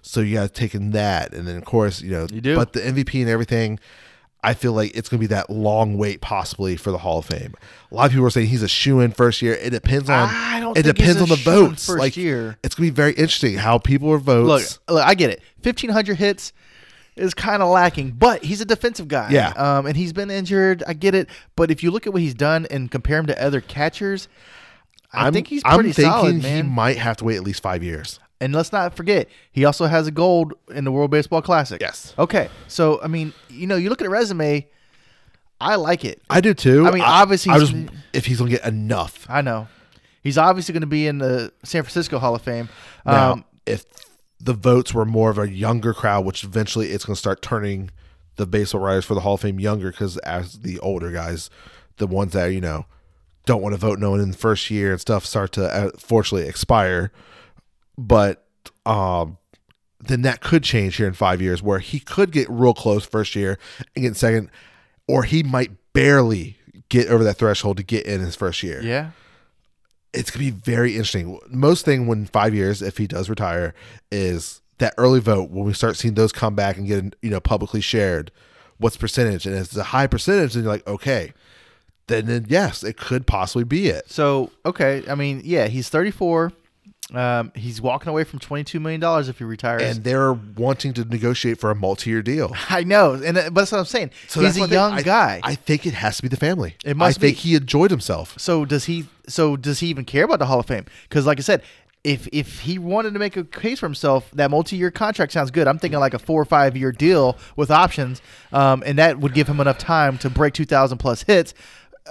So 0.01 0.21
you 0.21 0.35
got 0.35 0.43
to 0.43 0.49
take 0.49 0.75
in 0.75 0.91
that, 0.91 1.33
and 1.33 1.47
then 1.47 1.55
of 1.57 1.65
course 1.65 2.01
you 2.01 2.11
know, 2.11 2.25
Mm-hmm. 2.25 2.35
You 2.35 2.41
do. 2.41 2.55
but 2.55 2.73
the 2.73 2.81
MVP 2.81 3.21
and 3.21 3.29
everything. 3.29 3.79
I 4.45 4.53
feel 4.55 4.73
like 4.73 4.91
it's 4.93 5.07
going 5.07 5.19
to 5.21 5.23
be 5.25 5.33
that 5.33 5.49
long 5.49 5.97
wait 5.97 6.19
possibly 6.19 6.75
for 6.75 6.91
the 6.91 6.97
Hall 6.97 7.19
of 7.19 7.25
Fame. 7.25 7.53
A 7.89 7.95
lot 7.95 8.07
of 8.07 8.11
people 8.11 8.25
are 8.25 8.29
saying 8.29 8.47
he's 8.47 8.61
a 8.61 8.67
shoe 8.67 8.99
in 8.99 9.11
first 9.13 9.41
year. 9.41 9.53
It 9.53 9.69
depends 9.69 10.09
on. 10.09 10.27
I 10.29 10.59
don't 10.59 10.77
It 10.77 10.83
depends 10.83 11.21
on 11.21 11.29
the 11.29 11.37
votes. 11.37 11.85
first 11.85 11.97
like 11.97 12.17
year. 12.17 12.57
it's 12.61 12.75
going 12.75 12.87
to 12.89 12.91
be 12.91 12.93
very 12.93 13.11
interesting 13.13 13.55
how 13.55 13.77
people 13.77 14.09
are 14.11 14.17
Look, 14.17 14.25
votes. 14.25 14.79
look, 14.89 15.01
I 15.07 15.13
get 15.15 15.29
it. 15.29 15.41
Fifteen 15.61 15.91
hundred 15.91 16.17
hits 16.17 16.51
is 17.15 17.33
kind 17.33 17.63
of 17.63 17.69
lacking, 17.69 18.11
but 18.11 18.43
he's 18.43 18.59
a 18.59 18.65
defensive 18.65 19.07
guy. 19.07 19.29
Yeah. 19.31 19.51
Um, 19.51 19.85
and 19.85 19.95
he's 19.95 20.11
been 20.11 20.29
injured. 20.29 20.83
I 20.85 20.91
get 20.93 21.15
it, 21.15 21.29
but 21.55 21.71
if 21.71 21.81
you 21.81 21.89
look 21.89 22.05
at 22.05 22.11
what 22.11 22.21
he's 22.21 22.33
done 22.33 22.67
and 22.69 22.91
compare 22.91 23.19
him 23.19 23.27
to 23.27 23.41
other 23.41 23.61
catchers, 23.61 24.27
I 25.13 25.31
think 25.31 25.47
he's 25.47 25.63
pretty 25.63 25.89
I'm 25.89 25.93
thinking 25.93 26.41
solid, 26.41 26.43
he 26.43 26.61
might 26.63 26.97
have 26.97 27.17
to 27.17 27.23
wait 27.25 27.35
at 27.37 27.43
least 27.43 27.61
five 27.61 27.83
years. 27.83 28.19
and 28.41 28.53
let's 28.53 28.71
not 28.71 28.95
forget, 28.95 29.29
he 29.51 29.63
also 29.65 29.85
has 29.85 30.07
a 30.07 30.11
gold 30.11 30.53
in 30.73 30.83
the 30.83 30.91
World 30.91 31.11
Baseball 31.11 31.41
Classic. 31.41 31.79
Yes. 31.81 32.13
Okay. 32.17 32.49
So 32.67 32.99
I 33.03 33.07
mean, 33.07 33.33
you 33.49 33.67
know, 33.67 33.75
you 33.75 33.89
look 33.89 34.01
at 34.01 34.07
a 34.07 34.09
resume. 34.09 34.67
I 35.61 35.75
like 35.75 36.03
it. 36.03 36.21
I 36.29 36.41
do 36.41 36.53
too. 36.53 36.85
I 36.85 36.91
mean, 36.91 37.03
obviously 37.05 37.51
I 37.53 37.57
he's- 37.59 37.69
just 37.69 37.93
if 38.11 38.25
he's 38.25 38.39
going 38.39 38.51
to 38.51 38.57
get 38.57 38.67
enough. 38.67 39.25
I 39.29 39.41
know. 39.41 39.67
He's 40.21 40.37
obviously 40.37 40.73
going 40.73 40.81
to 40.81 40.87
be 40.87 41.07
in 41.07 41.17
the 41.19 41.51
San 41.63 41.83
Francisco 41.83 42.17
Hall 42.19 42.35
of 42.35 42.41
Fame. 42.41 42.69
Now, 43.05 43.33
Um, 43.33 43.45
if 43.65 43.85
the 44.39 44.53
votes 44.53 44.93
were 44.93 45.05
more 45.05 45.29
of 45.29 45.37
a 45.37 45.49
younger 45.49 45.93
crowd, 45.93 46.25
which 46.25 46.43
eventually 46.43 46.91
it's 46.91 47.05
going 47.05 47.15
to 47.15 47.19
start 47.19 47.41
turning 47.41 47.91
the 48.35 48.45
baseball 48.45 48.81
writers 48.81 49.05
for 49.05 49.13
the 49.15 49.21
Hall 49.21 49.35
of 49.35 49.41
Fame 49.41 49.59
younger, 49.59 49.91
because 49.91 50.17
as 50.19 50.59
the 50.59 50.79
older 50.79 51.11
guys, 51.11 51.49
the 51.97 52.07
ones 52.07 52.33
that 52.33 52.47
you 52.47 52.59
know 52.61 52.85
don't 53.45 53.61
want 53.61 53.73
to 53.73 53.77
vote 53.77 53.99
no 53.99 54.11
one 54.11 54.19
in 54.19 54.31
the 54.31 54.37
first 54.37 54.69
year 54.69 54.91
and 54.91 55.01
stuff 55.01 55.25
start 55.25 55.51
to 55.53 55.65
uh, 55.65 55.91
fortunately 55.97 56.47
expire. 56.47 57.11
But 57.97 58.45
um, 58.85 59.37
then 59.99 60.21
that 60.23 60.41
could 60.41 60.63
change 60.63 60.95
here 60.97 61.07
in 61.07 61.13
five 61.13 61.41
years, 61.41 61.61
where 61.61 61.79
he 61.79 61.99
could 61.99 62.31
get 62.31 62.49
real 62.49 62.73
close 62.73 63.05
first 63.05 63.35
year 63.35 63.57
and 63.95 64.03
get 64.03 64.15
second, 64.15 64.49
or 65.07 65.23
he 65.23 65.43
might 65.43 65.71
barely 65.93 66.57
get 66.89 67.07
over 67.07 67.23
that 67.23 67.37
threshold 67.37 67.77
to 67.77 67.83
get 67.83 68.05
in 68.05 68.19
his 68.21 68.35
first 68.35 68.61
year 68.61 68.81
yeah. 68.81 69.11
it's 70.13 70.29
gonna 70.29 70.45
be 70.45 70.51
very 70.51 70.93
interesting. 70.93 71.39
Most 71.49 71.85
thing 71.85 72.07
when 72.07 72.25
five 72.25 72.53
years, 72.53 72.81
if 72.81 72.97
he 72.97 73.07
does 73.07 73.29
retire, 73.29 73.73
is 74.11 74.61
that 74.79 74.93
early 74.97 75.19
vote 75.19 75.49
when 75.49 75.65
we 75.65 75.73
start 75.73 75.97
seeing 75.97 76.13
those 76.15 76.31
come 76.31 76.55
back 76.55 76.77
and 76.77 76.87
get 76.87 77.15
you 77.21 77.29
know 77.29 77.39
publicly 77.39 77.81
shared. 77.81 78.31
What's 78.77 78.97
percentage? 78.97 79.45
And 79.45 79.55
if 79.55 79.65
it's 79.65 79.77
a 79.77 79.83
high 79.83 80.07
percentage, 80.07 80.53
then 80.53 80.63
you're 80.63 80.71
like, 80.71 80.85
okay, 80.87 81.33
then, 82.13 82.25
then 82.27 82.45
yes, 82.49 82.83
it 82.83 82.97
could 82.97 83.25
possibly 83.27 83.63
be 83.63 83.87
it. 83.89 84.09
So 84.09 84.51
okay, 84.65 85.03
I 85.09 85.15
mean, 85.15 85.41
yeah, 85.43 85.67
he's 85.67 85.89
34. 85.89 86.51
Um, 87.13 87.51
he's 87.53 87.81
walking 87.81 88.09
away 88.09 88.23
from 88.23 88.39
22 88.39 88.79
million 88.79 89.01
dollars 89.01 89.27
if 89.27 89.37
he 89.37 89.43
retires. 89.43 89.81
And 89.83 90.03
they're 90.05 90.33
wanting 90.33 90.93
to 90.93 91.03
negotiate 91.03 91.59
for 91.59 91.69
a 91.69 91.75
multi-year 91.75 92.21
deal. 92.21 92.55
I 92.69 92.83
know, 92.83 93.13
and 93.13 93.37
uh, 93.37 93.49
but 93.49 93.61
that's 93.61 93.71
what 93.73 93.79
I'm 93.79 93.85
saying. 93.85 94.11
So 94.29 94.39
he's 94.41 94.55
a 94.57 94.61
what 94.61 94.65
I 94.65 94.69
think. 94.69 94.71
young 94.71 94.93
I- 94.93 95.01
guy. 95.01 95.39
I 95.43 95.55
think 95.55 95.85
it 95.85 95.93
has 95.95 96.15
to 96.17 96.21
be 96.23 96.29
the 96.29 96.37
family. 96.37 96.75
It 96.85 96.95
must 96.95 97.19
I 97.19 97.21
think 97.21 97.37
be. 97.37 97.41
he 97.41 97.55
enjoyed 97.55 97.91
himself. 97.91 98.35
so 98.39 98.63
does 98.65 98.85
he? 98.85 99.05
So 99.27 99.57
does 99.57 99.79
he 99.79 99.87
even 99.87 100.05
care 100.05 100.23
about 100.23 100.39
the 100.39 100.45
Hall 100.45 100.59
of 100.59 100.65
Fame? 100.65 100.85
Because 101.09 101.25
like 101.25 101.39
I 101.39 101.41
said. 101.41 101.61
If, 102.05 102.27
if 102.33 102.59
he 102.59 102.77
wanted 102.77 103.13
to 103.13 103.19
make 103.19 103.37
a 103.37 103.45
case 103.45 103.79
for 103.79 103.85
himself, 103.85 104.29
that 104.31 104.51
multi-year 104.51 104.91
contract 104.91 105.31
sounds 105.31 105.51
good. 105.51 105.69
I'm 105.69 105.79
thinking 105.79 106.01
like 106.01 106.13
a 106.13 106.19
four 106.19 106.41
or 106.41 106.43
five 106.43 106.75
year 106.75 106.91
deal 106.91 107.37
with 107.55 107.71
options, 107.71 108.21
um, 108.51 108.83
and 108.85 108.97
that 108.97 109.19
would 109.19 109.33
give 109.33 109.47
him 109.47 109.61
enough 109.61 109.77
time 109.77 110.17
to 110.17 110.29
break 110.29 110.53
2,000 110.53 110.97
plus 110.97 111.23
hits. 111.23 111.53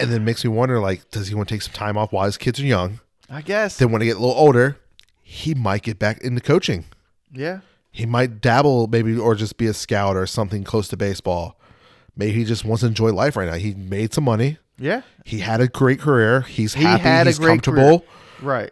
And 0.00 0.10
then 0.10 0.22
it 0.22 0.24
makes 0.24 0.44
me 0.44 0.50
wonder, 0.50 0.80
like, 0.80 1.08
does 1.10 1.28
he 1.28 1.34
want 1.36 1.48
to 1.48 1.54
take 1.54 1.62
some 1.62 1.72
time 1.72 1.96
off 1.96 2.12
while 2.12 2.24
his 2.26 2.36
kids 2.36 2.60
are 2.60 2.64
young? 2.66 3.00
I 3.30 3.42
guess. 3.42 3.78
Then 3.78 3.92
when 3.92 4.00
they 4.00 4.06
get 4.06 4.16
a 4.16 4.20
little 4.20 4.34
older, 4.36 4.76
he 5.22 5.54
might 5.54 5.82
get 5.82 5.98
back 6.00 6.20
into 6.22 6.40
coaching. 6.40 6.84
yeah. 7.32 7.60
he 7.92 8.04
might 8.06 8.40
dabble 8.40 8.88
maybe 8.88 9.16
or 9.16 9.34
just 9.36 9.56
be 9.56 9.66
a 9.68 9.72
scout 9.72 10.16
or 10.16 10.26
something 10.26 10.64
close 10.64 10.88
to 10.88 10.96
baseball. 10.96 11.58
Maybe 12.16 12.32
he 12.32 12.44
just 12.44 12.64
wants 12.64 12.80
to 12.82 12.88
enjoy 12.88 13.12
life 13.12 13.36
right 13.36 13.48
now. 13.48 13.54
He 13.54 13.74
made 13.74 14.12
some 14.12 14.24
money. 14.24 14.58
Yeah. 14.78 15.02
He 15.24 15.38
had 15.38 15.60
a 15.60 15.68
great 15.68 16.00
career. 16.00 16.40
He's 16.42 16.74
He 16.74 16.82
happy. 16.82 17.28
he's 17.28 17.38
comfortable. 17.38 18.00
career. 18.00 18.10
Right. 18.42 18.70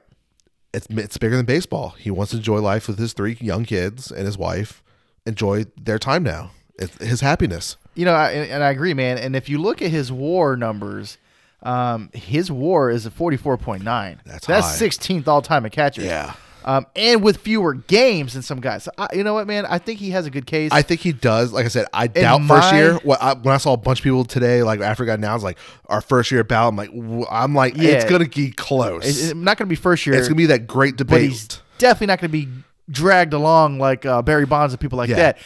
It's 0.75 0.87
it's 0.91 1.19
bigger 1.19 1.37
than 1.37 1.47
baseball. 1.47 1.91
He 1.91 2.11
wants 2.11 2.33
to 2.33 2.39
enjoy 2.39 2.59
life 2.61 2.89
with 2.89 2.99
his 2.99 3.13
three 3.13 3.39
young 3.41 3.65
kids 3.65 4.11
and 4.11 4.27
his 4.27 4.37
wife. 4.37 4.83
Enjoy 5.25 5.67
their 5.81 5.99
time 6.01 6.25
now. 6.25 6.51
It's 6.81 6.97
his 6.99 7.21
happiness. 7.21 7.77
You 7.95 8.05
know, 8.07 8.15
I, 8.15 8.31
and, 8.31 8.65
I 8.65 8.71
agree, 8.71 8.95
man. 8.95 9.19
And 9.19 9.37
if 9.37 9.49
you 9.49 9.59
look 9.59 9.83
at 9.83 9.91
his 9.91 10.11
WAR 10.11 10.57
numbers, 10.57 11.19
um, 11.63 12.09
his 12.15 12.51
WAR 12.51 12.91
is 12.91 13.05
a 13.07 13.11
forty-four 13.11 13.59
point 13.59 13.83
nine. 13.85 14.21
That's 14.25 14.47
that's 14.47 14.77
sixteenth 14.77 15.29
all 15.29 15.43
time 15.43 15.67
at 15.67 15.73
catchers. 15.73 16.05
Yeah. 16.05 16.35
Um, 16.65 16.87
and 16.95 17.25
with 17.25 17.39
fewer 17.39 17.75
games 17.75 18.35
than 18.35 18.43
some 18.43 18.61
guys. 18.61 18.85
So 18.85 18.93
I, 18.97 19.09
you 19.15 19.25
know 19.25 19.35
what, 19.35 19.49
man? 19.49 19.67
I 19.67 19.79
think 19.79 19.99
he 19.99 20.11
has 20.11 20.27
a 20.27 20.31
good 20.31 20.47
case. 20.47 20.71
I 20.73 20.83
think 20.83 21.01
he 21.01 21.13
does. 21.13 21.53
Like 21.53 21.65
I 21.65 21.69
said, 21.69 21.87
I 21.93 22.07
doubt 22.07 22.43
first 22.47 22.73
year. 22.73 22.95
What 23.03 23.21
I, 23.21 23.35
when 23.35 23.53
I 23.53 23.59
saw 23.59 23.73
a 23.73 23.77
bunch 23.77 23.99
of 23.99 24.05
people 24.05 24.25
today, 24.25 24.63
like 24.63 24.81
after 24.81 25.03
it 25.03 25.07
got 25.07 25.19
announced, 25.19 25.45
like 25.45 25.59
our 25.87 26.01
first 26.01 26.31
year 26.31 26.45
ballot, 26.45 26.69
I'm 26.71 26.77
like, 26.77 27.27
I'm 27.31 27.55
like, 27.55 27.75
it's 27.77 28.05
gonna 28.05 28.29
be 28.29 28.53
close. 28.53 29.05
it's, 29.05 29.23
it's 29.25 29.35
not 29.35 29.59
going 29.59 29.67
to 29.67 29.71
be 29.71 29.75
first 29.75 30.07
year. 30.07 30.15
it's 30.15 30.29
gonna 30.29 30.37
be 30.37 30.47
that 30.47 30.69
great 30.69 30.93
but 30.97 31.09
debate. 31.09 31.31
he's 31.31 31.49
definitely 31.79 32.07
not 32.07 32.21
going 32.21 32.31
to 32.31 32.47
be 32.47 32.49
dragged 32.89 33.33
along 33.33 33.81
like 33.81 34.07
uh, 34.07 34.23
Barry 34.23 34.47
Bonds 34.47 34.73
and 34.73 34.81
people 34.81 34.99
like 34.99 35.11
Yeah. 35.11 35.17
that. 35.17 35.39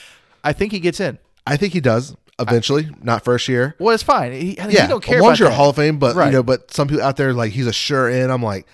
I 0.45 0.53
think 0.53 0.71
he 0.73 0.81
gets 0.81 1.01
in. 1.01 1.19
I 1.47 1.57
think 1.57 1.73
he 1.73 1.81
does 1.81 2.15
eventually, 2.39 2.89
not 3.03 3.25
first 3.25 3.49
year. 3.49 3.75
Well, 3.79 3.95
it's 3.95 4.03
fine. 4.03 4.33
He, 4.33 4.57
Yeah, 4.57 4.83
he 4.83 4.89
don't 4.89 5.03
care 5.03 5.23
as 5.23 5.39
you're 5.39 5.49
that. 5.49 5.55
Hall 5.55 5.71
of 5.71 5.77
Fame, 5.77 5.99
but 5.99 6.15
Right. 6.17 6.27
you 6.27 6.33
know, 6.33 6.43
but 6.43 6.71
some 6.73 6.89
people 6.89 7.03
out 7.05 7.17
there 7.17 7.33
like 7.33 7.53
he's 7.53 7.67
a 7.67 7.73
sure 7.73 8.09
in. 8.09 8.31
I'm 8.31 8.43
like, 8.43 8.67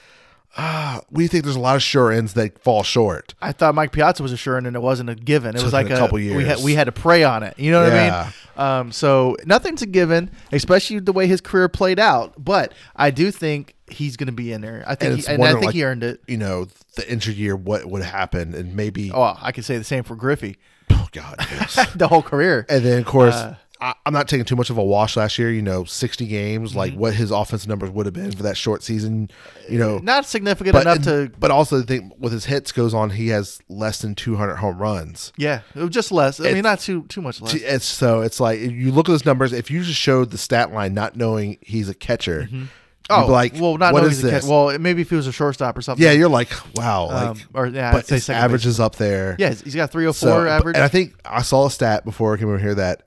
ah, 0.56 1.00
we 1.10 1.28
think 1.28 1.44
there's 1.44 1.56
a 1.56 1.60
lot 1.60 1.76
of 1.76 1.82
sure 1.82 2.10
ins 2.12 2.34
that 2.34 2.62
fall 2.62 2.82
short. 2.82 3.34
I 3.40 3.52
thought 3.52 3.74
Mike 3.74 3.92
Piazza 3.92 4.22
was 4.22 4.32
a 4.32 4.36
sure 4.36 4.56
end, 4.56 4.66
and 4.66 4.76
it 4.76 4.82
wasn't 4.82 5.10
a 5.10 5.14
given. 5.14 5.56
It 5.56 5.62
was 5.62 5.72
like 5.72 5.86
a 5.90 5.96
couple 5.96 6.16
We 6.16 6.26
had 6.28 6.46
years. 6.58 6.62
we 6.62 6.74
had 6.74 6.84
to 6.84 6.92
pray 6.92 7.24
on 7.24 7.42
it. 7.42 7.54
You 7.58 7.70
know 7.70 7.82
what 7.82 7.92
I 7.92 8.10
mean? 8.24 8.32
Um, 8.54 8.92
so 8.92 9.36
nothing's 9.46 9.80
a 9.80 9.86
given, 9.86 10.30
especially 10.52 10.98
the 10.98 11.12
way 11.12 11.26
his 11.26 11.40
career 11.40 11.68
played 11.70 11.98
out. 11.98 12.34
But 12.36 12.74
I 12.94 13.10
do 13.10 13.30
think 13.30 13.74
he's 13.88 14.16
going 14.18 14.26
to 14.26 14.32
be 14.32 14.52
in 14.52 14.60
there. 14.60 14.84
I 14.86 14.94
think, 14.94 15.12
And 15.12 15.20
he, 15.20 15.26
and 15.26 15.42
I 15.44 15.52
think 15.52 15.64
like- 15.66 15.74
he 15.74 15.84
earned 15.84 16.02
it. 16.02 16.20
You 16.26 16.36
know, 16.36 16.66
the 16.96 17.10
injured 17.10 17.36
year, 17.36 17.56
what 17.56 17.86
would 17.86 18.02
happen, 18.02 18.54
and 18.54 18.76
maybe 18.76 19.10
Oh, 19.10 19.36
I 19.40 19.52
could 19.52 19.64
say 19.64 19.78
the 19.78 19.84
same 19.84 20.02
for 20.04 20.16
Griffey. 20.16 20.58
Oh 20.92 21.08
god, 21.12 21.36
yes. 21.38 21.92
the 21.94 22.08
whole 22.08 22.22
career. 22.22 22.66
and 22.68 22.84
then 22.84 22.98
of 23.00 23.06
course. 23.06 23.34
Uh, 23.34 23.56
I, 23.80 23.94
I'm 24.06 24.12
not 24.12 24.28
taking 24.28 24.44
too 24.44 24.54
much 24.54 24.70
of 24.70 24.78
a 24.78 24.84
wash 24.84 25.16
last 25.16 25.40
year. 25.40 25.50
You 25.50 25.60
know, 25.60 25.82
60 25.82 26.24
games, 26.28 26.70
Mm-hmm. 26.70 26.78
like 26.78 26.94
what 26.94 27.14
his 27.14 27.32
offensive 27.32 27.68
numbers 27.68 27.90
would 27.90 28.06
have 28.06 28.12
been 28.14 28.30
for 28.30 28.44
that 28.44 28.56
short 28.56 28.84
season. 28.84 29.28
You 29.68 29.80
know, 29.80 29.98
Not 29.98 30.24
significant 30.24 30.74
but 30.74 30.82
enough 30.82 30.96
and- 30.98 31.32
to. 31.32 31.32
but 31.36 31.50
also 31.50 31.78
the 31.78 31.82
thing 31.82 32.12
with 32.16 32.32
his 32.32 32.44
hits 32.44 32.70
goes 32.70 32.94
on, 32.94 33.10
he 33.10 33.26
has 33.30 33.60
less 33.68 34.00
than 34.00 34.14
200 34.14 34.54
home 34.54 34.78
runs. 34.78 35.32
Yeah, 35.36 35.62
just 35.88 36.12
less. 36.12 36.38
I 36.38 36.52
mean, 36.52 36.62
not 36.62 36.78
too 36.78 37.02
too 37.08 37.20
much 37.22 37.40
less. 37.40 37.54
It's 37.54 37.84
so 37.84 38.20
it's 38.20 38.38
like 38.38 38.60
you 38.60 38.92
look 38.92 39.08
at 39.08 39.12
those 39.12 39.26
numbers. 39.26 39.52
If 39.52 39.68
you 39.68 39.82
just 39.82 39.98
showed 39.98 40.30
the 40.30 40.38
stat 40.38 40.72
line, 40.72 40.94
not 40.94 41.16
knowing 41.16 41.58
he's 41.60 41.88
a 41.88 41.94
catcher, 41.94 42.48
you'd 42.52 42.68
Oh, 43.10 43.26
like, 43.26 43.54
well, 43.56 43.76
not 43.78 43.92
what 43.92 44.04
is 44.04 44.16
he's 44.18 44.24
a 44.24 44.30
catch- 44.30 44.42
this? 44.42 44.50
Well, 44.50 44.78
maybe 44.78 45.02
if 45.02 45.10
he 45.10 45.16
was 45.16 45.26
a 45.26 45.32
shortstop 45.32 45.76
or 45.76 45.82
something. 45.82 46.04
yeah, 46.04 46.12
you're 46.12 46.28
like, 46.28 46.50
wow, 46.76 47.06
like, 47.08 47.28
Um, 47.28 47.40
or 47.52 47.66
yeah, 47.66 47.90
I'd 47.90 47.92
but 47.92 48.06
say 48.06 48.14
his 48.16 48.30
average 48.30 48.64
is 48.64 48.78
up 48.80 48.94
there. 48.96 49.36
Yeah, 49.38 49.50
he's 49.54 49.74
got 49.74 49.90
three 49.90 50.04
hundred 50.04 50.14
So, 50.14 50.32
four 50.32 50.44
but- 50.44 50.50
average. 50.50 50.76
and 50.76 50.84
I 50.84 50.88
think 50.88 51.14
I 51.24 51.42
saw 51.42 51.66
a 51.66 51.70
stat 51.70 52.04
before 52.04 52.34
I 52.34 52.36
came 52.38 52.48
over 52.48 52.58
here 52.58 52.74
that 52.76 53.02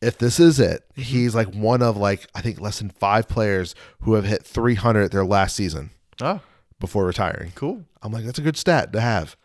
if 0.00 0.18
this 0.18 0.40
is 0.40 0.58
it, 0.60 0.84
Mm-hmm. 0.92 1.02
he's 1.02 1.34
like 1.34 1.52
one 1.54 1.82
of 1.82 1.96
like 1.96 2.26
I 2.34 2.40
think 2.40 2.60
less 2.60 2.78
than 2.78 2.90
five 2.90 3.28
players 3.28 3.74
who 4.02 4.14
have 4.14 4.24
hit 4.24 4.44
300 4.44 5.10
their 5.12 5.24
last 5.24 5.54
season 5.56 5.90
oh, 6.22 6.40
before 6.80 7.04
retiring. 7.06 7.52
cool. 7.54 7.84
I'm 8.02 8.12
like, 8.12 8.24
that's 8.24 8.38
a 8.38 8.42
good 8.42 8.56
stat 8.56 8.92
to 8.92 9.00
have. 9.00 9.36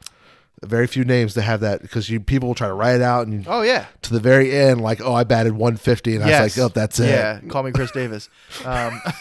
Very 0.63 0.87
few 0.87 1.03
names 1.03 1.33
to 1.35 1.41
have 1.41 1.59
that 1.61 1.81
because 1.81 2.09
you 2.09 2.19
people 2.19 2.47
will 2.49 2.55
try 2.55 2.67
to 2.67 2.73
write 2.73 2.95
it 2.95 3.01
out 3.01 3.27
and 3.27 3.45
Oh 3.47 3.61
yeah. 3.61 3.85
to 4.03 4.13
the 4.13 4.19
very 4.19 4.51
end, 4.51 4.81
like, 4.81 5.01
oh, 5.01 5.13
I 5.13 5.23
batted 5.23 5.53
150, 5.53 6.15
and 6.15 6.23
I 6.23 6.41
was 6.41 6.57
like, 6.57 6.63
oh, 6.65 6.69
that's 6.69 6.99
it. 6.99 7.09
Yeah, 7.09 7.39
call 7.49 7.63
me 7.63 7.71
Chris 7.71 7.91
Davis. 7.91 8.29
Um, 8.65 8.99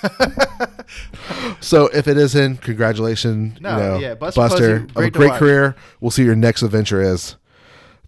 So 1.60 1.86
if 1.88 2.08
it 2.08 2.16
is 2.16 2.34
in, 2.34 2.56
congratulations, 2.56 3.60
No, 3.60 3.70
you 3.76 3.82
know, 3.82 3.98
yeah, 3.98 4.14
Buster 4.14 4.40
Buster, 4.40 4.80
Posey, 4.80 4.92
great 4.94 5.12
great 5.12 5.32
career. 5.32 5.76
We'll 6.00 6.10
see 6.10 6.24
your 6.24 6.34
next 6.36 6.62
adventure 6.62 7.00
is 7.00 7.36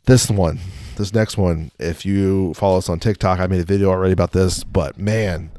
this 0.07 0.29
one, 0.31 0.59
this 0.97 1.15
next 1.15 1.39
one. 1.39 1.71
If 1.79 2.05
you 2.05 2.53
follow 2.55 2.79
us 2.79 2.89
on 2.89 3.01
TikTok, 3.01 3.39
I 3.41 3.47
made 3.47 3.61
a 3.61 3.65
video 3.65 3.91
already 3.91 4.13
about 4.13 4.33
this, 4.33 4.65
but 4.65 4.99
man, 4.99 5.51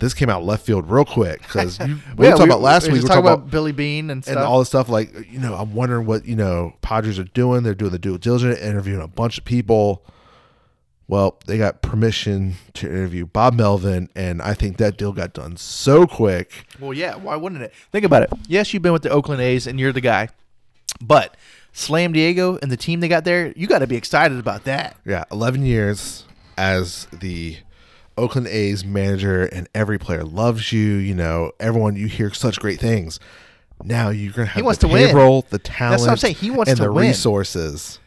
this 0.00 0.14
came 0.14 0.28
out 0.28 0.44
left 0.44 0.66
field 0.66 0.90
real 0.90 1.04
quick 1.04 1.42
because 1.42 1.78
we 1.78 1.94
were 2.16 2.24
yeah, 2.24 2.30
talking 2.30 2.46
about 2.46 2.60
last 2.60 2.84
we 2.84 2.94
week. 2.94 2.94
We 2.94 3.02
were 3.02 3.08
talking 3.08 3.22
talking 3.22 3.26
about, 3.28 3.38
about 3.40 3.50
Billy 3.50 3.72
Beane 3.72 4.10
and 4.10 4.24
stuff. 4.24 4.36
and 4.36 4.44
all 4.44 4.58
the 4.58 4.64
stuff. 4.64 4.88
Like 4.88 5.30
you 5.30 5.38
know, 5.38 5.54
I'm 5.54 5.74
wondering 5.74 6.06
what 6.06 6.24
you 6.24 6.36
know 6.36 6.74
Padres 6.82 7.18
are 7.18 7.24
doing. 7.24 7.62
They're 7.62 7.74
doing 7.74 7.92
the 7.92 7.98
due 7.98 8.18
diligence, 8.18 8.58
interviewing 8.58 9.02
a 9.02 9.08
bunch 9.08 9.38
of 9.38 9.44
people. 9.44 10.04
Well, 11.06 11.40
they 11.46 11.58
got 11.58 11.82
permission 11.82 12.54
to 12.74 12.86
interview 12.86 13.26
Bob 13.26 13.54
Melvin, 13.54 14.08
and 14.14 14.40
I 14.40 14.54
think 14.54 14.76
that 14.76 14.96
deal 14.96 15.12
got 15.12 15.32
done 15.32 15.56
so 15.56 16.06
quick. 16.06 16.66
Well, 16.78 16.94
yeah. 16.94 17.16
Why 17.16 17.36
wouldn't 17.36 17.62
it? 17.62 17.74
Think 17.90 18.04
about 18.04 18.22
it. 18.22 18.30
Yes, 18.46 18.72
you've 18.72 18.82
been 18.82 18.92
with 18.92 19.02
the 19.02 19.10
Oakland 19.10 19.42
A's 19.42 19.66
and 19.66 19.80
you're 19.80 19.92
the 19.92 20.00
guy, 20.00 20.28
but 21.00 21.36
Slam 21.72 22.12
Diego 22.12 22.58
and 22.62 22.70
the 22.70 22.76
team 22.76 23.00
they 23.00 23.08
got 23.08 23.24
there, 23.24 23.52
you 23.56 23.66
got 23.66 23.80
to 23.80 23.86
be 23.86 23.96
excited 23.96 24.38
about 24.38 24.64
that. 24.64 24.96
Yeah, 25.04 25.24
11 25.32 25.64
years 25.64 26.26
as 26.56 27.06
the 27.12 27.56
Oakland 28.16 28.46
A's 28.48 28.84
manager, 28.84 29.44
and 29.44 29.68
every 29.74 29.98
player 29.98 30.24
loves 30.24 30.72
you. 30.72 30.94
You 30.94 31.14
know, 31.14 31.52
everyone, 31.60 31.96
you 31.96 32.06
hear 32.06 32.32
such 32.32 32.60
great 32.60 32.80
things. 32.80 33.18
Now 33.82 34.10
you're 34.10 34.32
going 34.32 34.46
to 34.46 34.52
have 34.52 34.64
wants 34.64 34.80
the 34.80 34.88
to 34.88 34.92
win. 34.92 35.08
payroll, 35.08 35.46
the 35.48 35.58
talent, 35.58 35.92
That's 35.92 36.02
what 36.02 36.10
I'm 36.10 36.16
saying. 36.18 36.34
He 36.36 36.50
wants 36.50 36.70
and 36.70 36.76
to 36.78 36.84
the 36.84 36.92
win. 36.92 37.06
resources. 37.08 37.98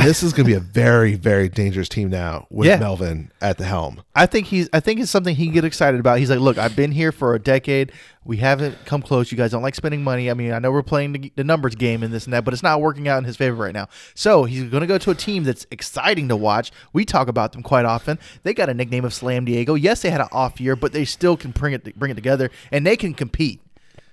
this 0.04 0.22
is 0.22 0.32
going 0.32 0.44
to 0.46 0.50
be 0.50 0.56
a 0.56 0.60
very, 0.60 1.14
very 1.14 1.48
dangerous 1.48 1.88
team 1.88 2.10
now 2.10 2.46
with 2.50 2.66
Yeah. 2.68 2.76
Melvin 2.78 3.30
at 3.40 3.58
the 3.58 3.64
helm. 3.64 4.02
I 4.14 4.26
think 4.26 4.46
he's. 4.46 4.68
I 4.72 4.80
think 4.80 5.00
it's 5.00 5.10
something 5.10 5.34
he 5.36 5.44
can 5.46 5.54
get 5.54 5.64
excited 5.64 6.00
about. 6.00 6.18
He's 6.18 6.30
like, 6.30 6.40
look, 6.40 6.58
I've 6.58 6.74
been 6.74 6.92
here 6.92 7.12
for 7.12 7.34
a 7.34 7.38
decade. 7.38 7.92
We 8.24 8.38
haven't 8.38 8.76
come 8.86 9.02
close. 9.02 9.30
You 9.30 9.36
guys 9.36 9.50
don't 9.50 9.62
like 9.62 9.74
spending 9.74 10.02
money. 10.02 10.30
I 10.30 10.34
mean, 10.34 10.52
I 10.52 10.58
know 10.58 10.70
we're 10.72 10.82
playing 10.82 11.12
the, 11.12 11.32
the 11.36 11.44
numbers 11.44 11.74
game 11.74 12.02
and 12.02 12.12
this 12.12 12.24
and 12.24 12.32
that, 12.32 12.44
but 12.44 12.54
it's 12.54 12.62
not 12.62 12.80
working 12.80 13.06
out 13.06 13.18
in 13.18 13.24
his 13.24 13.36
favor 13.36 13.56
right 13.56 13.74
now. 13.74 13.88
So 14.14 14.44
he's 14.44 14.64
going 14.64 14.80
to 14.80 14.86
go 14.86 14.96
to 14.98 15.10
a 15.10 15.14
team 15.14 15.44
that's 15.44 15.66
exciting 15.70 16.28
to 16.28 16.36
watch. 16.36 16.72
We 16.94 17.04
talk 17.04 17.28
about 17.28 17.52
them 17.52 17.62
quite 17.62 17.84
often. 17.84 18.18
They 18.42 18.54
got 18.54 18.70
a 18.70 18.74
nickname 18.74 19.04
of 19.04 19.12
Slam 19.12 19.44
Diego. 19.44 19.74
Yes, 19.74 20.00
they 20.02 20.10
had 20.10 20.22
an 20.22 20.28
off 20.32 20.60
year, 20.60 20.74
but 20.76 20.92
they 20.92 21.04
still 21.04 21.36
can 21.36 21.50
bring 21.50 21.74
it 21.74 21.98
bring 21.98 22.10
it 22.10 22.14
together 22.14 22.50
and 22.72 22.86
they 22.86 22.96
can 22.96 23.12
compete. 23.12 23.60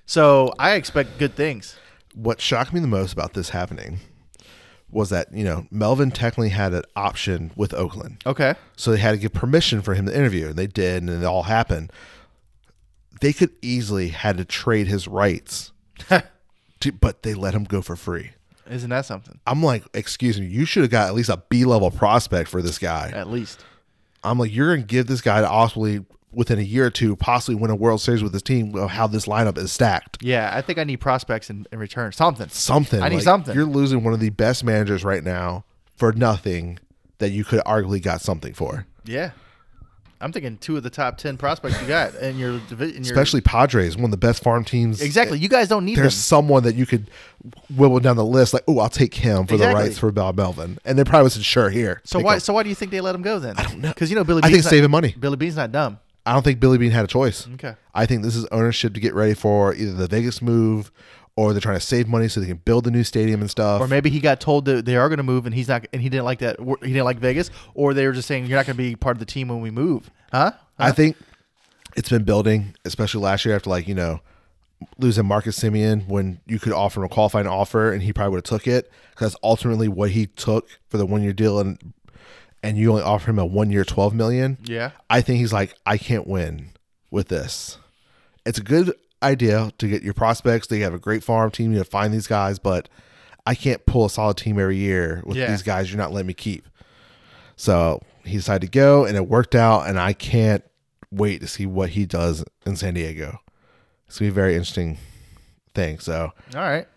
So 0.06 0.54
I 0.60 0.74
expect 0.74 1.18
good 1.18 1.36
things. 1.36 1.78
What 2.14 2.42
shocked 2.42 2.74
me 2.74 2.82
the 2.82 2.88
most 2.88 3.14
about 3.14 3.34
this 3.34 3.50
happening 3.50 4.00
was 4.92 5.10
that, 5.10 5.32
you 5.34 5.44
know, 5.44 5.66
Melvin 5.72 6.12
technically 6.12 6.50
had 6.50 6.74
an 6.74 6.84
option 6.96 7.52
with 7.56 7.74
Oakland. 7.74 8.22
Okay. 8.26 8.56
So 8.76 8.92
they 8.92 8.98
had 8.98 9.12
to 9.12 9.18
get 9.18 9.34
permission 9.34 9.82
for 9.82 9.94
him 9.94 10.06
to 10.06 10.16
interview, 10.16 10.48
and 10.48 10.56
they 10.56 10.68
did, 10.68 11.04
and 11.04 11.10
it 11.10 11.26
all 11.26 11.44
happened. 11.44 11.92
They 13.22 13.34
could 13.34 13.52
easily 13.62 14.10
had 14.10 14.38
to 14.38 14.46
trade 14.46 14.88
his 14.88 15.08
rights, 15.08 15.72
to, 16.80 16.92
but 16.92 17.24
they 17.24 17.34
let 17.34 17.54
him 17.54 17.64
go 17.64 17.82
for 17.82 17.96
free. 17.96 18.32
Isn't 18.70 18.89
that 18.89 19.06
something? 19.06 19.39
I'm 19.46 19.62
like, 19.62 19.84
excuse 19.94 20.39
me, 20.39 20.48
you 20.48 20.66
should 20.66 20.84
have 20.84 20.92
got 20.92 21.08
at 21.08 21.14
least 21.14 21.30
a 21.30 21.44
B 21.50 21.66
level 21.66 21.92
prospect 21.92 22.50
for 22.50 22.62
this 22.62 22.80
guy. 22.80 23.12
At 23.14 23.30
least. 23.30 23.66
I'm 24.24 24.38
like, 24.39 24.54
you're 24.54 24.74
gonna 24.76 24.88
give 24.88 25.08
this 25.08 25.22
guy 25.22 25.42
to 25.42 25.48
possibly 25.48 26.06
within 26.34 26.60
a 26.60 26.64
year 26.64 26.86
or 26.86 26.90
two 26.90 27.16
possibly 27.16 27.56
win 27.56 27.72
a 27.72 27.76
World 27.76 28.02
Series 28.02 28.24
with 28.24 28.34
this 28.34 28.42
team 28.42 28.76
of 28.76 28.92
how 28.92 29.08
this 29.08 29.26
lineup 29.26 29.58
is 29.58 29.72
stacked. 29.72 30.18
Yeah, 30.22 30.52
I 30.54 30.62
think 30.62 30.80
I 30.80 30.84
need 30.84 30.98
prospects 30.98 31.50
in, 31.50 31.66
in 31.72 31.80
return. 31.80 32.12
Something. 32.12 32.50
Something. 32.50 33.02
I 33.02 33.10
need 33.10 33.16
like, 33.16 33.24
something. 33.24 33.56
You're 33.56 33.66
losing 33.66 34.04
one 34.04 34.14
of 34.14 34.20
the 34.20 34.30
best 34.30 34.64
managers 34.64 35.04
right 35.04 35.24
now 35.24 35.66
for 35.96 36.12
nothing 36.14 36.80
that 37.20 37.30
you 37.30 37.44
could 37.44 37.62
arguably 37.62 38.02
got 38.02 38.22
something 38.22 38.54
for. 38.54 38.86
Yeah. 39.06 39.32
I'm 40.22 40.32
thinking 40.32 40.58
two 40.58 40.78
of 40.78 40.84
the 40.84 40.90
top 40.90 41.18
10 41.18 41.38
prospects 41.38 41.82
you 41.82 41.88
got 41.88 42.14
in 42.16 42.38
your 42.38 42.60
division. 42.70 43.02
Especially 43.02 43.42
Padres, 43.42 43.96
one 43.96 44.06
of 44.06 44.12
the 44.12 44.18
best 44.18 44.44
farm 44.44 44.64
teams. 44.64 45.02
Exactly. 45.02 45.40
You 45.40 45.50
guys 45.50 45.68
don't 45.68 45.84
need 45.84 45.96
them. 45.96 46.04
there's 46.04 46.16
someone 46.16 46.64
that 46.64 46.76
you 46.76 46.86
could 46.86 47.10
whittle 47.76 48.00
down 48.00 48.18
the 48.18 48.26
list 48.26 48.54
like, 48.54 48.64
oh, 48.68 48.80
I'll 48.80 48.90
take 48.90 49.16
him 49.16 49.48
for 49.48 49.56
Exactly. 49.56 49.82
the 49.82 49.88
rights 49.88 49.98
for 49.98 50.12
Bob 50.12 50.38
Melvin, 50.38 50.78
and 50.86 50.98
they 50.98 51.04
probably 51.04 51.32
said, 51.32 51.44
sure, 51.44 51.72
here. 51.72 52.02
So 52.04 52.20
why? 52.20 52.36
him. 52.36 52.40
So 52.40 52.54
why 52.54 52.62
do 52.62 52.70
you 52.70 52.76
think 52.76 52.92
they 52.92 53.02
let 53.02 53.16
him 53.16 53.24
go 53.24 53.40
then? 53.40 53.58
I 53.58 53.64
don't 53.64 53.82
know. 53.82 53.90
Because 53.90 54.12
you 54.12 54.16
know 54.16 54.24
Billy. 54.24 54.42
I 54.44 54.52
think 54.52 54.64
not- 54.64 54.70
saving 54.70 54.92
money. 54.92 55.16
Billy 55.20 55.38
Beane's 55.38 55.56
not 55.56 55.72
dumb. 55.72 56.00
I 56.26 56.34
don't 56.34 56.43
think 56.43 56.59
Billy 56.59 56.78
Beane 56.78 56.91
had 56.91 57.03
a 57.03 57.07
choice. 57.07 57.47
Okay. 57.55 57.76
I 57.93 58.05
think 58.05 58.24
this 58.24 58.36
is 58.36 58.45
ownership 58.47 58.93
to 58.93 58.99
get 58.99 59.13
ready 59.13 59.34
for 59.34 59.74
either 59.74 59.93
the 59.93 60.07
Vegas 60.07 60.41
move 60.41 60.91
or 61.36 61.53
they're 61.53 61.61
trying 61.61 61.78
to 61.78 61.86
save 61.86 62.07
money 62.07 62.28
so 62.28 62.39
they 62.39 62.47
can 62.47 62.57
build 62.57 62.84
the 62.84 62.91
new 62.91 63.03
stadium 63.03 63.41
and 63.41 63.49
stuff. 63.49 63.82
Or 63.82 63.88
maybe 63.88 64.09
he 64.09 64.19
got 64.19 64.39
told 64.39 64.65
that 64.65 64.86
they 64.86 64.97
are 64.97 65.07
going 65.09 65.17
to 65.17 65.24
move, 65.24 65.45
and 65.45 65.55
he's 65.55 65.67
not, 65.67 65.88
and 65.93 66.01
he 66.01 66.09
didn't 66.09 66.26
like 66.26 66.39
that. 66.39 66.59
He 66.59 66.88
didn't 66.88 67.05
like 67.05 67.19
Vegas, 67.19 67.49
or 67.74 67.93
they 67.93 68.05
were 68.05 68.13
just 68.13 68.28
saying 68.28 68.45
you're 68.45 68.57
not 68.57 68.65
going 68.65 68.76
to 68.76 68.84
be 68.84 68.95
part 68.95 69.15
of 69.15 69.19
the 69.19 69.26
team 69.26 69.47
when 69.47 69.61
we 69.61 69.72
move, 69.72 70.11
huh? 70.32 70.51
I 70.78 70.91
think 70.91 71.15
it's 71.95 72.09
been 72.09 72.24
building, 72.24 72.76
especially 72.86 73.22
last 73.22 73.45
year 73.45 73.55
after 73.55 73.69
like, 73.69 73.88
you 73.88 73.95
know, 73.95 74.19
losing 74.97 75.26
Marcus 75.26 75.59
Semien 75.59 76.07
when 76.07 76.41
you 76.47 76.59
could 76.59 76.74
offer 76.74 76.99
him 76.99 77.05
a 77.05 77.09
qualifying 77.09 77.47
offer 77.47 77.91
and 77.91 78.01
he 78.01 78.11
probably 78.11 78.32
would 78.32 78.47
have 78.47 78.59
took 78.59 78.67
it 78.67 78.91
because 79.11 79.32
that's 79.32 79.41
ultimately 79.43 79.88
what 79.88 80.11
he 80.11 80.26
took 80.26 80.67
for 80.89 80.97
the 80.97 81.05
one 81.05 81.22
year 81.22 81.34
deal 81.34 81.59
and 81.59 81.93
and 82.64 82.78
you 82.78 82.89
only 82.91 83.03
offer 83.03 83.32
him 83.32 83.39
a 83.39 83.45
one 83.45 83.72
year 83.72 83.84
12 83.84 84.14
million. 84.14 84.57
Yeah. 84.64 84.91
I 85.09 85.22
think 85.22 85.39
he's 85.39 85.53
like, 85.53 85.74
I 85.86 85.97
can't 85.97 86.28
win 86.28 86.72
with 87.09 87.28
this. 87.30 87.78
It's 88.45 88.57
a 88.59 88.64
good 88.64 88.93
idea 89.24 89.72
to 89.78 89.88
get 89.88 90.01
your 90.03 90.14
prospects. 90.14 90.68
They 90.68 90.80
have 90.80 90.93
a 90.93 90.99
great 90.99 91.24
farm 91.24 91.51
team. 91.51 91.72
You 91.72 91.80
know, 91.80 91.84
find 91.84 92.14
these 92.14 92.28
guys, 92.28 92.59
but 92.59 92.89
I 93.45 93.55
can't 93.55 93.86
pull 93.86 94.05
a 94.05 94.09
solid 94.09 94.38
team 94.38 94.59
every 94.59 94.78
year 94.78 95.22
with 95.26 95.38
Yeah. 95.38 95.49
these 95.49 95.64
guys 95.64 95.89
you're 95.91 95.97
not 95.97 96.12
letting 96.12 96.28
me 96.28 96.34
keep. 96.34 96.68
So 97.55 98.01
he 98.24 98.38
decided 98.38 98.66
to 98.66 98.72
go, 98.72 99.05
and 99.05 99.16
it 99.16 99.28
worked 99.28 99.55
out. 99.55 99.88
And 99.88 99.99
I 99.99 100.14
can't 100.14 100.64
wait 101.12 101.41
to 101.41 101.47
see 101.47 101.66
what 101.66 101.89
he 101.89 102.05
does 102.05 102.43
in 102.66 102.76
San 102.76 102.93
Diego. 102.95 103.39
It's 104.07 104.18
gonna 104.20 104.28
be 104.30 104.32
a 104.32 104.34
very 104.34 104.53
interesting 104.55 104.97
thing. 105.74 105.99
So 105.99 106.32
All 106.55 106.62
right. 106.62 106.88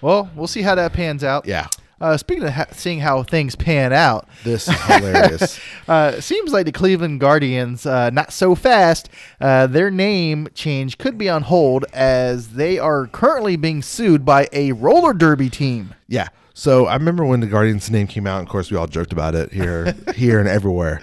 Well, 0.00 0.30
we'll 0.34 0.46
see 0.48 0.62
how 0.62 0.74
that 0.74 0.92
pans 0.92 1.22
out. 1.24 1.46
yeah, 1.46 1.68
Uh, 2.02 2.16
speaking 2.16 2.42
of 2.42 2.50
ha- 2.50 2.66
seeing 2.72 2.98
how 2.98 3.22
things 3.22 3.54
pan 3.54 3.92
out, 3.92 4.28
this 4.42 4.66
is 4.66 4.74
hilarious. 4.82 5.60
uh, 5.88 6.20
seems 6.20 6.52
like 6.52 6.66
the 6.66 6.72
Cleveland 6.72 7.20
Guardians, 7.20 7.86
uh, 7.86 8.10
not 8.10 8.32
so 8.32 8.56
fast. 8.56 9.08
Uh, 9.40 9.68
their 9.68 9.88
name 9.88 10.48
change 10.52 10.98
could 10.98 11.16
be 11.16 11.28
on 11.28 11.42
hold 11.42 11.84
as 11.92 12.54
they 12.54 12.76
are 12.76 13.06
currently 13.06 13.54
being 13.54 13.82
sued 13.82 14.24
by 14.24 14.48
a 14.52 14.72
roller 14.72 15.14
derby 15.14 15.48
team. 15.48 15.94
Yeah. 16.08 16.28
So 16.54 16.86
I 16.86 16.94
remember 16.94 17.24
when 17.24 17.38
the 17.38 17.46
Guardians 17.46 17.88
name 17.88 18.08
came 18.08 18.26
out. 18.26 18.40
And 18.40 18.48
of 18.48 18.50
course, 18.50 18.68
we 18.68 18.76
all 18.76 18.88
joked 18.88 19.12
about 19.12 19.36
it 19.36 19.52
here, 19.52 19.94
here 20.16 20.40
and 20.40 20.48
everywhere. 20.48 21.02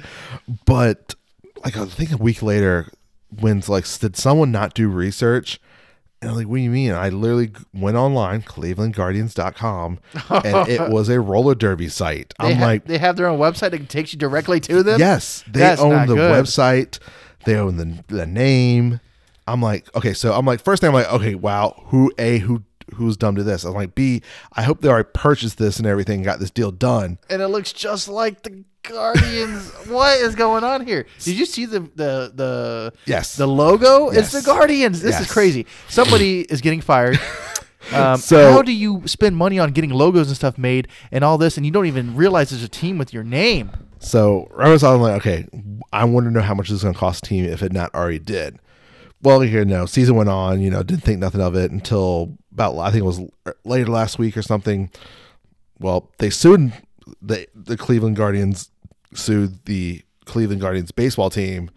But 0.66 1.16
like 1.64 1.78
I 1.78 1.86
think 1.86 2.12
a 2.12 2.18
week 2.18 2.42
later, 2.42 2.92
when's 3.40 3.70
like, 3.70 3.86
did 4.00 4.18
someone 4.18 4.52
not 4.52 4.74
do 4.74 4.90
research? 4.90 5.62
And 6.22 6.32
I'm 6.32 6.36
like, 6.36 6.48
what 6.48 6.58
do 6.58 6.62
you 6.62 6.70
mean? 6.70 6.92
I 6.92 7.10
literally 7.10 7.52
went 7.74 7.96
online, 7.96 8.42
clevelandguardians.com, 8.42 10.00
and 10.30 10.68
it 10.70 10.90
was 10.90 11.10
a 11.10 11.20
roller 11.20 11.56
derby 11.56 11.88
site. 11.88 12.34
I'm 12.40 12.56
ha- 12.58 12.66
like, 12.66 12.86
they 12.86 12.98
have 12.98 13.16
their 13.16 13.28
own 13.28 13.40
website 13.40 13.72
that 13.72 13.88
takes 13.90 14.12
you 14.14 14.20
directly 14.20 14.60
to 14.62 14.84
them. 14.84 15.00
yes, 15.00 15.44
they 15.48 15.60
That's 15.62 15.82
own 15.82 16.08
the 16.08 16.16
good. 16.16 16.32
website, 16.46 17.00
they 17.46 17.56
own 17.56 17.78
the, 17.78 18.04
the 18.08 18.26
name. 18.26 19.00
I'm 19.48 19.62
like, 19.62 19.94
okay, 19.96 20.14
so 20.14 20.34
I'm 20.34 20.46
like, 20.46 20.62
first 20.62 20.82
thing 20.82 20.90
I'm 20.90 20.94
like, 20.94 21.12
okay, 21.12 21.36
wow, 21.36 21.82
who 21.88 22.12
a 22.18 22.40
who 22.40 22.64
who's 22.96 23.18
dumb 23.18 23.36
to 23.36 23.44
this? 23.44 23.64
I'm 23.64 23.74
like, 23.74 23.96
B, 23.96 24.22
I 24.54 24.64
hope 24.64 24.82
they 24.82 24.90
already 24.90 25.10
purchased 25.14 25.58
this 25.58 25.78
and 25.78 25.88
everything, 25.88 26.24
got 26.24 26.40
this 26.40 26.52
deal 26.52 26.72
done. 26.72 27.18
and 27.30 27.42
it 27.42 27.48
looks 27.50 27.72
just 27.74 28.08
like 28.08 28.44
the 28.44 28.64
Guardians. 28.84 29.70
what 29.88 30.18
is 30.20 30.36
going 30.36 30.64
on 30.64 30.86
here? 30.86 31.06
Did 31.20 31.38
you 31.38 31.46
see 31.46 31.66
the 31.66 31.80
the 31.82 32.32
the 32.34 32.94
Yes. 33.06 33.36
the 33.36 33.48
logo? 33.48 34.10
It's 34.10 34.32
the 34.32 34.42
Guardians. 34.42 35.02
This 35.02 35.20
is 35.20 35.32
crazy. 35.32 35.66
Somebody 35.90 36.42
is 36.50 36.62
getting 36.62 36.82
fired. 36.82 37.20
Um, 37.94 38.18
So- 38.18 38.52
how 38.52 38.62
do 38.62 38.74
you 38.74 39.04
spend 39.08 39.36
money 39.38 39.58
on 39.58 39.72
getting 39.72 39.90
logos 39.90 40.28
and 40.28 40.36
stuff 40.36 40.58
made 40.58 40.90
and 41.12 41.24
all 41.24 41.38
this, 41.38 41.56
and 41.58 41.66
you 41.66 41.72
don't 41.72 41.86
even 41.88 42.14
realize 42.16 42.50
there's 42.52 42.62
a 42.62 42.68
team 42.68 42.98
with 42.98 43.14
your 43.14 43.24
name? 43.24 43.72
So 44.00 44.52
I 44.60 44.70
was 44.70 44.84
like, 44.84 44.94
okay, 45.22 45.48
I 45.92 46.04
want 46.04 46.26
to 46.26 46.32
know 46.32 46.42
how 46.42 46.54
much 46.54 46.68
this 46.68 46.76
is 46.76 46.84
going 46.84 46.94
to 46.94 47.00
cost 47.00 47.22
the 47.22 47.28
team 47.28 47.46
if 47.46 47.64
it 47.64 47.72
not 47.72 47.94
already 47.96 48.20
did. 48.20 48.60
Well, 49.22 49.44
you 49.44 49.66
know, 49.66 49.86
season 49.86 50.16
went 50.16 50.30
on. 50.30 50.62
You 50.62 50.70
know, 50.70 50.84
didn't 50.84 51.04
think 51.04 51.20
nothing 51.20 51.42
of 51.42 51.56
it 51.56 51.72
until 51.72 52.38
about 52.52 52.78
I 52.78 52.92
think 52.92 53.02
it 53.02 53.06
was 53.06 53.22
later 53.66 53.92
last 53.92 54.18
week 54.20 54.38
or 54.38 54.42
something. 54.42 54.90
Well, 55.80 56.12
they 56.20 56.30
sued 56.30 56.74
the 57.22 57.48
the 57.54 57.78
Cleveland 57.78 58.16
Guardians 58.16 58.70
sued 59.14 59.66
the 59.66 60.04
Cleveland 60.26 60.62
Guardians 60.62 60.92
baseball 60.92 61.30
team 61.30 61.72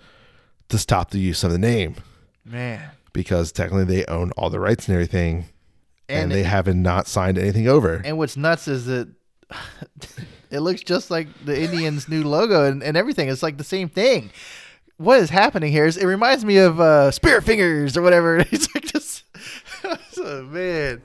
to 0.69 0.79
stop 0.79 1.11
the 1.11 1.19
use 1.19 1.45
of 1.45 1.51
the 1.51 1.59
name 1.59 1.97
Man, 2.45 2.91
because 3.13 3.53
technically 3.53 3.85
they 3.85 4.05
own 4.07 4.31
all 4.33 4.51
the 4.51 4.61
rights 4.61 4.89
and 4.89 4.95
everything, 4.95 5.47
and, 6.09 6.25
and 6.25 6.33
they 6.33 6.43
haven't 6.43 6.83
not 6.83 7.07
signed 7.07 7.39
anything 7.39 7.69
over. 7.69 8.03
and 8.05 8.19
what's 8.19 8.37
nuts 8.37 8.69
is 8.69 8.87
that 8.87 9.09
it 10.51 10.61
looks 10.61 10.83
just 10.83 11.11
like 11.11 11.29
the 11.45 11.61
Indians' 11.61 12.09
new 12.09 12.23
logo 12.25 12.65
and, 12.65 12.83
and 12.83 12.97
everything. 12.97 13.29
It's 13.29 13.43
like 13.43 13.59
the 13.59 13.65
same 13.65 13.89
thing. 13.89 14.31
What 15.03 15.19
is 15.19 15.31
happening 15.31 15.73
here 15.73 15.85
is 15.85 15.97
it 15.97 16.07
reminds 16.07 16.45
me 16.45 16.59
of 16.59 16.79
uh, 16.81 17.11
Spirit 17.11 17.43
Fingers 17.43 17.97
or 17.97 18.03
whatever. 18.03 18.39
It's 18.53 18.73
like 18.75 18.93
this. 18.93 19.25
oh, 20.19 20.43
man, 20.45 21.03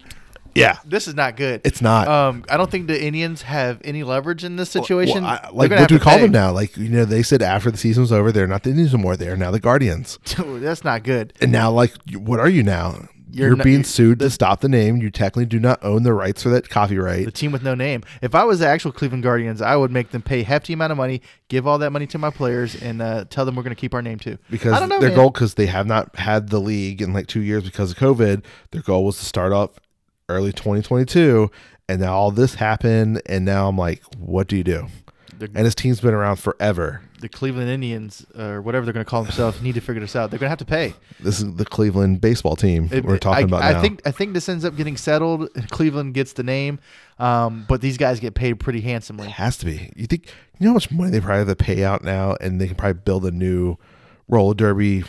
yeah, 0.54 0.78
this 0.86 1.08
is 1.08 1.16
not 1.16 1.36
good. 1.36 1.62
it's 1.64 1.82
not. 1.82 2.08
Um, 2.08 2.44
I 2.50 2.58
don't 2.58 2.70
think 2.70 2.88
the 2.88 3.02
Indians 3.04 3.44
have 3.44 3.80
any 3.84 4.04
leverage 4.04 4.44
in 4.44 4.56
this 4.56 4.70
situation. 4.70 5.24
Well, 5.24 5.40
I- 5.44 5.50
like, 5.52 5.72
what 5.72 5.90
do 5.90 5.96
we 5.96 6.00
call 6.00 6.16
pay. 6.16 6.22
them 6.24 6.32
now? 6.32 6.52
Like, 6.52 6.76
you 6.78 6.90
know, 6.90 7.06
they 7.06 7.24
said 7.24 7.42
after 7.42 7.72
the 7.72 7.78
season 7.78 8.02
was 8.02 8.12
over, 8.12 8.32
they're 8.32 8.48
not 8.48 8.64
the 8.64 8.72
Indians 8.72 8.94
anymore. 8.94 9.18
They're 9.18 9.38
now 9.38 9.52
the 9.52 9.60
Guardians. 9.60 10.20
Dude, 10.26 10.62
that's 10.64 10.84
not 10.84 11.04
good. 11.04 11.34
And 11.42 11.52
now, 11.52 11.72
like, 11.72 11.94
what 12.14 12.40
are 12.40 12.50
you 12.50 12.64
now? 12.64 13.08
You're 13.30 13.50
You're, 13.50 13.58
not- 13.58 13.64
being 13.64 13.84
sued 13.84 14.20
to 14.20 14.30
stop 14.30 14.62
the 14.62 14.70
name. 14.70 14.98
You 14.98 15.10
technically 15.12 15.46
do 15.46 15.60
not 15.60 15.84
own 15.84 16.04
the 16.04 16.14
rights 16.14 16.44
for 16.44 16.50
that 16.50 16.70
copyright. 16.70 17.26
The 17.26 17.32
team 17.32 17.52
with 17.52 17.64
no 17.64 17.76
name. 17.76 18.04
If 18.22 18.34
I 18.36 18.44
was 18.46 18.60
the 18.60 18.68
actual 18.68 18.92
Cleveland 18.92 19.24
Guardians, 19.24 19.62
I 19.62 19.76
would 19.76 19.92
make 19.92 20.12
them 20.12 20.22
pay 20.22 20.44
hefty 20.44 20.74
amount 20.74 20.92
of 20.92 20.98
money, 20.98 21.22
give 21.50 21.68
all 21.68 21.78
that 21.80 21.92
money 21.92 22.08
to 22.08 22.18
my 22.18 22.30
players, 22.30 22.82
and 22.82 23.02
uh, 23.02 23.26
tell 23.30 23.44
them 23.46 23.56
we're 23.56 23.64
going 23.64 23.76
to 23.76 23.80
keep 23.80 23.94
our 23.94 24.02
name 24.02 24.20
too. 24.20 24.38
Because 24.50 24.74
I 24.74 24.80
don't 24.80 24.90
know, 24.90 25.00
their 25.00 25.10
man. 25.10 25.18
goal, 25.18 25.30
because 25.30 25.56
they 25.56 25.66
have 25.66 25.88
not 25.88 26.16
had 26.16 26.50
the 26.50 26.60
league 26.60 27.02
in 27.02 27.12
like 27.14 27.28
two 27.28 27.42
years 27.42 27.64
because 27.64 27.92
of 27.92 27.98
COVID, 27.98 28.44
their 28.72 28.82
goal 28.82 29.06
was 29.06 29.18
to 29.20 29.26
start 29.26 29.52
off 29.52 29.72
early 30.30 30.52
2022. 30.54 31.52
And 31.90 32.02
now 32.02 32.14
all 32.16 32.32
this 32.32 32.56
happened. 32.56 33.22
And 33.28 33.46
now 33.46 33.68
I'm 33.68 33.78
like, 33.78 34.04
what 34.18 34.48
do 34.48 34.58
you 34.58 34.64
do? 34.64 34.88
The, 35.38 35.46
And 35.54 35.66
this 35.66 35.76
team's 35.76 36.00
been 36.02 36.14
around 36.14 36.38
forever. 36.38 37.02
The 37.20 37.30
Cleveland 37.30 37.70
Indians 37.70 38.26
or 38.38 38.62
whatever 38.62 38.86
they're 38.86 38.94
going 38.94 39.04
to 39.06 39.10
call 39.10 39.24
themselves 39.24 39.62
need 39.62 39.76
to 39.76 39.82
figure 39.82 40.00
this 40.02 40.16
out. 40.16 40.30
They're 40.30 40.40
going 40.40 40.48
to 40.48 40.50
have 40.52 40.60
to 40.60 40.66
pay. 40.66 40.94
This 41.20 41.40
is 41.40 41.56
the 41.56 41.66
Cleveland 41.66 42.22
baseball 42.22 42.56
team 42.56 42.90
It- 42.92 43.04
we're 43.06 43.18
talking 43.18 43.46
I, 43.46 43.48
about 43.48 43.64
I 43.64 43.74
now. 43.74 43.82
think 43.82 44.02
I 44.06 44.12
think 44.12 44.34
this 44.34 44.48
ends 44.50 44.64
up 44.66 44.76
getting 44.78 44.98
settled. 44.98 45.50
Cleveland 45.72 46.14
gets 46.14 46.34
the 46.34 46.44
name, 46.44 46.80
um, 47.20 47.66
but 47.68 47.82
these 47.82 47.98
guys 47.98 48.20
get 48.20 48.36
paid 48.36 48.60
pretty 48.60 48.82
handsomely. 48.82 49.28
It 49.28 49.32
handsomely. 49.32 49.78
has 49.78 49.88
to 49.90 49.92
be. 49.96 50.02
You 50.02 50.08
think 50.08 50.28
you 50.60 50.66
know 50.66 50.70
how 50.70 50.74
much 50.76 50.92
money 50.92 51.12
they 51.12 51.20
probably 51.20 51.40
have 51.40 51.48
to 51.48 51.56
pay 51.56 51.84
out 51.84 52.04
now, 52.04 52.36
and 52.42 52.60
they 52.62 52.68
can 52.68 52.76
probably 52.76 53.02
build 53.04 53.26
a 53.26 53.32
new 53.32 53.78
roller 54.28 54.54
derby. 54.54 55.04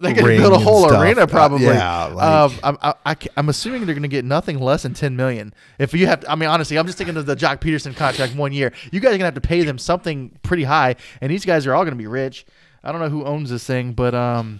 They 0.00 0.12
ring 0.12 0.40
build 0.40 0.52
a 0.52 0.58
whole 0.58 0.92
arena 0.92 1.22
Uh, 1.22 1.26
probably. 1.26 1.66
yeah, 1.66 2.04
like- 2.06 2.24
um, 2.24 2.52
I'm, 2.64 2.78
I, 2.82 2.94
I, 3.06 3.16
am 3.36 3.48
assuming 3.48 3.86
they're 3.86 3.94
going 3.94 4.02
to 4.02 4.08
get 4.08 4.24
nothing 4.24 4.58
less 4.58 4.82
than 4.82 4.92
10 4.92 5.14
million. 5.14 5.54
If 5.78 5.94
you 5.94 6.08
have, 6.08 6.20
to, 6.20 6.30
I 6.30 6.34
mean, 6.34 6.48
honestly, 6.48 6.76
I'm 6.76 6.86
just 6.86 6.98
thinking 6.98 7.16
of 7.16 7.26
the 7.26 7.36
Joc 7.36 7.60
Pederson 7.60 7.94
contract 7.94 8.34
one 8.34 8.52
year. 8.52 8.72
You 8.90 8.98
guys 8.98 9.10
are 9.10 9.18
going 9.18 9.20
to 9.20 9.26
have 9.26 9.34
to 9.34 9.40
pay 9.40 9.62
them 9.62 9.78
something 9.78 10.36
pretty 10.42 10.64
high, 10.64 10.96
and 11.20 11.30
these 11.30 11.44
guys 11.44 11.64
are 11.66 11.74
all 11.74 11.84
going 11.84 11.92
to 11.92 11.98
be 11.98 12.08
rich. 12.08 12.44
I 12.82 12.90
don't 12.90 13.00
know 13.00 13.08
who 13.08 13.24
owns 13.24 13.50
this 13.50 13.64
thing, 13.64 13.92
but 13.92 14.14
um, 14.16 14.58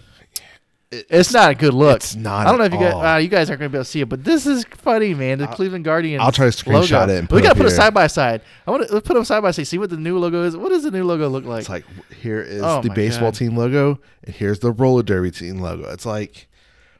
it's 1.09 1.33
not 1.33 1.51
a 1.51 1.55
good 1.55 1.73
look. 1.73 1.97
it's 1.97 2.15
not 2.15 2.47
I 2.47 2.49
don't 2.49 2.59
know 2.59 2.65
if 2.65 2.73
you 2.73 2.79
guys 2.79 2.93
uh, 2.93 3.17
you 3.17 3.27
guys 3.27 3.49
aren't 3.49 3.59
going 3.59 3.71
to 3.71 3.73
be 3.73 3.77
able 3.77 3.85
to 3.85 3.89
see 3.89 4.01
it, 4.01 4.09
but 4.09 4.23
this 4.23 4.45
is 4.45 4.65
funny, 4.71 5.13
man. 5.13 5.39
The 5.39 5.47
Cleveland 5.47 5.85
Guardians. 5.85 6.21
I'll 6.21 6.31
try 6.31 6.49
to 6.49 6.51
screenshot 6.51 7.07
logo. 7.07 7.13
it 7.13 7.31
we 7.31 7.41
got 7.41 7.49
to 7.49 7.55
put 7.55 7.65
it 7.65 7.71
side 7.71 7.93
by 7.93 8.07
side. 8.07 8.41
I 8.65 8.71
want 8.71 8.87
to 8.87 9.01
put 9.01 9.13
them 9.13 9.25
side 9.25 9.41
by 9.41 9.51
side. 9.51 9.67
See 9.67 9.77
what 9.77 9.89
the 9.89 9.97
new 9.97 10.17
logo 10.17 10.43
is. 10.43 10.55
What 10.55 10.69
does 10.69 10.83
the 10.83 10.91
new 10.91 11.03
logo 11.03 11.27
look 11.29 11.45
like? 11.45 11.61
It's 11.61 11.69
like 11.69 11.85
here 12.21 12.41
is 12.41 12.61
Oh 12.61 12.81
the 12.81 12.89
baseball 12.89 13.31
God. 13.31 13.35
team 13.35 13.57
logo, 13.57 13.99
and 14.23 14.35
here's 14.35 14.59
the 14.59 14.71
roller 14.71 15.03
derby 15.03 15.31
team 15.31 15.59
logo. 15.59 15.89
It's 15.91 16.05
like, 16.05 16.47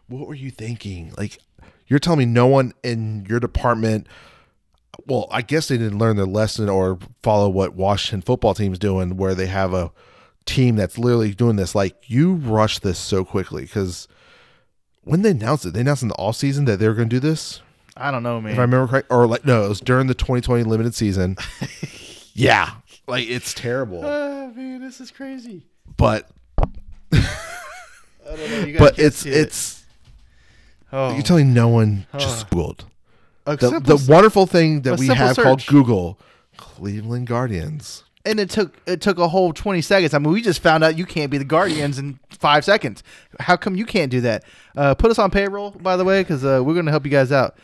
what 0.08 0.28
were 0.28 0.36
you 0.36 0.52
thinking? 0.52 1.14
Like, 1.18 1.39
you're 1.88 2.00
telling 2.00 2.20
me 2.20 2.26
no 2.26 2.48
one 2.48 2.74
in 2.84 3.26
your 3.30 3.39
department. 3.39 4.08
Well, 5.08 5.28
I 5.30 5.41
guess 5.41 5.68
they 5.68 5.78
didn't 5.78 5.98
learn 5.98 6.16
their 6.16 6.26
lesson 6.26 6.70
or 6.70 6.98
follow 7.22 7.50
what 7.50 7.76
Washington 7.76 8.22
football 8.22 8.54
team's 8.54 8.80
doing, 8.80 9.18
where 9.18 9.36
they 9.36 9.48
have 9.48 9.74
a 9.74 9.91
team 10.46 10.76
that's 10.76 10.98
literally 10.98 11.34
doing 11.34 11.56
this. 11.56 11.76
Like, 11.76 11.96
you 12.08 12.34
rush 12.34 12.80
this 12.80 13.00
so 13.00 13.26
quickly 13.26 13.64
because 13.64 14.08
when 15.04 15.22
they 15.22 15.32
announced 15.32 15.66
it, 15.66 15.74
they 15.74 15.82
announced 15.82 16.04
in 16.04 16.10
the 16.10 16.16
off 16.16 16.36
season 16.36 16.66
that 16.66 16.80
they 16.80 16.88
were 16.88 16.93
going 16.93 17.10
to 17.10 17.16
do 17.16 17.20
this. 17.20 17.62
I 17.98 18.12
don't 18.12 18.24
know, 18.24 18.41
man. 18.41 18.54
If 18.54 18.60
I 18.60 18.64
remember 18.64 18.88
correct, 18.88 19.08
or 19.10 19.26
like 19.26 19.46
no, 19.46 19.64
it 19.66 19.70
was 19.70 19.80
during 19.80 20.08
the 20.08 20.14
2020 20.14 20.64
limited 20.64 20.93
season. 20.93 21.38
yeah, 22.34 22.72
like 23.08 23.26
it's 23.30 23.54
terrible. 23.54 24.02
Ah, 24.04 24.52
man, 24.54 24.82
this 24.82 25.00
is 25.00 25.12
crazy. 25.12 25.66
But 25.96 26.30
I 27.14 27.22
don't 28.26 28.38
know. 28.38 28.60
You 28.66 28.78
but 28.80 29.00
it's 29.00 29.26
it. 29.26 29.34
it's 29.34 29.86
oh. 30.91 31.14
you're 31.14 31.24
telling 31.24 31.48
me 31.48 31.54
no 31.54 31.70
one 31.70 32.06
Oh. 32.14 32.18
just 32.20 32.50
Googled 32.50 32.84
the, 33.46 33.80
the 33.80 34.06
wonderful 34.10 34.46
thing 34.46 34.82
that 34.82 35.00
we 35.00 35.08
have 35.08 35.36
called. 35.38 35.66
Google 35.68 36.20
Cleveland 36.58 37.28
Guardians. 37.28 38.04
And 38.26 38.40
it 38.40 38.50
took 38.50 38.76
it 38.86 39.02
took 39.02 39.18
a 39.20 39.28
whole 39.28 39.54
20 39.54 39.82
seconds. 39.82 40.14
I 40.14 40.20
mean, 40.20 40.32
we 40.32 40.42
just 40.42 40.62
found 40.62 40.84
out 40.84 40.98
you 40.98 41.06
can't 41.06 41.30
be 41.32 41.38
the 41.38 41.46
Guardians 41.46 42.00
in 42.00 42.20
five 42.30 42.66
seconds. 42.66 43.04
How 43.40 43.56
come 43.56 43.76
you 43.76 43.86
can't 43.86 44.12
do 44.12 44.22
that? 44.22 44.44
Uh, 44.76 44.96
put 44.96 45.12
us 45.12 45.20
on 45.20 45.32
payroll, 45.32 45.72
by 45.72 45.96
the 45.98 46.04
way, 46.04 46.22
because 46.22 46.44
uh, 46.44 46.62
we're 46.64 46.74
going 46.74 46.86
to 46.86 46.92
help 46.92 47.06
you 47.06 47.12
guys 47.12 47.32
out. 47.32 47.58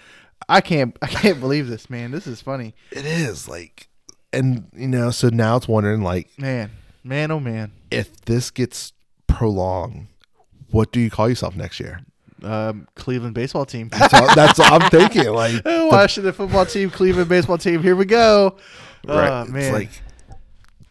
I 0.50 0.62
can't 0.62 0.98
I 1.02 1.08
can't 1.08 1.40
believe 1.40 1.68
this, 1.68 1.90
man. 1.90 2.12
This 2.12 2.28
is 2.28 2.42
funny, 2.42 2.74
It 2.92 3.06
is 3.06 3.48
like, 3.48 3.88
and 4.34 4.68
you 4.76 4.88
know, 4.88 5.12
so 5.12 5.30
now 5.30 5.58
it's 5.58 5.68
wondering 5.68 6.02
like 6.02 6.30
man, 6.38 6.72
man, 7.04 7.32
oh 7.32 7.40
man. 7.40 7.72
if 7.92 8.22
this 8.22 8.50
gets 8.52 8.94
prolonged, 9.28 10.08
what 10.72 10.92
do 10.92 11.00
you 11.00 11.10
call 11.10 11.30
yourself 11.30 11.56
next 11.56 11.80
year? 11.80 12.02
Um, 12.44 12.88
Cleveland 12.96 13.36
baseball 13.36 13.66
team, 13.66 13.90
That's 13.90 14.14
all, 14.16 14.34
that's 14.34 14.60
all 14.60 14.74
I'm 14.82 14.90
thinking. 14.90 15.30
Like, 15.30 15.62
Washington 15.66 16.34
football 16.34 16.66
team, 16.66 16.90
Cleveland 16.90 17.30
baseball 17.30 17.60
team. 17.60 17.84
Here 17.84 17.96
we 17.96 18.06
go. 18.06 18.58
right? 19.08 19.46
Oh, 19.48 19.52
man. 19.52 19.62
It's 19.62 19.72
like, 19.72 19.90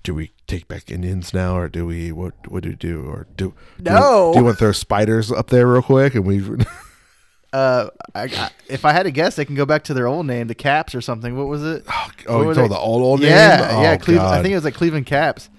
do 0.03 0.15
we 0.15 0.33
take 0.47 0.67
back 0.69 0.91
Indians 0.91 1.35
now, 1.35 1.57
or 1.57 1.69
do 1.69 1.87
we 1.87 2.13
what? 2.13 2.35
What 2.49 2.63
do 2.63 2.71
we 2.71 2.75
do, 2.77 3.03
or 3.05 3.27
do 3.37 3.55
do- 3.79 3.91
No. 3.91 4.33
Do, 4.33 4.39
you 4.41 4.45
want 4.45 4.57
to 4.57 4.65
throw 4.65 4.73
spiders 4.73 5.31
up 5.31 5.49
there 5.49 5.67
real 5.67 5.83
quick, 5.83 6.15
and 6.15 6.25
we? 6.25 6.43
uh, 7.53 7.89
I, 8.15 8.23
I, 8.23 8.51
if 8.69 8.85
I 8.85 8.93
had 8.93 9.03
to 9.05 9.11
guess, 9.11 9.37
they 9.37 9.45
can 9.45 9.55
go 9.55 9.67
back 9.67 9.85
to 9.85 9.95
their 9.95 10.07
old 10.07 10.27
name, 10.27 10.47
the 10.47 10.55
Caps 10.55 10.95
or 10.95 11.01
something. 11.01 11.37
What 11.37 11.49
was 11.49 11.63
it? 11.65 11.85
oh, 11.89 12.39
What 12.39 12.49
you 12.49 12.55
told 12.55 12.71
the 12.71 12.79
old 12.79 13.03
old 13.03 13.21
yeah, 13.21 13.57
name? 13.57 13.83
yeah. 13.83 13.97
Oh, 14.01 14.05
Cleveland. 14.05 14.29
I 14.35 14.43
think 14.43 14.53
it 14.53 14.57
was 14.57 14.65
like 14.65 14.75
Cleveland 14.75 15.07
Caps, 15.07 15.51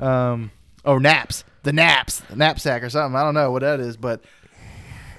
um, 0.00 0.50
or 0.84 0.98
Naps, 0.98 1.44
the 1.62 1.72
Naps, 1.72 2.20
the 2.20 2.36
knapsack 2.36 2.82
or 2.82 2.90
something. 2.90 3.16
I 3.16 3.22
don't 3.22 3.34
know 3.34 3.50
what 3.50 3.62
that 3.62 3.80
is, 3.80 3.96
but 3.96 4.22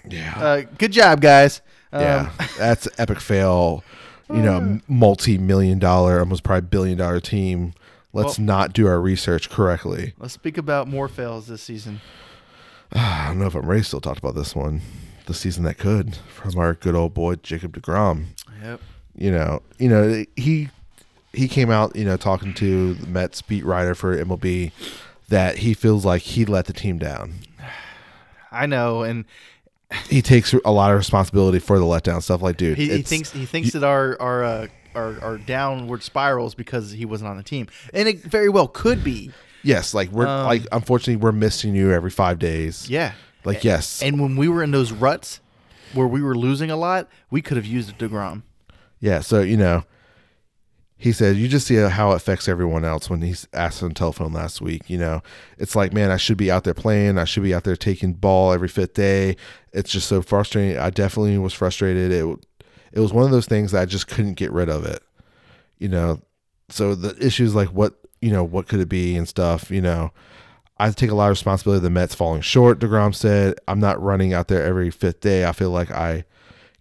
yeah, 0.09 0.33
uh, 0.37 0.61
good 0.77 0.91
job, 0.91 1.21
guys. 1.21 1.61
Um, 1.91 2.01
yeah. 2.01 2.31
That's 2.57 2.87
epic 2.97 3.19
fail. 3.19 3.83
You 4.29 4.41
know, 4.41 4.79
multi-million 4.87 5.77
dollar, 5.77 6.17
almost 6.19 6.43
probably 6.43 6.67
billion 6.67 6.97
dollar 6.97 7.19
team. 7.19 7.73
Let's 8.13 8.37
Well- 8.37 8.45
not 8.45 8.73
do 8.73 8.87
our 8.87 9.01
research 9.01 9.49
correctly. 9.49 10.13
Let's 10.19 10.33
speak 10.35 10.57
about 10.57 10.87
more 10.87 11.07
fails 11.07 11.47
this 11.47 11.61
season. 11.63 11.99
I 12.93 13.27
don't 13.27 13.39
know 13.39 13.47
if 13.47 13.55
I'm 13.55 13.65
ready 13.65 13.81
to 13.81 13.87
still 13.87 14.01
talk 14.01 14.17
about 14.17 14.35
this 14.35 14.55
one. 14.55 14.81
The 15.25 15.33
season 15.33 15.63
that 15.63 15.77
could 15.77 16.15
from 16.27 16.57
our 16.59 16.73
good 16.73 16.95
old 16.95 17.13
boy 17.13 17.35
Jacob 17.35 17.75
deGrom. 17.75 18.25
Yep. 18.61 18.81
you 19.15 19.31
know, 19.31 19.61
you 19.79 19.89
know, 19.89 20.25
he 20.35 20.69
he 21.33 21.47
came 21.47 21.71
out, 21.71 21.95
you 21.95 22.05
know, 22.05 22.17
talking 22.17 22.53
to 22.55 22.93
the 22.93 23.07
Mets 23.07 23.41
beat 23.41 23.65
writer 23.65 23.95
for 23.95 24.15
MLB 24.15 24.71
that 25.29 25.57
he 25.59 25.73
feels 25.73 26.05
like 26.05 26.21
he 26.21 26.45
let 26.45 26.65
the 26.65 26.73
team 26.73 26.99
down. 26.99 27.33
I 28.51 28.65
know, 28.67 29.01
and 29.03 29.25
He 30.09 30.21
takes 30.21 30.53
a 30.65 30.71
lot 30.71 30.91
of 30.91 30.97
responsibility 30.97 31.59
for 31.59 31.79
the 31.79 31.85
letdown 31.85 32.21
stuff. 32.21 32.41
Like, 32.41 32.57
dude, 32.57 32.77
he, 32.77 32.89
he 32.89 33.01
thinks 33.01 33.31
he 33.31 33.45
thinks 33.45 33.71
that 33.71 33.83
our 33.83 34.19
our, 34.21 34.43
uh, 34.43 34.67
our 34.95 35.37
downward 35.37 36.03
spirals 36.03 36.55
because 36.55 36.91
he 36.91 37.05
wasn't 37.05 37.29
on 37.29 37.37
the 37.37 37.43
team, 37.43 37.67
and 37.93 38.07
it 38.07 38.21
very 38.21 38.49
well 38.49 38.67
could 38.67 39.03
be. 39.03 39.31
yes, 39.63 39.93
like 39.93 40.09
we're 40.11 40.27
Um, 40.27 40.45
like 40.45 40.65
unfortunately 40.71 41.15
we're 41.17 41.31
missing 41.31 41.75
you 41.75 41.91
every 41.91 42.11
five 42.11 42.39
days. 42.39 42.89
Yeah. 42.89 43.13
like 43.45 43.63
yes, 43.63 44.01
And 44.01 44.19
when 44.21 44.35
we 44.35 44.47
were 44.47 44.63
in 44.63 44.71
those 44.71 44.91
ruts 44.91 45.39
where 45.93 46.07
we 46.07 46.21
were 46.21 46.35
losing 46.35 46.71
a 46.71 46.75
lot, 46.77 47.07
we 47.29 47.41
could 47.41 47.57
have 47.57 47.65
used 47.65 47.97
deGrom. 47.97 48.43
yeah. 48.99 49.19
So 49.21 49.41
you 49.41 49.57
know, 49.57 49.83
he 50.97 51.11
said 51.11 51.35
you 51.35 51.47
just 51.49 51.67
see 51.67 51.75
how 51.75 52.11
it 52.13 52.15
affects 52.15 52.47
everyone 52.47 52.85
else 52.85 53.09
when 53.09 53.21
he's 53.21 53.45
asked 53.53 53.83
on 53.83 53.89
the 53.89 53.95
telephone 53.95 54.31
last 54.31 54.61
week. 54.61 54.89
You 54.89 54.97
know, 54.97 55.21
it's 55.57 55.75
like 55.75 55.91
man, 55.93 56.11
I 56.11 56.17
should 56.17 56.37
be 56.37 56.49
out 56.51 56.63
there 56.63 56.73
playing. 56.73 57.17
I 57.17 57.25
should 57.25 57.43
be 57.43 57.53
out 57.53 57.63
there 57.65 57.75
taking 57.75 58.13
ball 58.13 58.53
every 58.53 58.69
fifth 58.69 58.93
day. 58.93 59.35
It's 59.73 59.91
just 59.91 60.07
so 60.07 60.21
frustrating. 60.21 60.77
I 60.77 60.89
definitely 60.89 61.37
was 61.37 61.53
frustrated. 61.53 62.11
It 62.11 62.25
it 62.93 62.99
was 62.99 63.11
one 63.11 63.25
of 63.25 63.31
those 63.31 63.47
things 63.47 63.71
that 63.71 63.81
I 63.81 63.85
just 63.85 64.07
couldn't 64.07 64.35
get 64.35 64.51
rid 64.51 64.69
of 64.69 64.85
it. 64.85 65.03
You 65.79 65.89
know, 65.89 66.21
so 66.69 66.95
the 66.95 67.17
issues 67.25 67.53
like 67.55 67.69
what 67.69 67.95
you 68.21 68.31
know 68.31 68.43
what 68.43 68.67
could 68.67 68.79
it 68.79 68.89
be 68.89 69.15
and 69.15 69.27
stuff. 69.27 69.69
You 69.69 69.81
know, 69.81 70.11
I 70.77 70.89
take 70.91 71.09
a 71.09 71.15
lot 71.15 71.25
of 71.25 71.31
responsibility. 71.31 71.81
The 71.81 71.89
Mets 71.89 72.15
falling 72.15 72.41
short. 72.41 72.79
deGrom 72.79 73.13
said, 73.13 73.55
"I'm 73.67 73.79
not 73.79 74.01
running 74.01 74.33
out 74.33 74.47
there 74.47 74.63
every 74.63 74.91
fifth 74.91 75.19
day. 75.19 75.45
I 75.45 75.51
feel 75.51 75.71
like 75.71 75.91
I." 75.91 76.25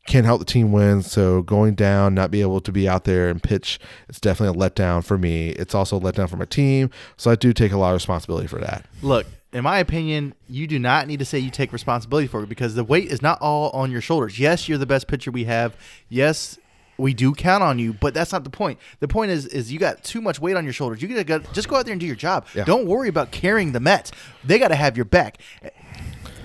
Can't 0.04 0.26
help 0.26 0.40
the 0.40 0.44
team 0.44 0.72
win, 0.72 1.02
so 1.02 1.42
going 1.42 1.76
down, 1.76 2.12
not 2.12 2.32
be 2.32 2.40
able 2.40 2.60
to 2.62 2.72
be 2.72 2.88
out 2.88 3.04
there 3.04 3.28
and 3.28 3.40
pitch, 3.40 3.78
it's 4.08 4.18
definitely 4.18 4.58
a 4.58 4.68
letdown 4.68 5.04
for 5.04 5.16
me. 5.16 5.50
It's 5.50 5.76
also 5.76 5.96
a 5.96 6.00
letdown 6.00 6.28
for 6.28 6.36
my 6.36 6.44
team, 6.44 6.90
so 7.16 7.30
I 7.30 7.36
do 7.36 7.52
take 7.52 7.70
a 7.70 7.76
lot 7.76 7.90
of 7.90 7.94
responsibility 7.94 8.48
for 8.48 8.58
that. 8.58 8.84
Look, 9.00 9.28
in 9.52 9.64
my 9.64 9.78
opinion, 9.78 10.34
you 10.48 10.66
do 10.66 10.78
not 10.78 11.06
need 11.06 11.18
to 11.18 11.24
say 11.24 11.38
you 11.38 11.50
take 11.50 11.72
responsibility 11.72 12.26
for 12.26 12.42
it 12.42 12.48
because 12.48 12.74
the 12.74 12.84
weight 12.84 13.12
is 13.12 13.20
not 13.20 13.40
all 13.40 13.70
on 13.70 13.90
your 13.90 14.00
shoulders. 14.00 14.38
Yes, 14.38 14.68
you're 14.68 14.78
the 14.78 14.86
best 14.86 15.06
pitcher 15.06 15.30
we 15.30 15.44
have. 15.44 15.76
Yes, 16.08 16.58
we 16.96 17.12
do 17.12 17.34
count 17.34 17.62
on 17.62 17.78
you, 17.78 17.92
but 17.92 18.14
that's 18.14 18.32
not 18.32 18.44
the 18.44 18.50
point. 18.50 18.78
The 19.00 19.08
point 19.08 19.30
is, 19.30 19.46
is 19.46 19.72
you 19.72 19.78
got 19.78 20.02
too 20.04 20.20
much 20.20 20.40
weight 20.40 20.56
on 20.56 20.64
your 20.64 20.72
shoulders. 20.72 21.02
You 21.02 21.08
gotta 21.08 21.24
go, 21.24 21.38
just 21.52 21.68
go 21.68 21.76
out 21.76 21.84
there 21.84 21.92
and 21.92 22.00
do 22.00 22.06
your 22.06 22.16
job. 22.16 22.46
Yeah. 22.54 22.64
Don't 22.64 22.86
worry 22.86 23.08
about 23.08 23.30
carrying 23.30 23.72
the 23.72 23.80
Mets. 23.80 24.12
They 24.44 24.58
got 24.58 24.68
to 24.68 24.74
have 24.74 24.96
your 24.96 25.04
back. 25.04 25.38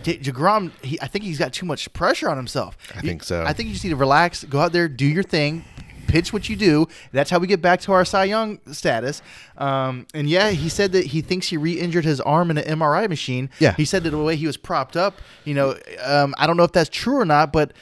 deGrom, 0.03 0.71
I 1.01 1.07
think 1.07 1.23
he's 1.23 1.39
got 1.39 1.53
too 1.53 1.65
much 1.65 1.91
pressure 1.93 2.29
on 2.29 2.37
himself. 2.37 2.77
I 2.95 3.01
think 3.01 3.23
so. 3.23 3.43
I 3.43 3.53
think 3.53 3.67
you 3.67 3.73
just 3.73 3.83
need 3.85 3.91
to 3.91 3.97
relax, 3.97 4.43
go 4.43 4.59
out 4.59 4.71
there, 4.71 4.87
do 4.87 5.05
your 5.05 5.23
thing, 5.23 5.65
pitch 6.07 6.31
what 6.33 6.49
you 6.49 6.55
do. 6.55 6.87
That's 7.11 7.29
how 7.29 7.39
we 7.39 7.47
get 7.47 7.61
back 7.61 7.81
to 7.81 7.91
our 7.93 8.05
Cy 8.05 8.25
Young 8.25 8.59
status. 8.71 9.21
Um, 9.57 10.07
and 10.13 10.29
yeah, 10.29 10.49
he 10.51 10.69
said 10.69 10.91
that 10.93 11.07
he 11.07 11.21
thinks 11.21 11.47
he 11.47 11.57
re-injured 11.57 12.05
his 12.05 12.21
arm 12.21 12.49
in 12.51 12.57
an 12.57 12.79
MRI 12.79 13.09
machine. 13.09 13.49
Yeah. 13.59 13.73
he 13.75 13.85
said 13.85 14.03
that 14.03 14.11
the 14.11 14.17
way 14.23 14.35
he 14.35 14.47
was 14.47 14.57
propped 14.57 14.95
up. 14.97 15.15
You 15.45 15.53
know, 15.53 15.75
um, 16.03 16.33
I 16.37 16.47
don't 16.47 16.57
know 16.57 16.63
if 16.63 16.71
that's 16.71 16.89
true 16.89 17.19
or 17.19 17.25
not, 17.25 17.51
but 17.51 17.73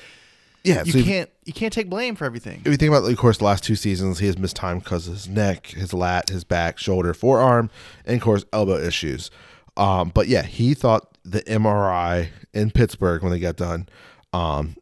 Yeah, 0.63 0.83
you 0.83 0.91
so 0.93 1.03
can't 1.03 1.29
you 1.45 1.53
can't 1.53 1.71
take 1.71 1.89
blame 1.89 2.15
for 2.15 2.25
everything. 2.25 2.61
if 2.65 2.71
you 2.71 2.77
think 2.77 2.89
about, 2.91 3.07
of 3.09 3.17
course, 3.17 3.37
the 3.37 3.43
last 3.43 3.63
two 3.63 3.75
seasons, 3.75 4.17
he 4.19 4.25
has 4.25 4.37
missed 4.37 4.55
time 4.55 4.79
because 4.79 5.07
of 5.07 5.13
his 5.13 5.27
neck, 5.29 5.67
his 5.67 5.93
lat, 5.93 6.29
his 6.29 6.43
back, 6.43 6.79
shoulder, 6.79 7.13
forearm, 7.13 7.69
and 8.05 8.15
of 8.15 8.21
course, 8.23 8.45
elbow 8.51 8.77
issues. 8.79 9.29
Um, 9.77 10.09
but 10.13 10.27
yeah, 10.27 10.41
he 10.41 10.73
thought 10.73 11.17
the 11.23 11.41
MRI 11.43 12.29
in 12.53 12.71
Pittsburgh 12.71 13.21
when 13.21 13.31
they 13.31 13.39
got 13.39 13.57
done 13.57 13.87
um, 14.33 14.75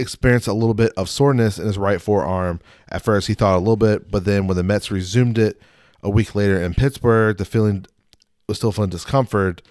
experienced 0.00 0.48
a 0.48 0.52
little 0.52 0.74
bit 0.74 0.92
of 0.96 1.08
soreness 1.08 1.58
in 1.58 1.66
his 1.66 1.78
right 1.78 2.00
forearm. 2.00 2.60
At 2.88 3.02
first, 3.02 3.28
he 3.28 3.34
thought 3.34 3.56
a 3.56 3.58
little 3.58 3.76
bit, 3.76 4.10
but 4.10 4.24
then 4.24 4.46
when 4.46 4.56
the 4.56 4.62
Mets 4.62 4.90
resumed 4.90 5.38
it 5.38 5.60
a 6.02 6.10
week 6.10 6.34
later 6.34 6.60
in 6.60 6.74
Pittsburgh, 6.74 7.36
the 7.36 7.44
feeling 7.44 7.86
was 8.48 8.58
still 8.58 8.72
feeling 8.72 8.90
discomfort. 8.90 9.62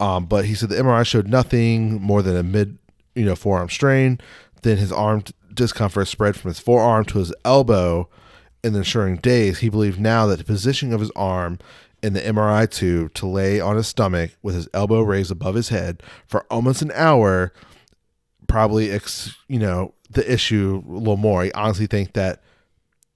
Um, 0.00 0.26
but 0.26 0.44
he 0.44 0.54
said 0.54 0.68
the 0.68 0.76
MRI 0.76 1.06
showed 1.06 1.28
nothing 1.28 2.00
more 2.00 2.22
than 2.22 2.36
a 2.36 2.42
mid, 2.42 2.78
you 3.14 3.24
know, 3.24 3.36
forearm 3.36 3.70
strain. 3.70 4.20
Then 4.62 4.76
his 4.76 4.92
arm 4.92 5.24
discomfort 5.52 6.08
spread 6.08 6.36
from 6.36 6.50
his 6.50 6.58
forearm 6.58 7.04
to 7.06 7.18
his 7.18 7.32
elbow 7.44 8.08
in 8.62 8.72
the 8.72 8.80
ensuing 8.80 9.16
days. 9.16 9.58
He 9.58 9.68
believed 9.68 10.00
now 10.00 10.26
that 10.26 10.38
the 10.38 10.44
positioning 10.44 10.92
of 10.92 11.00
his 11.00 11.12
arm 11.14 11.58
in 12.02 12.12
the 12.12 12.20
MRI 12.20 12.70
tube 12.70 13.14
to 13.14 13.26
lay 13.26 13.60
on 13.60 13.76
his 13.76 13.86
stomach 13.86 14.32
with 14.42 14.54
his 14.54 14.68
elbow 14.74 15.00
raised 15.00 15.30
above 15.30 15.54
his 15.54 15.70
head 15.70 16.02
for 16.26 16.44
almost 16.50 16.82
an 16.82 16.92
hour 16.94 17.52
probably, 18.54 18.92
ex, 18.92 19.34
you 19.48 19.58
know, 19.58 19.92
the 20.08 20.32
issue 20.32 20.80
a 20.88 20.92
little 20.92 21.16
more. 21.16 21.42
I 21.42 21.50
honestly 21.56 21.88
think 21.88 22.12
that 22.12 22.40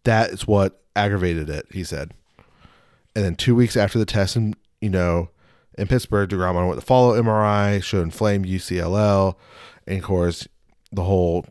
that 0.03 0.31
is 0.31 0.49
what 0.49 0.83
aggravated 0.97 1.49
it. 1.49 1.67
He 1.71 1.85
said. 1.85 2.13
And 3.15 3.25
then 3.25 3.37
two 3.37 3.55
weeks 3.55 3.77
after 3.77 4.01
the 4.01 4.05
test, 4.05 4.35
and 4.35 4.57
you 4.81 4.91
know, 4.91 5.31
in 5.79 5.87
Pittsburgh, 5.87 6.29
deGrom 6.29 6.67
went 6.67 6.81
to 6.81 6.85
follow 6.85 7.15
MRI, 7.23 7.81
showed 7.81 8.03
inflamed 8.03 8.47
UCL, 8.47 9.37
and 9.87 9.99
of 9.99 10.03
course, 10.03 10.49
the 10.91 11.05
whole 11.05 11.47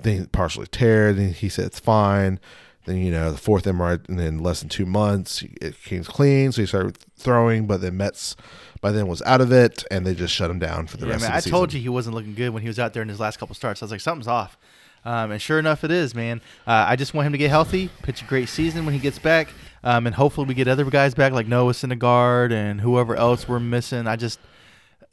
thing 0.00 0.24
partially 0.26 0.68
teared. 0.68 1.18
And 1.18 1.34
he 1.34 1.48
said 1.48 1.64
it's 1.64 1.80
fine. 1.80 2.38
Then 2.84 2.96
you 2.98 3.12
know 3.12 3.30
the 3.30 3.38
fourth 3.38 3.64
MRI, 3.64 4.06
and 4.08 4.18
then 4.18 4.38
less 4.40 4.60
than 4.60 4.68
two 4.68 4.86
months, 4.86 5.42
it 5.60 5.80
came 5.82 6.02
clean. 6.04 6.50
So 6.52 6.62
he 6.62 6.66
started 6.66 6.98
throwing, 7.16 7.66
but 7.66 7.80
then 7.80 7.96
Mets 7.96 8.34
by 8.80 8.90
then 8.90 9.06
was 9.06 9.22
out 9.22 9.40
of 9.40 9.52
it, 9.52 9.84
and 9.90 10.04
they 10.04 10.14
just 10.14 10.34
shut 10.34 10.50
him 10.50 10.58
down 10.58 10.88
for 10.88 10.96
the 10.96 11.06
Yeah, 11.06 11.12
rest 11.12 11.22
man, 11.22 11.30
of 11.30 11.32
the 11.34 11.36
I 11.36 11.40
season. 11.40 11.52
told 11.52 11.72
you 11.72 11.80
he 11.80 11.88
wasn't 11.88 12.16
looking 12.16 12.34
good 12.34 12.50
when 12.50 12.62
he 12.62 12.68
was 12.68 12.80
out 12.80 12.92
there 12.92 13.02
in 13.02 13.08
his 13.08 13.20
last 13.20 13.38
couple 13.38 13.54
starts. 13.54 13.80
I 13.82 13.84
was 13.84 13.92
like, 13.92 14.00
something's 14.00 14.26
off. 14.26 14.58
Um, 15.04 15.30
and 15.32 15.40
sure 15.42 15.58
enough, 15.60 15.84
it 15.84 15.90
is, 15.92 16.14
man. 16.14 16.40
Uh, 16.66 16.86
I 16.88 16.96
just 16.96 17.14
want 17.14 17.26
him 17.26 17.32
to 17.32 17.38
get 17.38 17.50
healthy, 17.50 17.90
pitch 18.02 18.22
a 18.22 18.24
great 18.24 18.48
season 18.48 18.84
when 18.84 18.94
he 18.94 19.00
gets 19.00 19.18
back, 19.20 19.48
um, 19.84 20.06
and 20.06 20.14
hopefully 20.14 20.46
we 20.48 20.54
get 20.54 20.66
other 20.68 20.84
guys 20.84 21.14
back 21.14 21.32
like 21.32 21.46
Noah 21.46 21.72
Syndergaard 21.72 22.52
and 22.52 22.80
whoever 22.80 23.14
else 23.16 23.48
we're 23.48 23.58
missing. 23.60 24.06
I 24.08 24.16
just, 24.16 24.40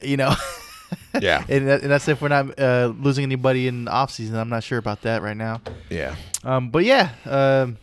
you 0.02 0.18
know, 0.18 0.34
Yeah. 1.22 1.44
and, 1.50 1.68
that, 1.68 1.82
and 1.82 1.92
that's 1.92 2.08
if 2.08 2.22
we're 2.22 2.28
not 2.30 2.58
uh, 2.60 2.94
losing 3.00 3.24
anybody 3.24 3.68
in 3.68 3.86
the 3.86 3.92
offseason. 3.92 4.36
I'm 4.36 4.50
not 4.50 4.64
sure 4.64 4.78
about 4.78 5.02
that 5.02 5.22
right 5.22 5.36
now. 5.38 5.62
Yeah. 5.90 6.16
Um, 6.44 6.70
but 6.70 6.86
yeah, 6.86 7.10
um, 7.26 7.78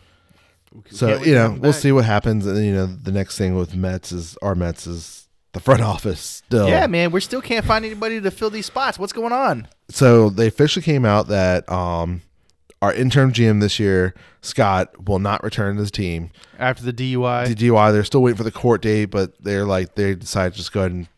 So 0.90 1.20
you 1.22 1.34
know, 1.34 1.50
we'll 1.50 1.72
back. 1.72 1.80
see 1.80 1.92
what 1.92 2.04
happens. 2.04 2.46
And 2.46 2.64
you 2.64 2.72
know, 2.72 2.86
the 2.86 3.12
next 3.12 3.36
thing 3.38 3.54
with 3.56 3.74
Mets 3.74 4.12
is 4.12 4.36
our 4.42 4.54
Mets 4.54 4.86
is 4.86 5.28
the 5.52 5.60
front 5.60 5.80
office 5.94 6.20
still. 6.20 6.68
yeah, 6.68 6.86
man, 6.86 7.10
we 7.10 7.20
still 7.20 7.40
can't 7.42 7.64
find 7.64 7.84
anybody 7.84 8.20
to 8.20 8.30
fill 8.30 8.50
these 8.50 8.66
spots. 8.66 8.98
What's 8.98 9.12
going 9.12 9.32
on? 9.32 9.68
So 9.90 10.30
they 10.30 10.46
officially 10.46 10.82
came 10.82 11.04
out 11.04 11.28
that 11.28 11.68
um, 11.70 12.22
our 12.82 12.92
interim 12.94 13.32
GM 13.32 13.60
this 13.60 13.78
year, 13.78 14.14
Scott, 14.42 15.08
will 15.08 15.18
not 15.18 15.42
return 15.42 15.76
to 15.76 15.80
his 15.80 15.90
team. 15.90 16.30
After 16.58 16.84
the 16.84 16.92
DUI, 16.92 17.48
The 17.54 17.68
DUI, 17.68 17.92
they're 17.92 18.04
still 18.04 18.22
waiting 18.22 18.36
for 18.36 18.44
the 18.44 18.50
court 18.52 18.82
date, 18.82 19.06
but 19.06 19.32
they're 19.42 19.64
like 19.66 19.94
they 19.94 20.14
decided 20.14 20.52
to 20.52 20.58
just 20.58 20.72
go 20.72 20.80
ahead 20.80 20.92
and 20.92 21.08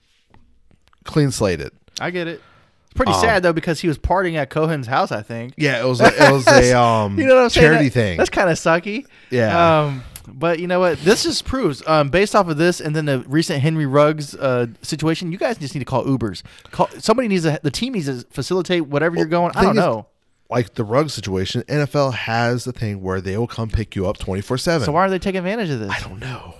clean 1.08 1.30
slate 1.32 1.60
it. 1.60 1.72
I 2.00 2.10
get 2.10 2.28
it. 2.28 2.40
It's 2.84 2.94
pretty 2.94 3.12
Um, 3.12 3.20
sad 3.20 3.42
though 3.42 3.52
because 3.52 3.80
he 3.80 3.88
was 3.88 3.98
partying 3.98 4.36
at 4.36 4.50
Cohen's 4.50 4.86
house. 4.86 5.10
I 5.12 5.22
think. 5.22 5.54
Yeah, 5.56 5.80
it 5.82 5.86
was 5.88 6.00
a, 6.00 6.06
it 6.06 6.32
was 6.32 6.46
a 6.48 6.78
um 6.78 7.18
you 7.18 7.26
know 7.26 7.34
what 7.34 7.42
I'm 7.44 7.50
saying? 7.50 7.66
charity 7.66 7.84
That- 7.88 7.94
thing. 7.94 8.16
That's 8.18 8.30
kind 8.30 8.48
of 8.48 8.56
sucky. 8.56 9.04
Yeah. 9.30 9.80
Um, 9.82 10.02
but 10.30 10.58
you 10.60 10.66
know 10.66 10.78
what? 10.78 10.98
This 11.00 11.22
just 11.22 11.46
proves, 11.46 11.82
um, 11.88 12.10
based 12.10 12.36
off 12.36 12.48
of 12.48 12.58
this 12.58 12.80
and 12.82 12.94
then 12.94 13.06
the 13.06 13.20
recent 13.26 13.62
Henry 13.62 13.86
Ruggs 13.86 14.34
uh, 14.34 14.66
situation, 14.82 15.32
you 15.32 15.38
guys 15.38 15.56
just 15.56 15.74
need 15.74 15.78
to 15.80 15.86
call 15.86 16.04
Ubers. 16.04 16.42
Call 16.70 16.88
somebody 16.98 17.28
needs 17.28 17.44
to. 17.44 17.58
The 17.62 17.70
team 17.70 17.94
needs 17.94 18.06
to 18.06 18.26
facilitate 18.30 18.86
whatever 18.88 19.16
you're 19.16 19.24
going. 19.24 19.52
I 19.56 19.62
don't 19.62 19.70
is- 19.70 19.76
know. 19.76 20.06
like 20.50 20.74
the 20.74 20.84
rug 20.84 21.08
situation, 21.10 21.62
NFL 21.62 22.12
has 22.12 22.64
the 22.64 22.72
thing 22.72 23.00
where 23.02 23.20
they 23.22 23.36
will 23.38 23.46
come 23.46 23.70
pick 23.70 23.96
you 23.96 24.06
up 24.06 24.18
twenty 24.18 24.42
four 24.42 24.58
seven. 24.58 24.84
So 24.84 24.92
why 24.92 25.06
are 25.06 25.10
they 25.10 25.18
taking 25.18 25.38
advantage 25.38 25.70
of 25.70 25.80
this? 25.80 25.90
I 25.90 26.00
don't 26.00 26.20
know. 26.20 26.54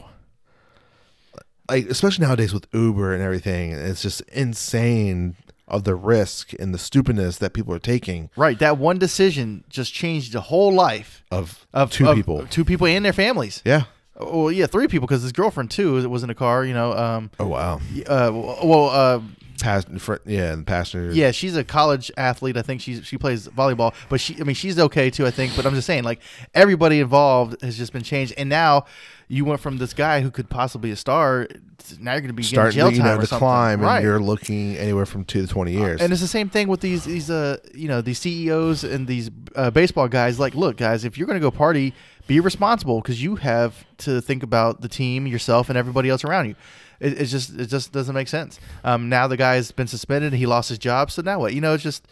Like 1.69 1.87
especially 1.91 2.27
nowadays 2.27 2.53
with 2.55 2.67
Uber 2.73 3.13
and 3.15 3.23
everything, 3.23 3.73
it's 3.73 4.03
just 4.03 4.21
insane 4.33 5.37
of 5.67 5.85
the 5.85 5.95
risk 5.95 6.55
and 6.59 6.73
the 6.73 6.79
stupidness 6.79 7.37
that 7.39 7.53
people 7.53 7.75
are 7.75 7.79
taking 7.79 8.31
Right, 8.37 8.59
that 8.59 8.79
one 8.79 8.99
decision 8.99 9.65
just 9.69 9.93
changed 9.93 10.33
the 10.33 10.41
whole 10.41 10.73
life 10.73 11.23
of, 11.31 11.67
of 11.75 11.91
two 11.93 12.09
of 12.09 12.17
people. 12.17 12.47
two 12.49 12.65
people 12.65 12.87
and 12.87 13.05
their 13.05 13.13
families. 13.13 13.61
Yeah. 13.67 13.83
Well, 14.19 14.51
yeah, 14.51 14.67
three 14.67 14.89
people 14.89 15.07
because 15.07 15.23
his 15.23 15.33
girlfriend 15.33 15.71
too 15.71 16.09
was 16.09 16.23
in 16.23 16.31
a 16.31 16.35
car. 16.35 16.65
You 16.65 16.73
know, 16.75 16.93
um, 16.95 17.31
Oh 17.39 17.49
wow. 17.49 17.81
uh, 18.07 18.31
well, 18.33 18.89
uh, 18.89 19.21
Pass, 19.61 19.85
fr- 19.99 20.17
yeah, 20.25 20.55
the 20.55 20.63
passenger. 20.63 21.13
Yeah, 21.15 21.31
she's 21.33 21.57
a 21.57 21.65
college 21.65 22.11
athlete. 22.17 22.57
I 22.57 22.63
think 22.63 22.81
she's 22.81 23.05
she 23.07 23.19
plays 23.19 23.49
volleyball, 23.49 23.95
but 24.09 24.21
she 24.21 24.37
I 24.41 24.45
mean 24.45 24.55
she's 24.55 24.79
okay 24.79 25.11
too. 25.11 25.27
I 25.27 25.31
think, 25.31 25.57
but 25.57 25.67
I'm 25.67 25.75
just 25.75 25.87
saying 25.87 26.05
like 26.05 26.21
everybody 26.55 27.01
involved 27.01 27.61
has 27.63 27.77
just 27.77 27.93
been 27.93 28.03
changed, 28.03 28.35
and 28.39 28.49
now 28.49 28.85
you 29.31 29.45
went 29.45 29.61
from 29.61 29.77
this 29.79 29.93
guy 29.93 30.21
who 30.23 30.31
could 30.31 30.49
possibly 30.49 30.89
be 30.89 30.93
a 30.93 30.97
star. 30.97 31.47
to- 31.47 31.59
Now 32.03 32.13
you're 32.13 32.21
going 32.23 32.29
to 32.29 32.35
be 32.35 32.43
Starting 32.43 32.73
jail 32.79 32.91
you 32.91 32.99
time 32.99 33.07
know, 33.17 33.23
or 33.23 33.27
something. 33.27 33.39
climb, 33.39 33.81
right? 33.83 33.97
and 33.97 34.05
you're 34.05 34.21
looking 34.21 34.77
anywhere 34.77 35.05
from 35.07 35.25
two 35.25 35.43
to 35.43 35.49
twenty 35.49 35.73
years. 35.73 36.01
And 36.01 36.13
it's 36.13 36.23
the 36.23 36.29
same 36.29 36.49
thing 36.49 36.69
with 36.69 36.81
these 36.81 37.05
these 37.05 37.29
uh 37.31 37.59
you 37.75 37.89
know 37.89 38.01
these 38.01 38.19
CEOs 38.21 38.85
and 38.85 39.07
these 39.07 39.31
uh, 39.57 39.71
baseball 39.71 40.09
guys. 40.09 40.39
Like, 40.39 40.55
look, 40.55 40.77
guys, 40.77 41.05
if 41.05 41.19
you're 41.19 41.27
going 41.27 41.39
to 41.39 41.45
go 41.45 41.51
party, 41.51 41.93
be 42.27 42.41
responsible 42.41 43.01
because 43.01 43.23
you 43.23 43.37
have 43.37 43.85
to 43.99 44.21
think 44.21 44.43
about 44.43 44.81
the 44.83 44.89
team, 44.89 45.27
yourself, 45.27 45.69
and 45.69 45.77
everybody 45.77 46.09
else 46.11 46.25
around 46.25 46.47
you. 46.47 46.55
It, 47.01 47.21
it's 47.21 47.31
just 47.31 47.59
it 47.59 47.67
just 47.67 47.93
doesn't 47.93 48.15
make 48.15 48.29
sense. 48.29 48.59
Um, 48.85 49.09
now 49.09 49.27
the 49.27 49.37
guy's 49.37 49.71
been 49.71 49.87
suspended, 49.87 50.33
he 50.33 50.47
lost 50.47 50.69
his 50.69 50.79
job, 50.79 51.11
so 51.11 51.23
now 51.23 51.41
what? 51.41 51.55
You 51.55 51.61
know, 51.61 51.75
it's 51.75 51.83
just 51.83 52.07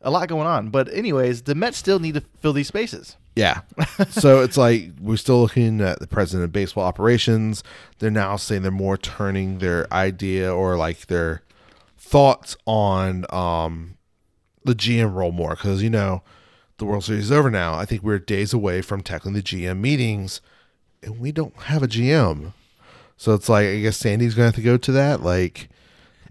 a 0.00 0.10
lot 0.10 0.28
going 0.28 0.46
on. 0.46 0.70
But 0.70 0.92
anyways, 0.92 1.42
the 1.42 1.54
Mets 1.54 1.76
still 1.76 1.98
need 1.98 2.14
to 2.14 2.22
fill 2.40 2.52
these 2.52 2.68
spaces. 2.68 3.16
Yeah. 3.34 3.60
so 4.10 4.40
it's 4.40 4.56
like 4.56 4.90
we're 5.00 5.16
still 5.16 5.40
looking 5.40 5.80
at 5.80 6.00
the 6.00 6.06
president 6.06 6.44
of 6.44 6.52
baseball 6.52 6.84
operations. 6.84 7.62
They're 7.98 8.10
now 8.10 8.36
saying 8.36 8.62
they're 8.62 8.70
more 8.70 8.96
turning 8.96 9.58
their 9.58 9.92
idea 9.92 10.52
or 10.52 10.76
like 10.76 11.06
their 11.06 11.42
thoughts 11.96 12.56
on 12.66 13.26
um 13.30 13.96
the 14.64 14.74
GM 14.74 15.14
role 15.14 15.32
more 15.32 15.50
because 15.50 15.82
you 15.82 15.90
know 15.90 16.22
the 16.78 16.84
World 16.84 17.04
Series 17.04 17.24
is 17.24 17.32
over 17.32 17.50
now. 17.50 17.74
I 17.74 17.84
think 17.84 18.02
we're 18.02 18.18
days 18.18 18.52
away 18.52 18.82
from 18.82 19.02
tackling 19.02 19.34
the 19.34 19.42
GM 19.42 19.78
meetings, 19.78 20.40
and 21.02 21.18
we 21.18 21.32
don't 21.32 21.56
have 21.62 21.82
a 21.82 21.88
GM. 21.88 22.52
So 23.18 23.34
it's 23.34 23.48
like 23.48 23.66
I 23.66 23.80
guess 23.80 23.98
Sandy's 23.98 24.34
gonna 24.34 24.46
have 24.46 24.54
to 24.54 24.62
go 24.62 24.78
to 24.78 24.92
that. 24.92 25.22
Like 25.22 25.68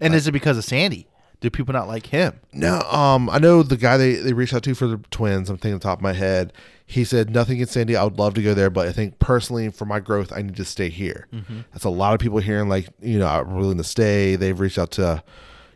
And 0.00 0.14
is 0.14 0.26
it 0.26 0.32
because 0.32 0.58
of 0.58 0.64
Sandy? 0.64 1.06
Do 1.40 1.50
people 1.50 1.72
not 1.72 1.86
like 1.86 2.06
him? 2.06 2.40
No, 2.52 2.80
um, 2.80 3.30
I 3.30 3.38
know 3.38 3.62
the 3.62 3.76
guy 3.76 3.96
they, 3.96 4.14
they 4.14 4.32
reached 4.32 4.52
out 4.54 4.64
to 4.64 4.74
for 4.74 4.88
the 4.88 4.96
Twins. 5.12 5.48
I'm 5.48 5.56
thinking 5.56 5.74
on 5.74 5.78
the 5.78 5.84
top 5.84 6.00
of 6.00 6.02
my 6.02 6.14
head. 6.14 6.52
He 6.84 7.04
said 7.04 7.30
nothing 7.30 7.56
against 7.56 7.74
Sandy. 7.74 7.94
I 7.94 8.02
would 8.02 8.18
love 8.18 8.34
to 8.34 8.42
go 8.42 8.54
there, 8.54 8.70
but 8.70 8.88
I 8.88 8.92
think 8.92 9.20
personally 9.20 9.68
for 9.68 9.84
my 9.84 10.00
growth, 10.00 10.32
I 10.32 10.42
need 10.42 10.56
to 10.56 10.64
stay 10.64 10.88
here. 10.88 11.28
That's 11.72 11.84
a 11.84 11.90
lot 11.90 12.14
of 12.14 12.20
people 12.20 12.38
hearing 12.38 12.68
like 12.68 12.88
you 13.00 13.20
know 13.20 13.28
I'm 13.28 13.54
willing 13.54 13.78
to 13.78 13.84
stay. 13.84 14.34
They've 14.34 14.58
reached 14.58 14.78
out 14.78 14.90
to, 14.92 15.22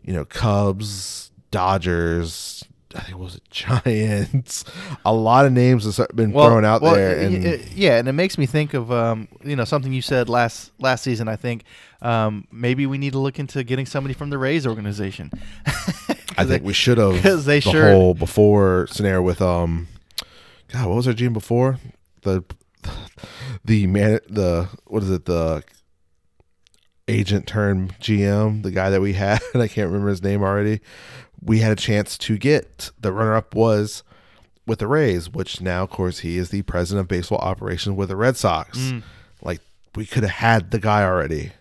you 0.02 0.14
know, 0.14 0.24
Cubs, 0.24 1.30
Dodgers, 1.52 2.64
I 2.94 3.00
think 3.00 3.12
it 3.12 3.18
was 3.18 3.36
it 3.36 3.42
Giants. 3.50 4.64
A 5.04 5.12
lot 5.12 5.46
of 5.46 5.52
names 5.52 5.96
have 5.96 6.08
been 6.14 6.32
Well, 6.32 6.48
thrown 6.48 6.64
out 6.64 6.82
well, 6.82 6.94
there, 6.94 7.18
and 7.18 7.42
yeah, 7.72 7.98
and 7.98 8.08
it 8.08 8.12
makes 8.12 8.38
me 8.38 8.46
think 8.46 8.74
of 8.74 8.90
um, 8.92 9.28
you 9.44 9.56
know 9.56 9.64
something 9.64 9.92
you 9.92 10.02
said 10.02 10.28
last 10.28 10.72
last 10.78 11.02
season. 11.04 11.28
I 11.28 11.36
think 11.36 11.64
um, 12.00 12.46
maybe 12.52 12.86
we 12.86 12.98
need 12.98 13.12
to 13.12 13.18
look 13.18 13.38
into 13.38 13.62
getting 13.64 13.86
somebody 13.86 14.14
from 14.14 14.30
the 14.30 14.38
Rays 14.38 14.66
organization. 14.66 15.30
I 16.38 16.44
think 16.44 16.64
we 16.64 16.72
should 16.72 16.98
have 16.98 17.14
because 17.14 17.44
they 17.44 17.60
the 17.60 17.70
sure- 17.70 17.90
whole 17.90 18.14
before 18.14 18.86
scenario 18.88 19.22
with 19.22 19.42
um, 19.42 19.88
God, 20.68 20.88
what 20.88 20.96
was 20.96 21.08
our 21.08 21.14
GM 21.14 21.32
before 21.32 21.78
the 22.22 22.44
the 23.64 23.86
man 23.86 24.18
the 24.28 24.68
what 24.86 25.02
is 25.02 25.10
it 25.10 25.24
the 25.26 25.62
agent 27.08 27.46
turned 27.46 27.98
GM 27.98 28.62
the 28.62 28.70
guy 28.70 28.90
that 28.90 29.00
we 29.00 29.12
had 29.12 29.40
I 29.54 29.68
can't 29.68 29.88
remember 29.88 30.08
his 30.08 30.22
name 30.22 30.42
already. 30.42 30.80
We 31.44 31.58
had 31.58 31.72
a 31.72 31.76
chance 31.76 32.16
to 32.18 32.38
get 32.38 32.90
the 33.00 33.12
runner 33.12 33.34
up 33.34 33.54
was 33.54 34.02
with 34.66 34.78
the 34.78 34.86
Rays, 34.86 35.28
which 35.28 35.60
now 35.60 35.82
of 35.82 35.90
course 35.90 36.20
he 36.20 36.38
is 36.38 36.50
the 36.50 36.62
president 36.62 37.00
of 37.04 37.08
baseball 37.08 37.38
operations 37.38 37.96
with 37.96 38.08
the 38.08 38.16
Red 38.16 38.36
Sox. 38.36 38.78
Mm. 38.78 39.02
Like 39.42 39.60
we 39.94 40.06
could 40.06 40.22
have 40.22 40.32
had 40.32 40.70
the 40.70 40.78
guy 40.78 41.02
already. 41.04 41.52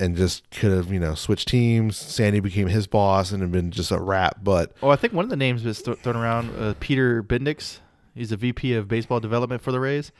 And 0.00 0.16
just 0.16 0.50
could 0.50 0.72
have, 0.72 0.90
you 0.90 0.98
know, 0.98 1.14
switched 1.14 1.48
teams. 1.48 1.94
Sandy 1.94 2.40
became 2.40 2.68
his 2.68 2.86
boss 2.86 3.32
and 3.32 3.42
it 3.42 3.52
been 3.52 3.70
just 3.70 3.90
a 3.90 4.00
wrap. 4.00 4.38
But 4.42 4.72
Oh, 4.82 4.88
I 4.88 4.96
think 4.96 5.12
one 5.12 5.26
of 5.26 5.28
the 5.28 5.36
names 5.36 5.62
was 5.62 5.82
th- 5.82 5.98
thrown 5.98 6.16
around. 6.16 6.50
Uh, 6.58 6.72
Peter 6.80 7.22
Bendix. 7.22 7.80
He's 8.14 8.32
a 8.32 8.36
VP 8.38 8.72
of 8.72 8.88
baseball 8.88 9.20
development 9.20 9.60
for 9.60 9.72
the 9.72 9.78
Rays. 9.78 10.10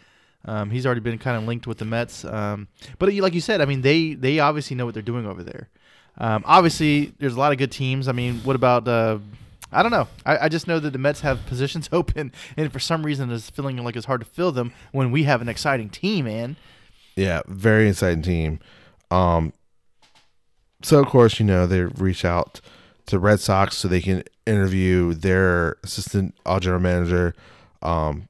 Um, 0.45 0.71
he's 0.71 0.85
already 0.85 1.01
been 1.01 1.19
kind 1.19 1.37
of 1.37 1.45
linked 1.45 1.67
with 1.67 1.79
the 1.79 1.87
Mets. 1.87 2.27
Um, 2.27 2.69
but 2.99 3.13
like 3.15 3.33
you 3.33 3.41
said, 3.41 3.63
I 3.63 3.65
mean, 3.65 3.81
they 3.81 4.13
they 4.13 4.39
obviously 4.39 4.77
know 4.77 4.85
what 4.85 4.93
they're 4.93 5.03
doing 5.03 5.27
over 5.27 5.43
there. 5.43 5.69
Um, 6.19 6.43
obviously, 6.47 7.13
there's 7.19 7.35
a 7.35 7.39
lot 7.39 7.53
of 7.53 7.59
good 7.59 7.73
teams. 7.73 8.09
I 8.09 8.13
mean, 8.13 8.37
what 8.41 8.57
about? 8.57 8.87
Uh, 8.87 9.19
I 9.73 9.83
don't 9.83 9.93
know. 9.93 10.09
I, 10.27 10.47
I 10.47 10.49
just 10.49 10.67
know 10.67 10.79
that 10.81 10.91
the 10.91 10.99
Mets 10.99 11.21
have 11.21 11.45
positions 11.47 11.89
open, 11.93 12.33
and 12.57 12.73
for 12.73 12.79
some 12.81 13.05
reason, 13.05 13.31
it's 13.31 13.51
feeling 13.51 13.77
like 13.79 13.97
it's 13.97 14.07
hard 14.07 14.21
to 14.21 14.27
fill 14.27 14.53
them 14.53 14.73
when 14.93 15.11
we 15.11 15.25
have 15.25 15.41
an 15.41 15.49
exciting 15.49 15.89
team, 15.89 16.25
man. 16.27 16.57
Yeah, 17.17 17.43
very 17.47 17.89
exciting 17.89 18.23
team. 18.23 18.61
Um, 19.11 19.53
so 20.83 21.01
of 21.01 21.07
course, 21.07 21.39
you 21.41 21.47
know 21.47 21.67
they 21.67 21.83
reach 21.83 22.25
out 22.25 22.61
to 23.07 23.19
Red 23.19 23.41
Sox 23.41 23.77
so 23.77 23.89
they 23.89 24.01
can 24.01 24.23
interview 24.47 25.15
their 25.15 25.77
assistant 25.83 26.35
general 26.61 26.81
manager, 26.81 27.35
um, 27.83 28.29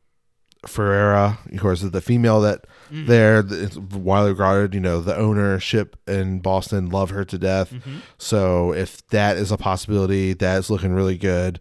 Ferreira. 0.66 1.38
Of 1.52 1.60
course, 1.60 1.82
the 1.82 2.00
female 2.00 2.40
that 2.40 2.64
there 2.90 3.44
it's 3.48 3.76
widely 3.76 4.30
regarded. 4.30 4.74
You 4.74 4.80
know, 4.80 5.00
the 5.00 5.16
ownership 5.16 5.96
in 6.08 6.40
Boston 6.40 6.88
love 6.90 7.10
her 7.10 7.24
to 7.24 7.38
death. 7.38 7.72
So 8.18 8.72
if 8.72 9.06
that 9.08 9.36
is 9.36 9.50
a 9.52 9.56
possibility, 9.56 10.32
that 10.34 10.58
is 10.58 10.70
looking 10.70 10.92
really 10.92 11.18
good. 11.18 11.60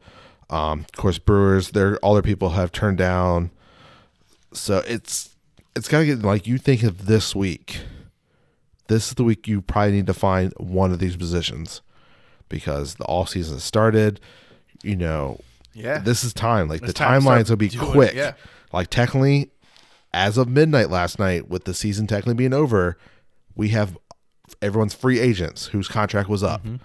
Um, 0.49 0.82
of 0.82 0.91
course, 0.93 1.19
Brewers, 1.19 1.71
their 1.71 1.97
all 1.97 2.13
their 2.13 2.23
people 2.23 2.49
have 2.49 2.71
turned 2.71 2.97
down. 2.97 3.51
So 4.53 4.84
it's 4.88 5.36
it's 5.75 5.88
gotta 5.88 6.05
get 6.05 6.21
like 6.23 6.47
you 6.47 6.57
think 6.57 6.84
of 6.84 7.05
this 7.05 7.36
week. 7.36 7.82
This 8.88 9.09
is 9.09 9.13
the 9.13 9.23
week 9.23 9.47
you 9.47 9.61
probably 9.61 9.91
need 9.91 10.07
to 10.07 10.13
find 10.15 10.51
one 10.57 10.91
of 10.91 10.97
these 10.99 11.15
positions 11.15 11.82
because 12.49 12.95
the 12.95 13.05
off 13.05 13.30
season 13.30 13.55
has 13.57 13.63
started. 13.63 14.19
You 14.82 14.95
know, 14.95 15.39
Yeah. 15.73 15.99
this 15.99 16.23
is 16.23 16.34
time. 16.34 16.67
Like 16.69 16.80
It's 16.82 16.88
the 16.88 16.93
time 16.93 17.21
timelines 17.21 17.49
will 17.49 17.57
be 17.57 17.67
doing 17.69 17.88
it, 17.89 17.91
quick. 17.91 18.13
yeah. 18.15 18.34
Like 18.73 18.89
technically, 18.89 19.51
as 20.14 20.38
of 20.38 20.47
midnight 20.47 20.89
last 20.89 21.20
night, 21.20 21.49
with 21.49 21.66
the 21.66 21.74
season 21.74 22.07
technically 22.07 22.34
being 22.34 22.53
over, 22.53 22.97
we 23.55 23.70
have 23.70 23.97
everyone's 24.62 24.93
free 24.93 25.20
agents 25.20 25.68
whose 25.68 25.88
contract 25.88 26.30
was 26.30 26.43
up. 26.43 26.64
Mm-hmm. 26.64 26.78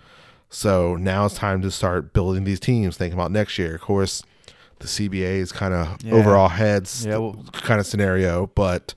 So 0.51 0.95
now 0.97 1.27
it's 1.27 1.35
time 1.35 1.63
to 1.63 1.71
start 1.71 2.13
building 2.13 2.45
these 2.45 2.61
teams, 2.61 2.97
thinking 2.97 3.19
about 3.19 3.33
next 3.33 3.59
year. 3.59 3.75
Of 3.75 3.81
course, 3.81 4.23
the 4.81 4.87
CBA 4.87 5.39
is 5.39 5.53
kind 5.53 5.73
of 5.75 5.97
Yeah. 6.05 6.13
overall 6.15 6.49
heads 6.49 7.07
Yeah, 7.07 7.17
well- 7.19 7.45
kind 7.53 7.81
of 7.81 7.87
scenario, 7.87 8.49
but 8.55 8.95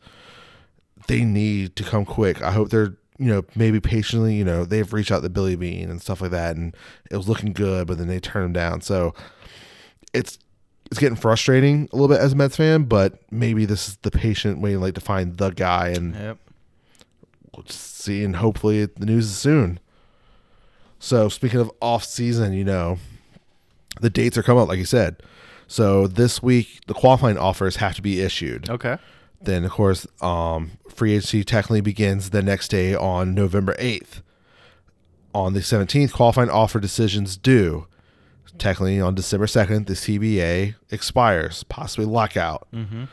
they 1.08 1.24
need 1.24 1.76
to 1.78 1.84
come 1.84 2.04
quick. 2.06 2.42
I 2.42 2.52
hope 2.52 2.70
they're 2.70 2.96
you 3.20 3.28
know 3.28 3.44
maybe 3.56 3.80
patiently. 3.80 4.36
You 4.36 4.44
know 4.46 4.66
they've 4.66 4.92
reached 4.92 5.12
out 5.12 5.24
to 5.24 5.30
Billy 5.30 5.56
Beane 5.56 5.90
and 5.90 6.02
stuff 6.02 6.22
like 6.22 6.32
that, 6.32 6.56
and 6.58 6.76
it 7.10 7.16
was 7.18 7.28
looking 7.30 7.54
good, 7.54 7.88
but 7.88 7.98
then 7.98 8.08
they 8.08 8.20
turned 8.20 8.46
him 8.48 8.54
down. 8.54 8.82
So 8.82 9.16
it's 10.14 10.38
it's 10.90 11.00
getting 11.00 11.16
frustrating 11.18 11.90
a 11.92 11.96
little 11.96 12.08
bit 12.08 12.20
as 12.22 12.34
a 12.34 12.36
Mets 12.36 12.56
fan, 12.58 12.84
but 12.84 13.20
maybe 13.32 13.66
this 13.66 13.88
is 13.90 13.98
the 13.98 14.12
patient 14.12 14.60
way 14.62 14.76
like 14.78 14.94
to 14.96 15.02
find 15.02 15.38
the 15.38 15.50
guy 15.52 15.90
and 15.90 16.16
Yep. 16.16 16.38
we'll 17.56 17.66
see 17.68 18.24
and 18.24 18.38
hopefully 18.38 18.86
the 18.86 19.06
news 19.06 19.26
is 19.26 19.38
soon. 19.38 19.80
So 21.00 21.30
speaking 21.30 21.60
of 21.60 21.72
off 21.82 22.04
season, 22.04 22.54
you 22.54 22.64
know, 22.64 22.98
the 24.02 24.10
dates 24.10 24.38
are 24.38 24.44
coming 24.44 24.64
up, 24.64 24.70
like 24.70 24.80
you 24.80 24.86
said. 24.86 25.22
So 25.68 26.08
this 26.08 26.42
week 26.42 26.80
the 26.88 26.94
qualifying 26.94 27.38
offers 27.38 27.78
have 27.78 27.96
to 27.96 28.02
be 28.02 28.22
issued. 28.22 28.70
Okay. 28.70 28.98
Then 29.42 29.66
of 29.66 29.72
course, 29.72 30.08
um, 30.22 30.72
free 30.90 31.12
agency 31.14 31.44
technically 31.44 31.82
begins 31.82 32.30
the 32.32 32.42
next 32.42 32.70
day 32.70 32.96
on 32.96 33.34
November 33.36 33.76
eighth. 33.78 34.22
On 35.36 35.54
the 35.54 35.62
seventeenth, 35.62 36.14
qualifying 36.14 36.50
offer 36.50 36.80
decisions 36.80 37.38
due. 37.38 37.86
Technically 38.58 39.00
on 39.00 39.16
December 39.16 39.48
second, 39.48 39.86
the 39.86 39.94
CBA 39.94 40.76
expires, 40.92 41.64
possibly 41.64 42.06
lockout. 42.06 42.68
Mm-hmm. 42.74 43.06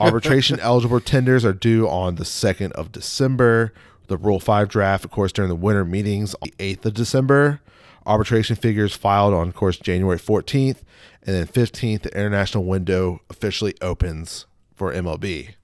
Arbitration 0.00 0.60
eligible 0.62 1.00
tenders 1.00 1.44
are 1.44 1.52
due 1.52 1.88
on 1.88 2.16
the 2.16 2.24
2nd 2.24 2.72
of 2.72 2.92
December. 2.92 3.72
The 4.06 4.16
Rule 4.16 4.40
5 4.40 4.68
draft, 4.68 5.04
of 5.04 5.10
course, 5.10 5.32
during 5.32 5.50
the 5.50 5.56
winter 5.56 5.84
meetings 5.84 6.34
on 6.34 6.48
the 6.56 6.74
8th 6.76 6.86
of 6.86 6.94
December. 6.94 7.60
Arbitration 8.06 8.56
figures 8.56 8.94
filed 8.94 9.34
on, 9.34 9.48
of 9.48 9.54
course, 9.54 9.76
January 9.76 10.18
14th. 10.18 10.78
And 11.22 11.36
then 11.36 11.46
15th, 11.46 12.02
the 12.02 12.18
international 12.18 12.64
window 12.64 13.20
officially 13.28 13.74
opens 13.82 14.46
for 14.74 14.92
MLB. 14.94 15.54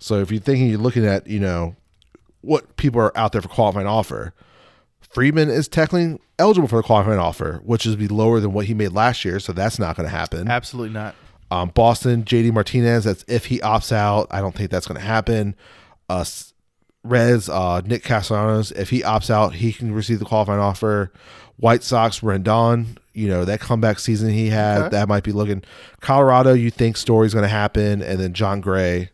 So 0.00 0.20
if 0.20 0.32
you're 0.32 0.40
thinking, 0.40 0.68
you're 0.68 0.78
looking 0.78 1.06
at, 1.06 1.26
you 1.28 1.38
know, 1.38 1.76
what 2.40 2.76
people 2.76 3.00
are 3.00 3.16
out 3.16 3.32
there 3.32 3.42
for 3.42 3.48
qualifying 3.48 3.86
offer, 3.86 4.32
Freeman 5.10 5.50
is 5.50 5.68
technically 5.68 6.18
eligible 6.38 6.68
for 6.68 6.76
the 6.76 6.82
qualifying 6.82 7.18
offer, 7.18 7.60
which 7.64 7.84
is 7.84 7.96
be 7.96 8.08
lower 8.08 8.40
than 8.40 8.52
what 8.52 8.66
he 8.66 8.74
made 8.74 8.92
last 8.92 9.24
year. 9.24 9.40
So 9.40 9.52
that's 9.52 9.78
not 9.78 9.96
going 9.96 10.08
to 10.08 10.14
happen. 10.16 10.48
Absolutely 10.48 10.94
not. 10.94 11.14
Um, 11.50 11.70
Boston, 11.70 12.22
JD 12.24 12.52
Martinez, 12.52 13.04
that's 13.04 13.24
if 13.26 13.46
he 13.46 13.58
opts 13.58 13.90
out. 13.92 14.28
I 14.30 14.40
don't 14.40 14.54
think 14.54 14.70
that's 14.70 14.86
going 14.86 15.00
to 15.00 15.06
happen. 15.06 15.56
Uh, 16.08 16.24
Reds, 17.02 17.48
uh, 17.48 17.80
Nick 17.84 18.04
Castellanos, 18.04 18.70
if 18.72 18.90
he 18.90 19.00
opts 19.00 19.30
out, 19.30 19.54
he 19.54 19.72
can 19.72 19.92
receive 19.92 20.18
the 20.20 20.24
qualifying 20.24 20.60
offer. 20.60 21.10
White 21.56 21.82
Sox, 21.82 22.20
Rendon, 22.20 22.96
you 23.14 23.26
know, 23.28 23.44
that 23.44 23.60
comeback 23.60 23.98
season 23.98 24.30
he 24.30 24.48
had, 24.48 24.78
Okay. 24.82 24.88
that 24.90 25.08
might 25.08 25.24
be 25.24 25.32
looking. 25.32 25.62
Colorado, 26.00 26.52
you 26.52 26.70
think 26.70 26.96
story's 26.96 27.32
going 27.34 27.42
to 27.42 27.48
happen. 27.48 28.00
And 28.02 28.20
then 28.20 28.32
Jon 28.32 28.60
Gray, 28.60 29.10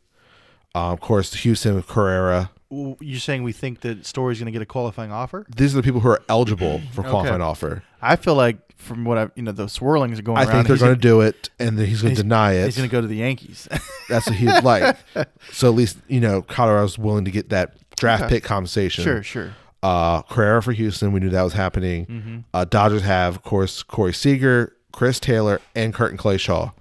uh, 0.74 0.92
of 0.92 1.00
course, 1.00 1.32
Houston, 1.34 1.80
Correa. 1.82 2.50
You're 2.70 3.20
saying 3.20 3.42
we 3.42 3.52
think 3.52 3.80
that 3.82 4.04
Story's 4.06 4.38
going 4.38 4.46
to 4.46 4.52
get 4.52 4.62
a 4.62 4.66
qualifying 4.66 5.12
offer? 5.12 5.46
These 5.54 5.74
are 5.74 5.76
the 5.76 5.82
people 5.82 6.00
who 6.00 6.08
are 6.08 6.22
eligible 6.28 6.80
for 6.92 7.02
qualifying 7.02 7.40
offer. 7.42 7.82
I 8.02 8.16
feel 8.16 8.34
like 8.34 8.58
from 8.76 9.04
what 9.04 9.18
I, 9.18 9.30
you 9.36 9.42
know, 9.42 9.52
the 9.52 9.66
swirlings 9.66 10.18
are 10.18 10.22
going 10.22 10.38
I 10.38 10.42
around. 10.44 10.52
think 10.52 10.66
they're 10.66 10.74
he's 10.76 10.82
going 10.82 10.94
to 10.94 11.00
do 11.00 11.20
it, 11.22 11.48
and 11.58 11.78
then 11.78 11.86
he's 11.86 12.02
going 12.02 12.14
to 12.14 12.22
deny 12.22 12.52
it. 12.54 12.64
He's 12.66 12.76
going 12.76 12.88
to 12.88 12.92
go 12.92 13.00
to 13.00 13.06
the 13.06 13.16
Yankees. 13.16 13.68
That's 14.08 14.26
what 14.26 14.36
he'd 14.36 14.62
like. 14.62 14.96
So 15.52 15.68
at 15.68 15.74
least 15.74 15.96
you 16.08 16.20
know 16.20 16.42
Colorado's 16.42 16.98
willing 16.98 17.24
to 17.24 17.30
get 17.30 17.48
that 17.50 17.74
draft 17.96 18.24
Okay. 18.24 18.34
pick 18.36 18.44
compensation. 18.44 19.04
sure, 19.04 19.22
sure. 19.22 19.54
Uh, 19.82 20.22
Correa 20.22 20.60
for 20.60 20.72
Houston, 20.72 21.12
we 21.12 21.20
knew 21.20 21.30
that 21.30 21.42
was 21.42 21.52
happening. 21.52 22.06
Mm-hmm. 22.06 22.38
Uh, 22.52 22.64
Dodgers 22.64 23.02
have, 23.02 23.36
of 23.36 23.42
course, 23.42 23.82
Corey 23.84 24.12
Seager, 24.12 24.74
Chris 24.92 25.20
Taylor, 25.20 25.60
and 25.76 25.94
Curtin 25.94 26.18
Clayshaw. 26.18 26.72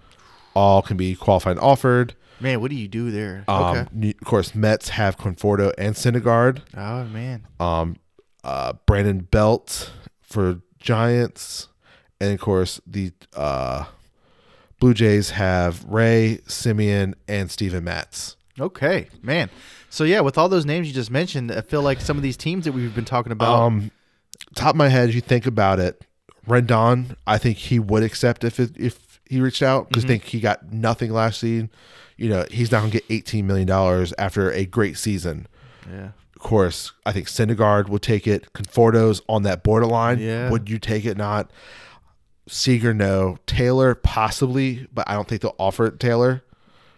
All 0.56 0.82
can 0.82 0.98
be 0.98 1.16
qualified 1.16 1.52
and 1.52 1.60
offered. 1.60 2.16
Man, 2.40 2.60
what 2.62 2.70
do 2.70 2.76
you 2.78 2.88
do 2.88 3.12
there? 3.12 3.44
Um, 3.48 3.64
okay. 3.64 4.10
Of 4.10 4.26
course, 4.26 4.54
Mets 4.54 4.90
have 4.90 5.18
Conforto 5.18 5.74
and 5.78 5.96
Syndergaard. 5.96 6.62
Oh 6.76 7.06
man. 7.06 7.48
Um, 7.60 7.98
uh, 8.44 8.74
Brandon 8.86 9.20
Belt 9.20 9.92
for 10.22 10.62
Giants, 10.80 11.70
and 12.20 12.34
of 12.34 12.40
course 12.40 12.82
the 12.86 13.12
uh, 13.36 13.86
Blue 14.80 14.94
Jays 14.94 15.32
have 15.32 15.84
Ray, 15.86 16.40
Semien, 16.48 17.14
and 17.28 17.50
Steven 17.50 17.84
Matz. 17.84 18.36
Okay, 18.60 19.08
man. 19.22 19.50
So 19.90 20.04
yeah, 20.04 20.22
with 20.22 20.38
all 20.38 20.50
those 20.50 20.66
names 20.66 20.88
you 20.88 20.94
just 20.94 21.12
mentioned, 21.12 21.52
I 21.52 21.62
feel 21.62 21.82
like 21.82 22.02
some 22.02 22.18
of 22.18 22.24
these 22.24 22.38
teams 22.38 22.66
that 22.66 22.72
we've 22.74 22.94
been 22.94 23.06
talking 23.06 23.32
about. 23.32 23.62
Um, 23.62 23.92
top 24.56 24.72
of 24.72 24.76
my 24.76 24.90
head, 24.90 25.10
as 25.10 25.16
you 25.16 25.22
think 25.22 25.46
about 25.46 25.80
it, 25.80 26.06
Rendon, 26.48 27.16
I 27.26 27.38
think 27.38 27.58
he 27.58 27.80
would 27.80 28.04
accept 28.04 28.44
if 28.44 28.60
it, 28.60 28.72
if 28.78 29.15
he 29.30 29.40
reached 29.42 29.62
out 29.64 29.90
because 29.90 30.06
I 30.06 30.08
think 30.08 30.24
he 30.26 30.40
got 30.40 30.72
nothing 30.72 31.12
last 31.12 31.40
season. 31.40 31.70
You 32.18 32.30
know, 32.30 32.46
he's 32.52 32.72
not 32.72 32.80
gonna 32.80 32.92
get 32.92 33.06
eighteen 33.10 33.46
million 33.48 33.68
dollars 33.68 34.14
after 34.18 34.52
a 34.52 34.66
great 34.66 34.98
season. 34.98 35.48
yeah. 35.90 36.10
Of 36.36 36.42
course, 36.42 36.92
I 37.06 37.12
think 37.12 37.28
Syndergaard 37.28 37.90
would 37.90 38.04
take 38.04 38.28
it. 38.28 38.54
Conforto's 38.54 39.22
on 39.28 39.44
that 39.44 39.64
borderline. 39.64 40.20
Yeah. 40.20 40.50
Would 40.52 40.70
you 40.70 40.78
take 40.78 41.04
it? 41.06 41.18
Not. 41.18 41.50
Seager, 42.48 42.94
no. 42.94 43.38
Taylor, 43.48 43.96
possibly, 43.96 44.88
but 44.94 45.10
I 45.10 45.14
don't 45.14 45.28
think 45.28 45.42
they'll 45.42 45.56
offer 45.58 45.88
it. 45.88 46.00
Taylor, 46.00 46.44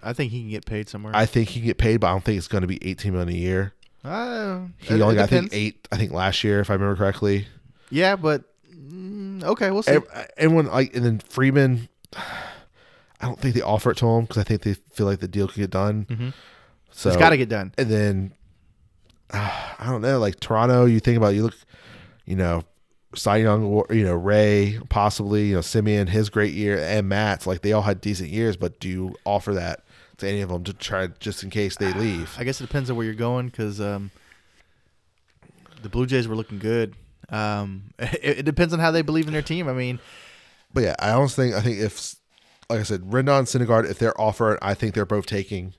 I 0.04 0.12
think 0.12 0.32
he 0.34 0.42
can 0.42 0.50
get 0.50 0.66
paid 0.66 0.90
somewhere. 0.90 1.16
I 1.16 1.26
think 1.26 1.50
he 1.50 1.62
can 1.62 1.68
get 1.68 1.78
paid, 1.78 1.98
but 2.02 2.08
I 2.08 2.12
don't 2.12 2.24
think 2.26 2.38
it's 2.38 2.50
going 2.50 2.62
to 2.64 2.68
be 2.68 2.78
eighteen 2.86 3.14
million 3.14 3.30
a 3.30 3.40
year. 3.40 3.74
Uh, 4.04 4.62
He 4.80 5.02
only 5.02 5.16
got 5.16 5.24
I 5.24 5.28
think 5.28 5.50
eight. 5.54 5.88
I 5.92 5.98
think 5.98 6.12
last 6.12 6.44
year, 6.44 6.60
if 6.60 6.70
I 6.70 6.74
remember 6.74 6.96
correctly. 6.98 7.48
Yeah, 7.90 8.18
but 8.18 8.44
mm, 8.76 9.44
okay, 9.44 9.72
we'll 9.72 9.84
see. 9.84 9.94
Ev- 9.94 10.32
Everyone 10.36 10.66
like, 10.68 10.94
and 10.96 11.06
then 11.06 11.20
Freeman. 11.20 11.88
I 12.16 13.26
don't 13.26 13.40
think 13.40 13.56
they 13.56 13.62
offer 13.62 13.92
it 13.92 13.98
to 13.98 14.08
him 14.08 14.22
because 14.26 14.38
I 14.38 14.44
think 14.44 14.62
they 14.62 14.74
feel 14.74 15.06
like 15.06 15.20
the 15.20 15.28
deal 15.28 15.48
could 15.48 15.58
get 15.58 15.70
done. 15.72 16.06
Mhm. 16.10 16.34
So 16.92 17.10
it's 17.10 17.18
got 17.18 17.32
to 17.32 17.38
get 17.38 17.50
done. 17.50 17.74
and 17.78 17.90
then 17.90 18.34
uh, 19.32 19.76
I 19.80 19.88
don't 19.88 20.02
know, 20.02 20.20
like 20.20 20.40
Toronto. 20.40 20.86
You 20.86 21.00
think 21.00 21.18
about 21.18 21.36
you 21.36 21.44
look, 21.44 21.56
you 22.26 22.36
know, 22.36 22.64
Cy 23.16 23.38
Young, 23.38 23.64
or, 23.64 23.86
you 23.90 24.04
know, 24.04 24.16
Ray, 24.16 24.80
possibly, 24.90 25.48
you 25.48 25.56
know, 25.56 25.62
Semien, 25.62 26.08
his 26.10 26.30
great 26.30 26.54
year, 26.54 26.78
and 26.78 27.10
Matz 27.10 27.46
like 27.48 27.62
they 27.62 27.74
all 27.74 27.82
had 27.82 28.00
decent 28.02 28.30
years, 28.30 28.56
but 28.56 28.80
do 28.80 28.88
you 28.88 29.16
offer 29.26 29.54
that 29.54 29.84
to 30.18 30.28
any 30.28 30.42
of 30.42 30.50
them 30.50 30.64
to 30.64 30.74
try 30.74 31.08
just 31.20 31.44
in 31.44 31.50
case 31.50 31.76
they 31.78 31.92
leave? 31.94 32.36
I 32.38 32.44
guess 32.44 32.62
it 32.62 32.66
depends 32.68 32.90
on 32.90 32.96
where 32.96 33.06
you're 33.06 33.16
going 33.16 33.48
because 33.48 33.82
um, 33.82 34.12
the 35.82 35.90
Blue 35.90 36.06
Jays 36.06 36.28
were 36.28 36.36
looking 36.36 36.60
good. 36.60 36.96
Um, 37.30 37.92
it, 38.00 38.40
it 38.40 38.46
depends 38.46 38.74
on 38.74 38.80
how 38.80 38.92
they 38.92 39.02
believe 39.02 39.28
in 39.28 39.34
their 39.34 39.42
team. 39.42 39.68
I 39.68 39.74
mean, 39.74 40.00
But 40.74 40.84
yeah, 40.84 40.96
I 41.00 41.12
almost 41.12 41.36
think 41.36 41.56
I 41.56 41.62
think 41.62 41.80
if, 41.80 42.16
like 42.70 42.80
I 42.80 42.84
said, 42.84 43.02
Rendon, 43.02 43.44
Syndergaard, 43.44 43.90
if 43.90 44.00
they're 44.00 44.20
offered, 44.20 44.60
I 44.62 44.74
think 44.74 44.94
they're 44.94 45.06
both 45.06 45.26
taking. 45.26 45.74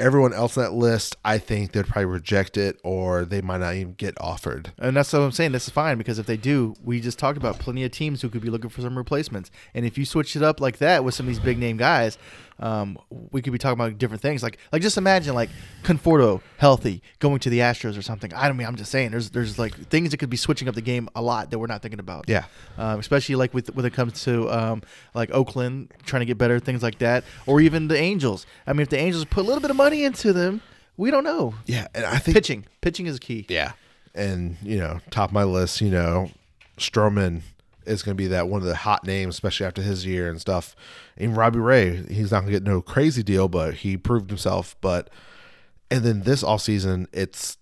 Everyone 0.00 0.32
else 0.32 0.56
on 0.56 0.64
that 0.64 0.72
list, 0.72 1.14
I 1.26 1.36
think 1.36 1.72
they'd 1.72 1.86
probably 1.86 2.06
reject 2.06 2.56
it, 2.56 2.80
or 2.82 3.26
they 3.26 3.42
might 3.42 3.58
not 3.60 3.74
even 3.74 3.92
get 3.94 4.18
offered. 4.18 4.72
and 4.78 4.96
that's 4.96 5.12
what 5.12 5.20
I'm 5.20 5.30
saying. 5.30 5.52
This 5.52 5.66
is 5.66 5.74
fine 5.74 5.98
because 5.98 6.18
if 6.18 6.24
they 6.24 6.38
do, 6.38 6.74
we 6.82 7.00
just 7.00 7.18
talked 7.18 7.36
about 7.36 7.58
plenty 7.58 7.84
of 7.84 7.90
teams 7.90 8.22
who 8.22 8.30
could 8.30 8.40
be 8.40 8.48
looking 8.48 8.70
for 8.70 8.80
some 8.80 8.96
replacements. 8.96 9.50
And 9.74 9.84
if 9.84 9.98
you 9.98 10.06
switch 10.06 10.34
it 10.36 10.42
up 10.42 10.58
like 10.58 10.78
that 10.78 11.04
with 11.04 11.14
some 11.14 11.26
of 11.26 11.28
these 11.28 11.38
big 11.38 11.58
name 11.58 11.76
guys, 11.76 12.16
um, 12.60 12.98
we 13.30 13.42
could 13.42 13.52
be 13.52 13.58
talking 13.58 13.78
about 13.78 13.98
different 13.98 14.22
things. 14.22 14.42
Like, 14.42 14.58
like 14.72 14.82
just 14.82 14.96
imagine 14.96 15.34
like 15.34 15.50
Conforto 15.82 16.40
healthy 16.56 17.02
going 17.18 17.38
to 17.40 17.50
the 17.50 17.60
Astros 17.60 17.98
or 17.98 18.02
something. 18.02 18.32
I 18.34 18.48
don't 18.48 18.56
mean 18.56 18.66
I'm 18.66 18.76
just 18.76 18.90
saying 18.90 19.10
there's 19.10 19.30
there's 19.30 19.58
like 19.58 19.74
things 19.88 20.10
that 20.10 20.18
could 20.18 20.30
be 20.30 20.36
switching 20.36 20.68
up 20.68 20.74
the 20.74 20.82
game 20.82 21.08
a 21.14 21.22
lot 21.22 21.50
that 21.50 21.58
we're 21.58 21.66
not 21.66 21.82
thinking 21.82 22.00
about. 22.00 22.24
Yeah. 22.28 22.44
um, 22.76 22.98
especially 23.00 23.34
like 23.34 23.54
with 23.54 23.74
when 23.74 23.84
it 23.84 23.92
comes 23.92 24.24
to 24.24 24.50
um, 24.50 24.82
like 25.14 25.30
Oakland 25.30 25.92
trying 26.04 26.20
to 26.20 26.26
get 26.26 26.38
better, 26.38 26.58
things 26.58 26.82
like 26.82 26.98
that, 26.98 27.24
or 27.46 27.60
even 27.60 27.88
the 27.88 27.96
Angels. 27.98 28.46
I 28.66 28.72
mean, 28.72 28.82
if 28.82 28.88
the 28.88 28.98
Angels 28.98 29.24
put 29.24 29.44
a 29.44 29.46
little 29.46 29.60
bit 29.60 29.70
of 29.70 29.76
money 29.76 30.04
into 30.04 30.32
them, 30.32 30.60
we 30.96 31.10
don't 31.10 31.24
know. 31.24 31.54
Yeah, 31.66 31.86
and 31.94 32.04
I 32.04 32.18
think 32.18 32.34
Pitching, 32.34 32.66
pitching 32.80 33.06
is 33.06 33.18
key. 33.18 33.46
Yeah. 33.48 33.72
And, 34.14 34.56
you 34.62 34.78
know, 34.78 34.98
top 35.10 35.30
of 35.30 35.34
my 35.34 35.44
list, 35.44 35.80
you 35.80 35.90
know, 35.90 36.30
Stroman 36.76 37.42
is 37.88 38.02
going 38.02 38.16
to 38.16 38.22
be 38.22 38.28
that 38.28 38.48
one 38.48 38.60
of 38.60 38.66
the 38.68 38.76
hot 38.76 39.04
names, 39.06 39.34
especially 39.34 39.66
after 39.66 39.82
his 39.82 40.04
year 40.06 40.28
and 40.28 40.40
stuff. 40.40 40.76
And 41.16 41.36
Robbie 41.36 41.58
Ray, 41.58 42.04
he's 42.10 42.30
not 42.30 42.40
going 42.40 42.52
to 42.52 42.58
get 42.60 42.62
no 42.62 42.80
crazy 42.82 43.22
deal, 43.22 43.48
but 43.48 43.74
he 43.74 43.96
proved 43.96 44.30
himself. 44.30 44.76
But, 44.80 45.10
and 45.90 46.04
then 46.04 46.22
this 46.22 46.42
offseason, 46.42 47.06
it's 47.12 47.56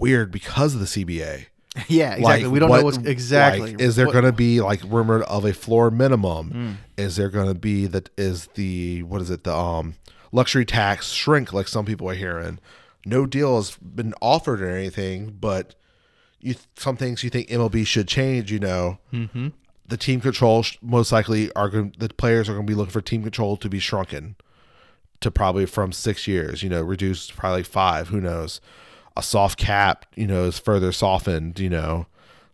weird 0.00 0.30
because 0.32 0.74
of 0.74 0.80
the 0.80 0.86
CBA. 0.86 1.46
Yeah, 1.88 2.14
exactly. 2.14 2.44
Like, 2.44 2.52
we 2.54 2.58
don't 2.58 2.70
what- 2.70 2.78
know 2.78 2.84
what's 2.86 2.96
exactly. 2.96 3.72
like, 3.72 3.80
is 3.82 3.96
there 3.96 4.06
going 4.06 4.24
to 4.24 4.32
be 4.32 4.62
like 4.62 4.80
rumored 4.86 5.20
of 5.24 5.44
a 5.44 5.52
floor 5.52 5.90
minimum? 5.90 6.50
Mm. 6.50 6.76
Is 6.96 7.16
there 7.16 7.28
going 7.28 7.48
to 7.48 7.54
be 7.54 7.84
that 7.86 8.08
is 8.16 8.46
the 8.54 9.02
what 9.02 9.20
is 9.20 9.28
it 9.28 9.44
the 9.44 9.54
um 9.54 9.94
luxury 10.32 10.64
tax 10.64 11.10
shrink 11.12 11.52
like 11.52 11.68
some 11.68 11.84
people 11.84 12.08
are 12.08 12.14
hearing? 12.14 12.60
No 13.04 13.26
deal 13.26 13.56
has 13.56 13.76
been 13.76 14.14
offered 14.22 14.62
or 14.62 14.70
anything, 14.74 15.36
but 15.38 15.74
you 16.40 16.54
some 16.78 16.96
things 16.96 17.22
you 17.22 17.28
think 17.28 17.48
MLB 17.48 17.86
should 17.86 18.08
change. 18.08 18.50
You 18.50 18.60
know, 18.60 18.98
Mhm. 19.12 19.52
The 19.88 19.96
team 19.96 20.20
control 20.20 20.64
most 20.82 21.12
likely 21.12 21.52
are 21.52 21.68
going 21.68 21.94
the 21.98 22.08
players 22.08 22.48
are 22.48 22.54
going 22.54 22.66
to 22.66 22.70
be 22.70 22.76
looking 22.76 22.92
for 22.92 23.00
team 23.00 23.22
control 23.22 23.56
to 23.56 23.68
be 23.68 23.78
shrunken 23.78 24.36
to 25.20 25.30
probably 25.30 25.66
from 25.66 25.92
six 25.92 26.26
years. 26.26 26.62
You 26.62 26.68
know, 26.68 26.82
reduced 26.82 27.30
to 27.30 27.36
probably 27.36 27.60
like 27.60 27.66
five. 27.66 28.08
Who 28.08 28.20
knows? 28.20 28.60
A 29.16 29.22
soft 29.22 29.58
cap, 29.58 30.04
you 30.14 30.26
know, 30.26 30.44
is 30.44 30.58
further 30.58 30.92
softened. 30.92 31.58
You 31.58 31.70
know, 31.70 32.06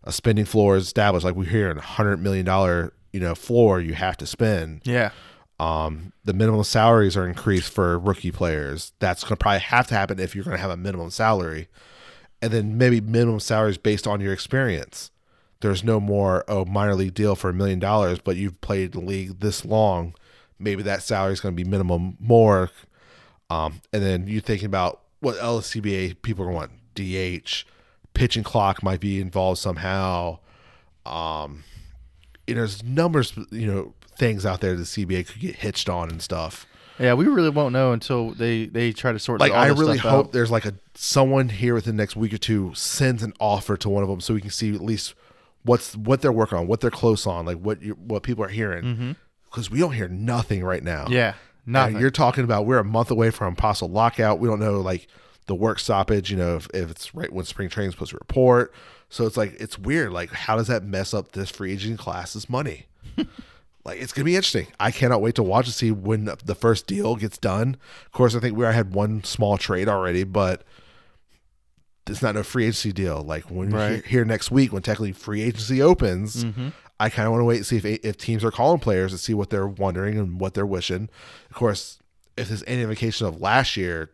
a 0.03 0.11
spending 0.11 0.45
floor 0.45 0.77
is 0.77 0.85
established. 0.85 1.25
Like 1.25 1.35
we're 1.35 1.49
hearing, 1.49 1.77
a 1.77 1.81
hundred 1.81 2.21
million 2.21 2.45
dollar, 2.45 2.93
you 3.11 3.19
know, 3.19 3.35
floor 3.35 3.81
you 3.81 3.93
have 3.95 4.15
to 4.17 4.25
spend. 4.25 4.81
Yeah, 4.85 5.11
Um, 5.59 6.13
the 6.23 6.33
minimum 6.33 6.63
salaries 6.63 7.15
are 7.17 7.27
increased 7.27 7.71
for 7.71 7.99
rookie 7.99 8.31
players. 8.31 8.93
That's 8.99 9.23
going 9.23 9.31
to 9.31 9.37
probably 9.37 9.59
have 9.59 9.87
to 9.87 9.95
happen 9.95 10.19
if 10.19 10.35
you're 10.35 10.43
going 10.43 10.55
to 10.57 10.61
have 10.61 10.71
a 10.71 10.77
minimum 10.77 11.09
salary, 11.09 11.67
and 12.41 12.51
then 12.51 12.77
maybe 12.77 13.01
minimum 13.01 13.39
salaries 13.39 13.77
based 13.77 14.07
on 14.07 14.19
your 14.21 14.33
experience. 14.33 15.11
There's 15.63 15.83
no 15.83 16.01
more 16.01 16.43
oh 16.49 16.65
minor 16.65 16.93
league 16.93 17.13
deal 17.13 17.35
for 17.35 17.49
a 17.49 17.53
million 17.53 17.79
dollars, 17.79 18.19
but 18.19 18.35
you've 18.35 18.59
played 18.59 18.91
the 18.91 18.99
league 18.99 19.39
this 19.39 19.63
long. 19.63 20.13
Maybe 20.59 20.83
that 20.83 21.03
salary 21.03 21.31
is 21.31 21.39
going 21.39 21.55
to 21.55 21.63
be 21.63 21.67
minimum 21.67 22.17
more. 22.19 22.69
Um, 23.49 23.81
and 23.93 24.03
then 24.03 24.27
you're 24.27 24.41
thinking 24.41 24.65
about 24.65 25.01
what 25.21 25.37
LCBA 25.37 26.21
people 26.21 26.43
are 26.43 26.51
going 26.51 26.67
to 26.67 26.73
want. 26.73 27.43
DH, 27.43 27.63
pitching 28.13 28.43
clock 28.43 28.83
might 28.83 28.99
be 28.99 29.21
involved 29.21 29.57
somehow. 29.57 30.39
Um, 31.05 31.63
you 32.45 32.55
know, 32.55 32.61
there's 32.61 32.83
numbers, 32.83 33.33
you 33.49 33.65
know, 33.65 33.93
things 34.17 34.45
out 34.45 34.59
there 34.59 34.75
the 34.75 34.83
CBA 34.83 35.27
could 35.27 35.39
get 35.39 35.55
hitched 35.55 35.87
on 35.87 36.09
and 36.09 36.21
stuff. 36.21 36.65
yeah. 36.99 37.13
We 37.13 37.25
really 37.25 37.49
won't 37.49 37.71
know 37.71 37.93
until 37.93 38.31
they 38.31 38.65
they 38.65 38.91
try 38.91 39.13
to 39.13 39.19
sort. 39.19 39.39
Like, 39.39 39.53
I 39.53 39.67
really 39.67 39.97
hope 39.97 40.27
out. 40.27 40.31
there's 40.33 40.51
like 40.51 40.65
a 40.65 40.73
someone 40.93 41.47
here 41.47 41.73
within 41.73 41.95
the 41.95 42.03
next 42.03 42.17
week 42.17 42.33
or 42.33 42.37
two 42.37 42.73
sends 42.75 43.23
an 43.23 43.33
offer 43.39 43.77
to 43.77 43.89
one 43.89 44.03
of 44.03 44.09
them 44.09 44.19
so 44.19 44.33
we 44.33 44.41
can 44.41 44.51
see 44.51 44.75
at 44.75 44.81
least 44.81 45.15
what's 45.63 45.95
what 45.95 46.21
they're 46.21 46.31
working 46.31 46.57
on, 46.57 46.67
what 46.67 46.81
they're 46.81 46.91
close 46.91 47.25
on, 47.25 47.45
like 47.45 47.57
what 47.57 47.81
you, 47.81 47.93
what 47.93 48.23
people 48.23 48.43
are 48.43 48.49
hearing. 48.49 49.15
Because 49.45 49.69
we 49.69 49.79
don't 49.79 49.93
hear 49.93 50.07
nothing 50.07 50.63
right 50.63 50.83
now. 50.83 51.03
Mm-hmm. 51.03 51.13
Yeah, 51.13 51.33
nothing. 51.65 51.99
you're 51.99 52.11
talking 52.11 52.43
about 52.43 52.65
we're 52.65 52.79
a 52.79 52.83
month 52.83 53.11
away 53.11 53.29
from 53.29 53.55
possible 53.55 53.91
lockout. 53.91 54.39
We 54.39 54.47
don't 54.47 54.59
know 54.59 54.81
like 54.81 55.07
the 55.47 55.55
work 55.55 55.79
stoppage. 55.79 56.31
You 56.31 56.37
know 56.37 56.55
if, 56.55 56.67
if 56.73 56.89
it's 56.89 57.13
right 57.13 57.31
when 57.31 57.45
spring 57.45 57.69
training 57.69 57.89
is 57.89 57.93
supposed 57.93 58.11
to 58.11 58.17
report. 58.17 58.73
So 59.09 59.25
it's 59.25 59.37
like 59.37 59.55
it's 59.59 59.77
weird. 59.77 60.11
Like 60.11 60.31
how 60.31 60.55
does 60.55 60.67
that 60.67 60.83
mess 60.83 61.13
up 61.13 61.33
this 61.33 61.49
free 61.49 61.73
agent 61.73 61.99
class's 61.99 62.49
money? 62.49 62.87
like 63.85 64.01
it's 64.01 64.11
gonna 64.11 64.25
be 64.25 64.35
interesting. 64.35 64.67
I 64.79 64.91
cannot 64.91 65.21
wait 65.21 65.35
to 65.35 65.43
watch 65.43 65.67
and 65.67 65.73
see 65.73 65.91
when 65.91 66.29
the 66.43 66.55
first 66.55 66.87
deal 66.87 67.15
gets 67.15 67.37
done. 67.37 67.77
Of 68.05 68.11
course, 68.11 68.35
I 68.35 68.39
think 68.39 68.57
we 68.57 68.63
already 68.63 68.77
had 68.77 68.93
one 68.93 69.23
small 69.23 69.57
trade 69.57 69.87
already, 69.87 70.23
but 70.23 70.63
it's 72.07 72.21
not 72.21 72.35
a 72.35 72.43
free 72.43 72.63
agency 72.65 72.91
deal. 72.91 73.21
Like 73.23 73.43
when 73.49 73.69
Right. 73.69 74.05
here 74.05 74.25
next 74.25 74.51
week, 74.51 74.73
when 74.73 74.81
technically 74.81 75.11
free 75.13 75.41
agency 75.41 75.81
opens, 75.81 76.43
Mm-hmm. 76.43 76.69
I 76.99 77.09
kind 77.09 77.25
of 77.25 77.31
want 77.31 77.41
to 77.41 77.45
wait 77.45 77.57
and 77.57 77.65
see 77.65 77.77
if 77.77 77.85
if 77.85 78.17
teams 78.17 78.43
are 78.43 78.51
calling 78.51 78.79
players 78.79 79.11
and 79.11 79.19
see 79.19 79.33
what 79.33 79.49
they're 79.49 79.67
wondering 79.67 80.17
and 80.17 80.39
what 80.39 80.53
they're 80.53 80.65
wishing. 80.65 81.09
Of 81.49 81.55
course, 81.55 81.99
if 82.37 82.47
there's 82.47 82.63
any 82.65 82.81
indication 82.83 83.25
of 83.27 83.41
last 83.41 83.75
year, 83.75 84.11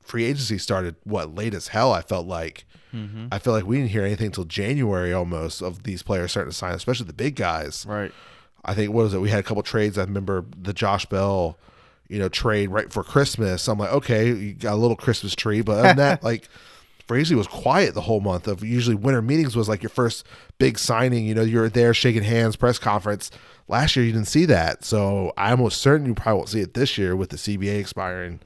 free 0.00 0.24
agency 0.24 0.58
started 0.58 0.96
what 1.04 1.34
late 1.34 1.54
as 1.54 1.68
hell. 1.68 1.92
I 1.92 2.00
felt 2.02 2.26
like. 2.26 2.64
Mm-hmm. 2.92 3.28
I 3.30 3.38
feel 3.38 3.52
like 3.52 3.64
we 3.64 3.76
didn't 3.76 3.90
hear 3.90 4.04
anything 4.04 4.26
until 4.26 4.44
January 4.44 5.12
almost 5.12 5.62
of 5.62 5.84
these 5.84 6.02
players 6.02 6.32
starting 6.32 6.50
to 6.50 6.56
sign, 6.56 6.74
especially 6.74 7.06
the 7.06 7.12
big 7.12 7.36
guys. 7.36 7.86
right. 7.88 8.12
I 8.64 8.74
think 8.74 8.92
what 8.92 9.04
was 9.04 9.14
it? 9.14 9.20
We 9.20 9.30
had 9.30 9.40
a 9.40 9.42
couple 9.42 9.62
trades. 9.62 9.96
I 9.98 10.02
remember 10.04 10.44
the 10.56 10.72
Josh 10.72 11.04
Bell, 11.06 11.58
you 12.08 12.18
know, 12.18 12.28
trade 12.28 12.70
right 12.70 12.92
for 12.92 13.02
Christmas. 13.02 13.66
I'm 13.68 13.78
like, 13.78 13.92
okay, 13.92 14.28
you 14.28 14.52
got 14.54 14.74
a 14.74 14.76
little 14.76 14.94
Christmas 14.96 15.34
tree, 15.34 15.62
but 15.62 15.72
other 15.78 15.88
than 15.88 15.96
that, 15.98 16.22
like, 16.30 16.48
Frazee 17.06 17.34
was 17.34 17.46
quiet 17.46 17.94
the 17.94 18.00
whole 18.02 18.20
month. 18.20 18.46
Of 18.46 18.62
usually 18.62 18.96
winter 18.96 19.22
meetings 19.22 19.56
was 19.56 19.68
like 19.68 19.82
your 19.82 19.90
first 19.90 20.26
big 20.58 20.78
signing. 20.78 21.26
You 21.26 21.34
know, 21.34 21.42
you're 21.42 21.68
there 21.68 21.92
shaking 21.94 22.22
hands, 22.22 22.56
press 22.56 22.78
conference. 22.78 23.30
Last 23.68 23.96
year 23.96 24.04
you 24.04 24.12
didn't 24.12 24.28
see 24.28 24.44
that, 24.46 24.84
so 24.84 25.32
I'm 25.36 25.58
almost 25.58 25.80
certain 25.80 26.06
you 26.06 26.14
probably 26.14 26.38
won't 26.38 26.48
see 26.48 26.60
it 26.60 26.74
this 26.74 26.98
year 26.98 27.16
with 27.16 27.30
the 27.30 27.36
CBA 27.36 27.78
expiring. 27.78 28.40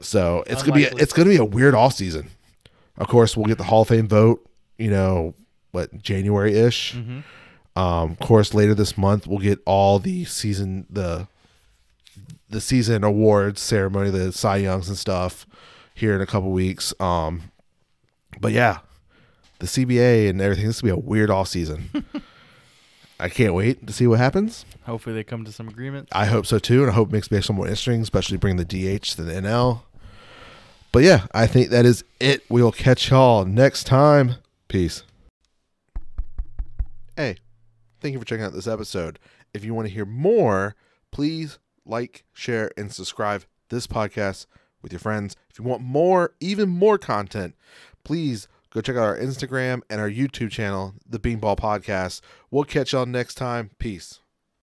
So 0.00 0.44
it's 0.46 0.62
gonna 0.62 0.74
be 0.74 0.84
Unlikely. 0.84 1.02
it's 1.02 1.12
gonna 1.12 1.30
be 1.30 1.36
a 1.36 1.44
weird 1.44 1.74
off 1.74 1.94
season. 1.94 2.28
Of 2.98 3.08
course, 3.08 3.36
we'll 3.36 3.46
get 3.46 3.58
the 3.58 3.64
Hall 3.64 3.82
of 3.82 3.88
Fame 3.88 4.08
vote. 4.08 4.46
You 4.78 4.90
know, 4.90 5.34
what 5.72 6.02
January 6.02 6.54
ish. 6.54 6.94
Mm-hmm. 6.94 7.20
Um, 7.78 8.12
of 8.12 8.18
course, 8.18 8.54
later 8.54 8.74
this 8.74 8.98
month 8.98 9.26
we'll 9.26 9.38
get 9.38 9.60
all 9.64 9.98
the 9.98 10.24
season 10.24 10.86
the 10.90 11.26
the 12.48 12.60
season 12.60 13.02
awards 13.02 13.60
ceremony, 13.60 14.10
the 14.10 14.32
Cy 14.32 14.58
Youngs 14.58 14.88
and 14.88 14.98
stuff 14.98 15.46
here 16.02 16.16
in 16.16 16.20
a 16.20 16.26
couple 16.26 16.50
weeks. 16.50 16.92
Um, 16.98 17.52
but 18.40 18.50
yeah, 18.50 18.80
the 19.60 19.66
CBA 19.66 20.28
and 20.28 20.40
everything. 20.40 20.66
This 20.66 20.82
will 20.82 20.88
be 20.88 20.90
a 20.90 20.96
weird 20.96 21.30
off 21.30 21.46
season. 21.46 21.88
I 23.20 23.28
can't 23.28 23.54
wait 23.54 23.86
to 23.86 23.92
see 23.92 24.08
what 24.08 24.18
happens. 24.18 24.64
Hopefully 24.84 25.14
they 25.14 25.22
come 25.22 25.44
to 25.44 25.52
some 25.52 25.68
agreement. 25.68 26.08
I 26.10 26.26
hope 26.26 26.44
so 26.44 26.58
too, 26.58 26.82
and 26.82 26.90
I 26.90 26.94
hope 26.94 27.10
it 27.10 27.12
makes 27.12 27.28
baseball 27.28 27.56
more 27.56 27.68
interesting, 27.68 28.00
especially 28.02 28.36
bringing 28.36 28.56
the 28.56 28.98
DH 28.98 29.04
to 29.12 29.22
the 29.22 29.32
NL. 29.32 29.82
But 30.90 31.04
yeah, 31.04 31.28
I 31.32 31.46
think 31.46 31.70
that 31.70 31.86
is 31.86 32.02
it. 32.18 32.42
We'll 32.48 32.72
catch 32.72 33.10
y'all 33.10 33.44
next 33.44 33.84
time. 33.84 34.34
Peace. 34.66 35.04
Hey, 37.16 37.36
thank 38.00 38.12
you 38.12 38.18
for 38.18 38.24
checking 38.24 38.44
out 38.44 38.54
this 38.54 38.66
episode. 38.66 39.20
If 39.54 39.64
you 39.64 39.72
want 39.72 39.86
to 39.86 39.94
hear 39.94 40.04
more, 40.04 40.74
please 41.12 41.60
like, 41.86 42.24
share, 42.32 42.72
and 42.76 42.92
subscribe 42.92 43.44
this 43.68 43.86
podcast 43.86 44.46
with 44.82 44.92
your 44.92 44.98
friends. 44.98 45.36
If 45.50 45.58
you 45.58 45.64
want 45.64 45.82
more, 45.82 46.32
even 46.40 46.68
more 46.68 46.98
content, 46.98 47.54
please 48.04 48.48
go 48.70 48.80
check 48.80 48.96
out 48.96 49.02
our 49.02 49.18
Instagram 49.18 49.82
and 49.90 50.00
our 50.00 50.10
YouTube 50.10 50.50
channel, 50.50 50.94
the 51.08 51.18
Beanball 51.18 51.58
Podcast. 51.58 52.20
We'll 52.50 52.64
catch 52.64 52.92
y'all 52.92 53.06
next 53.06 53.34
time. 53.34 53.70
Peace. 53.78 54.21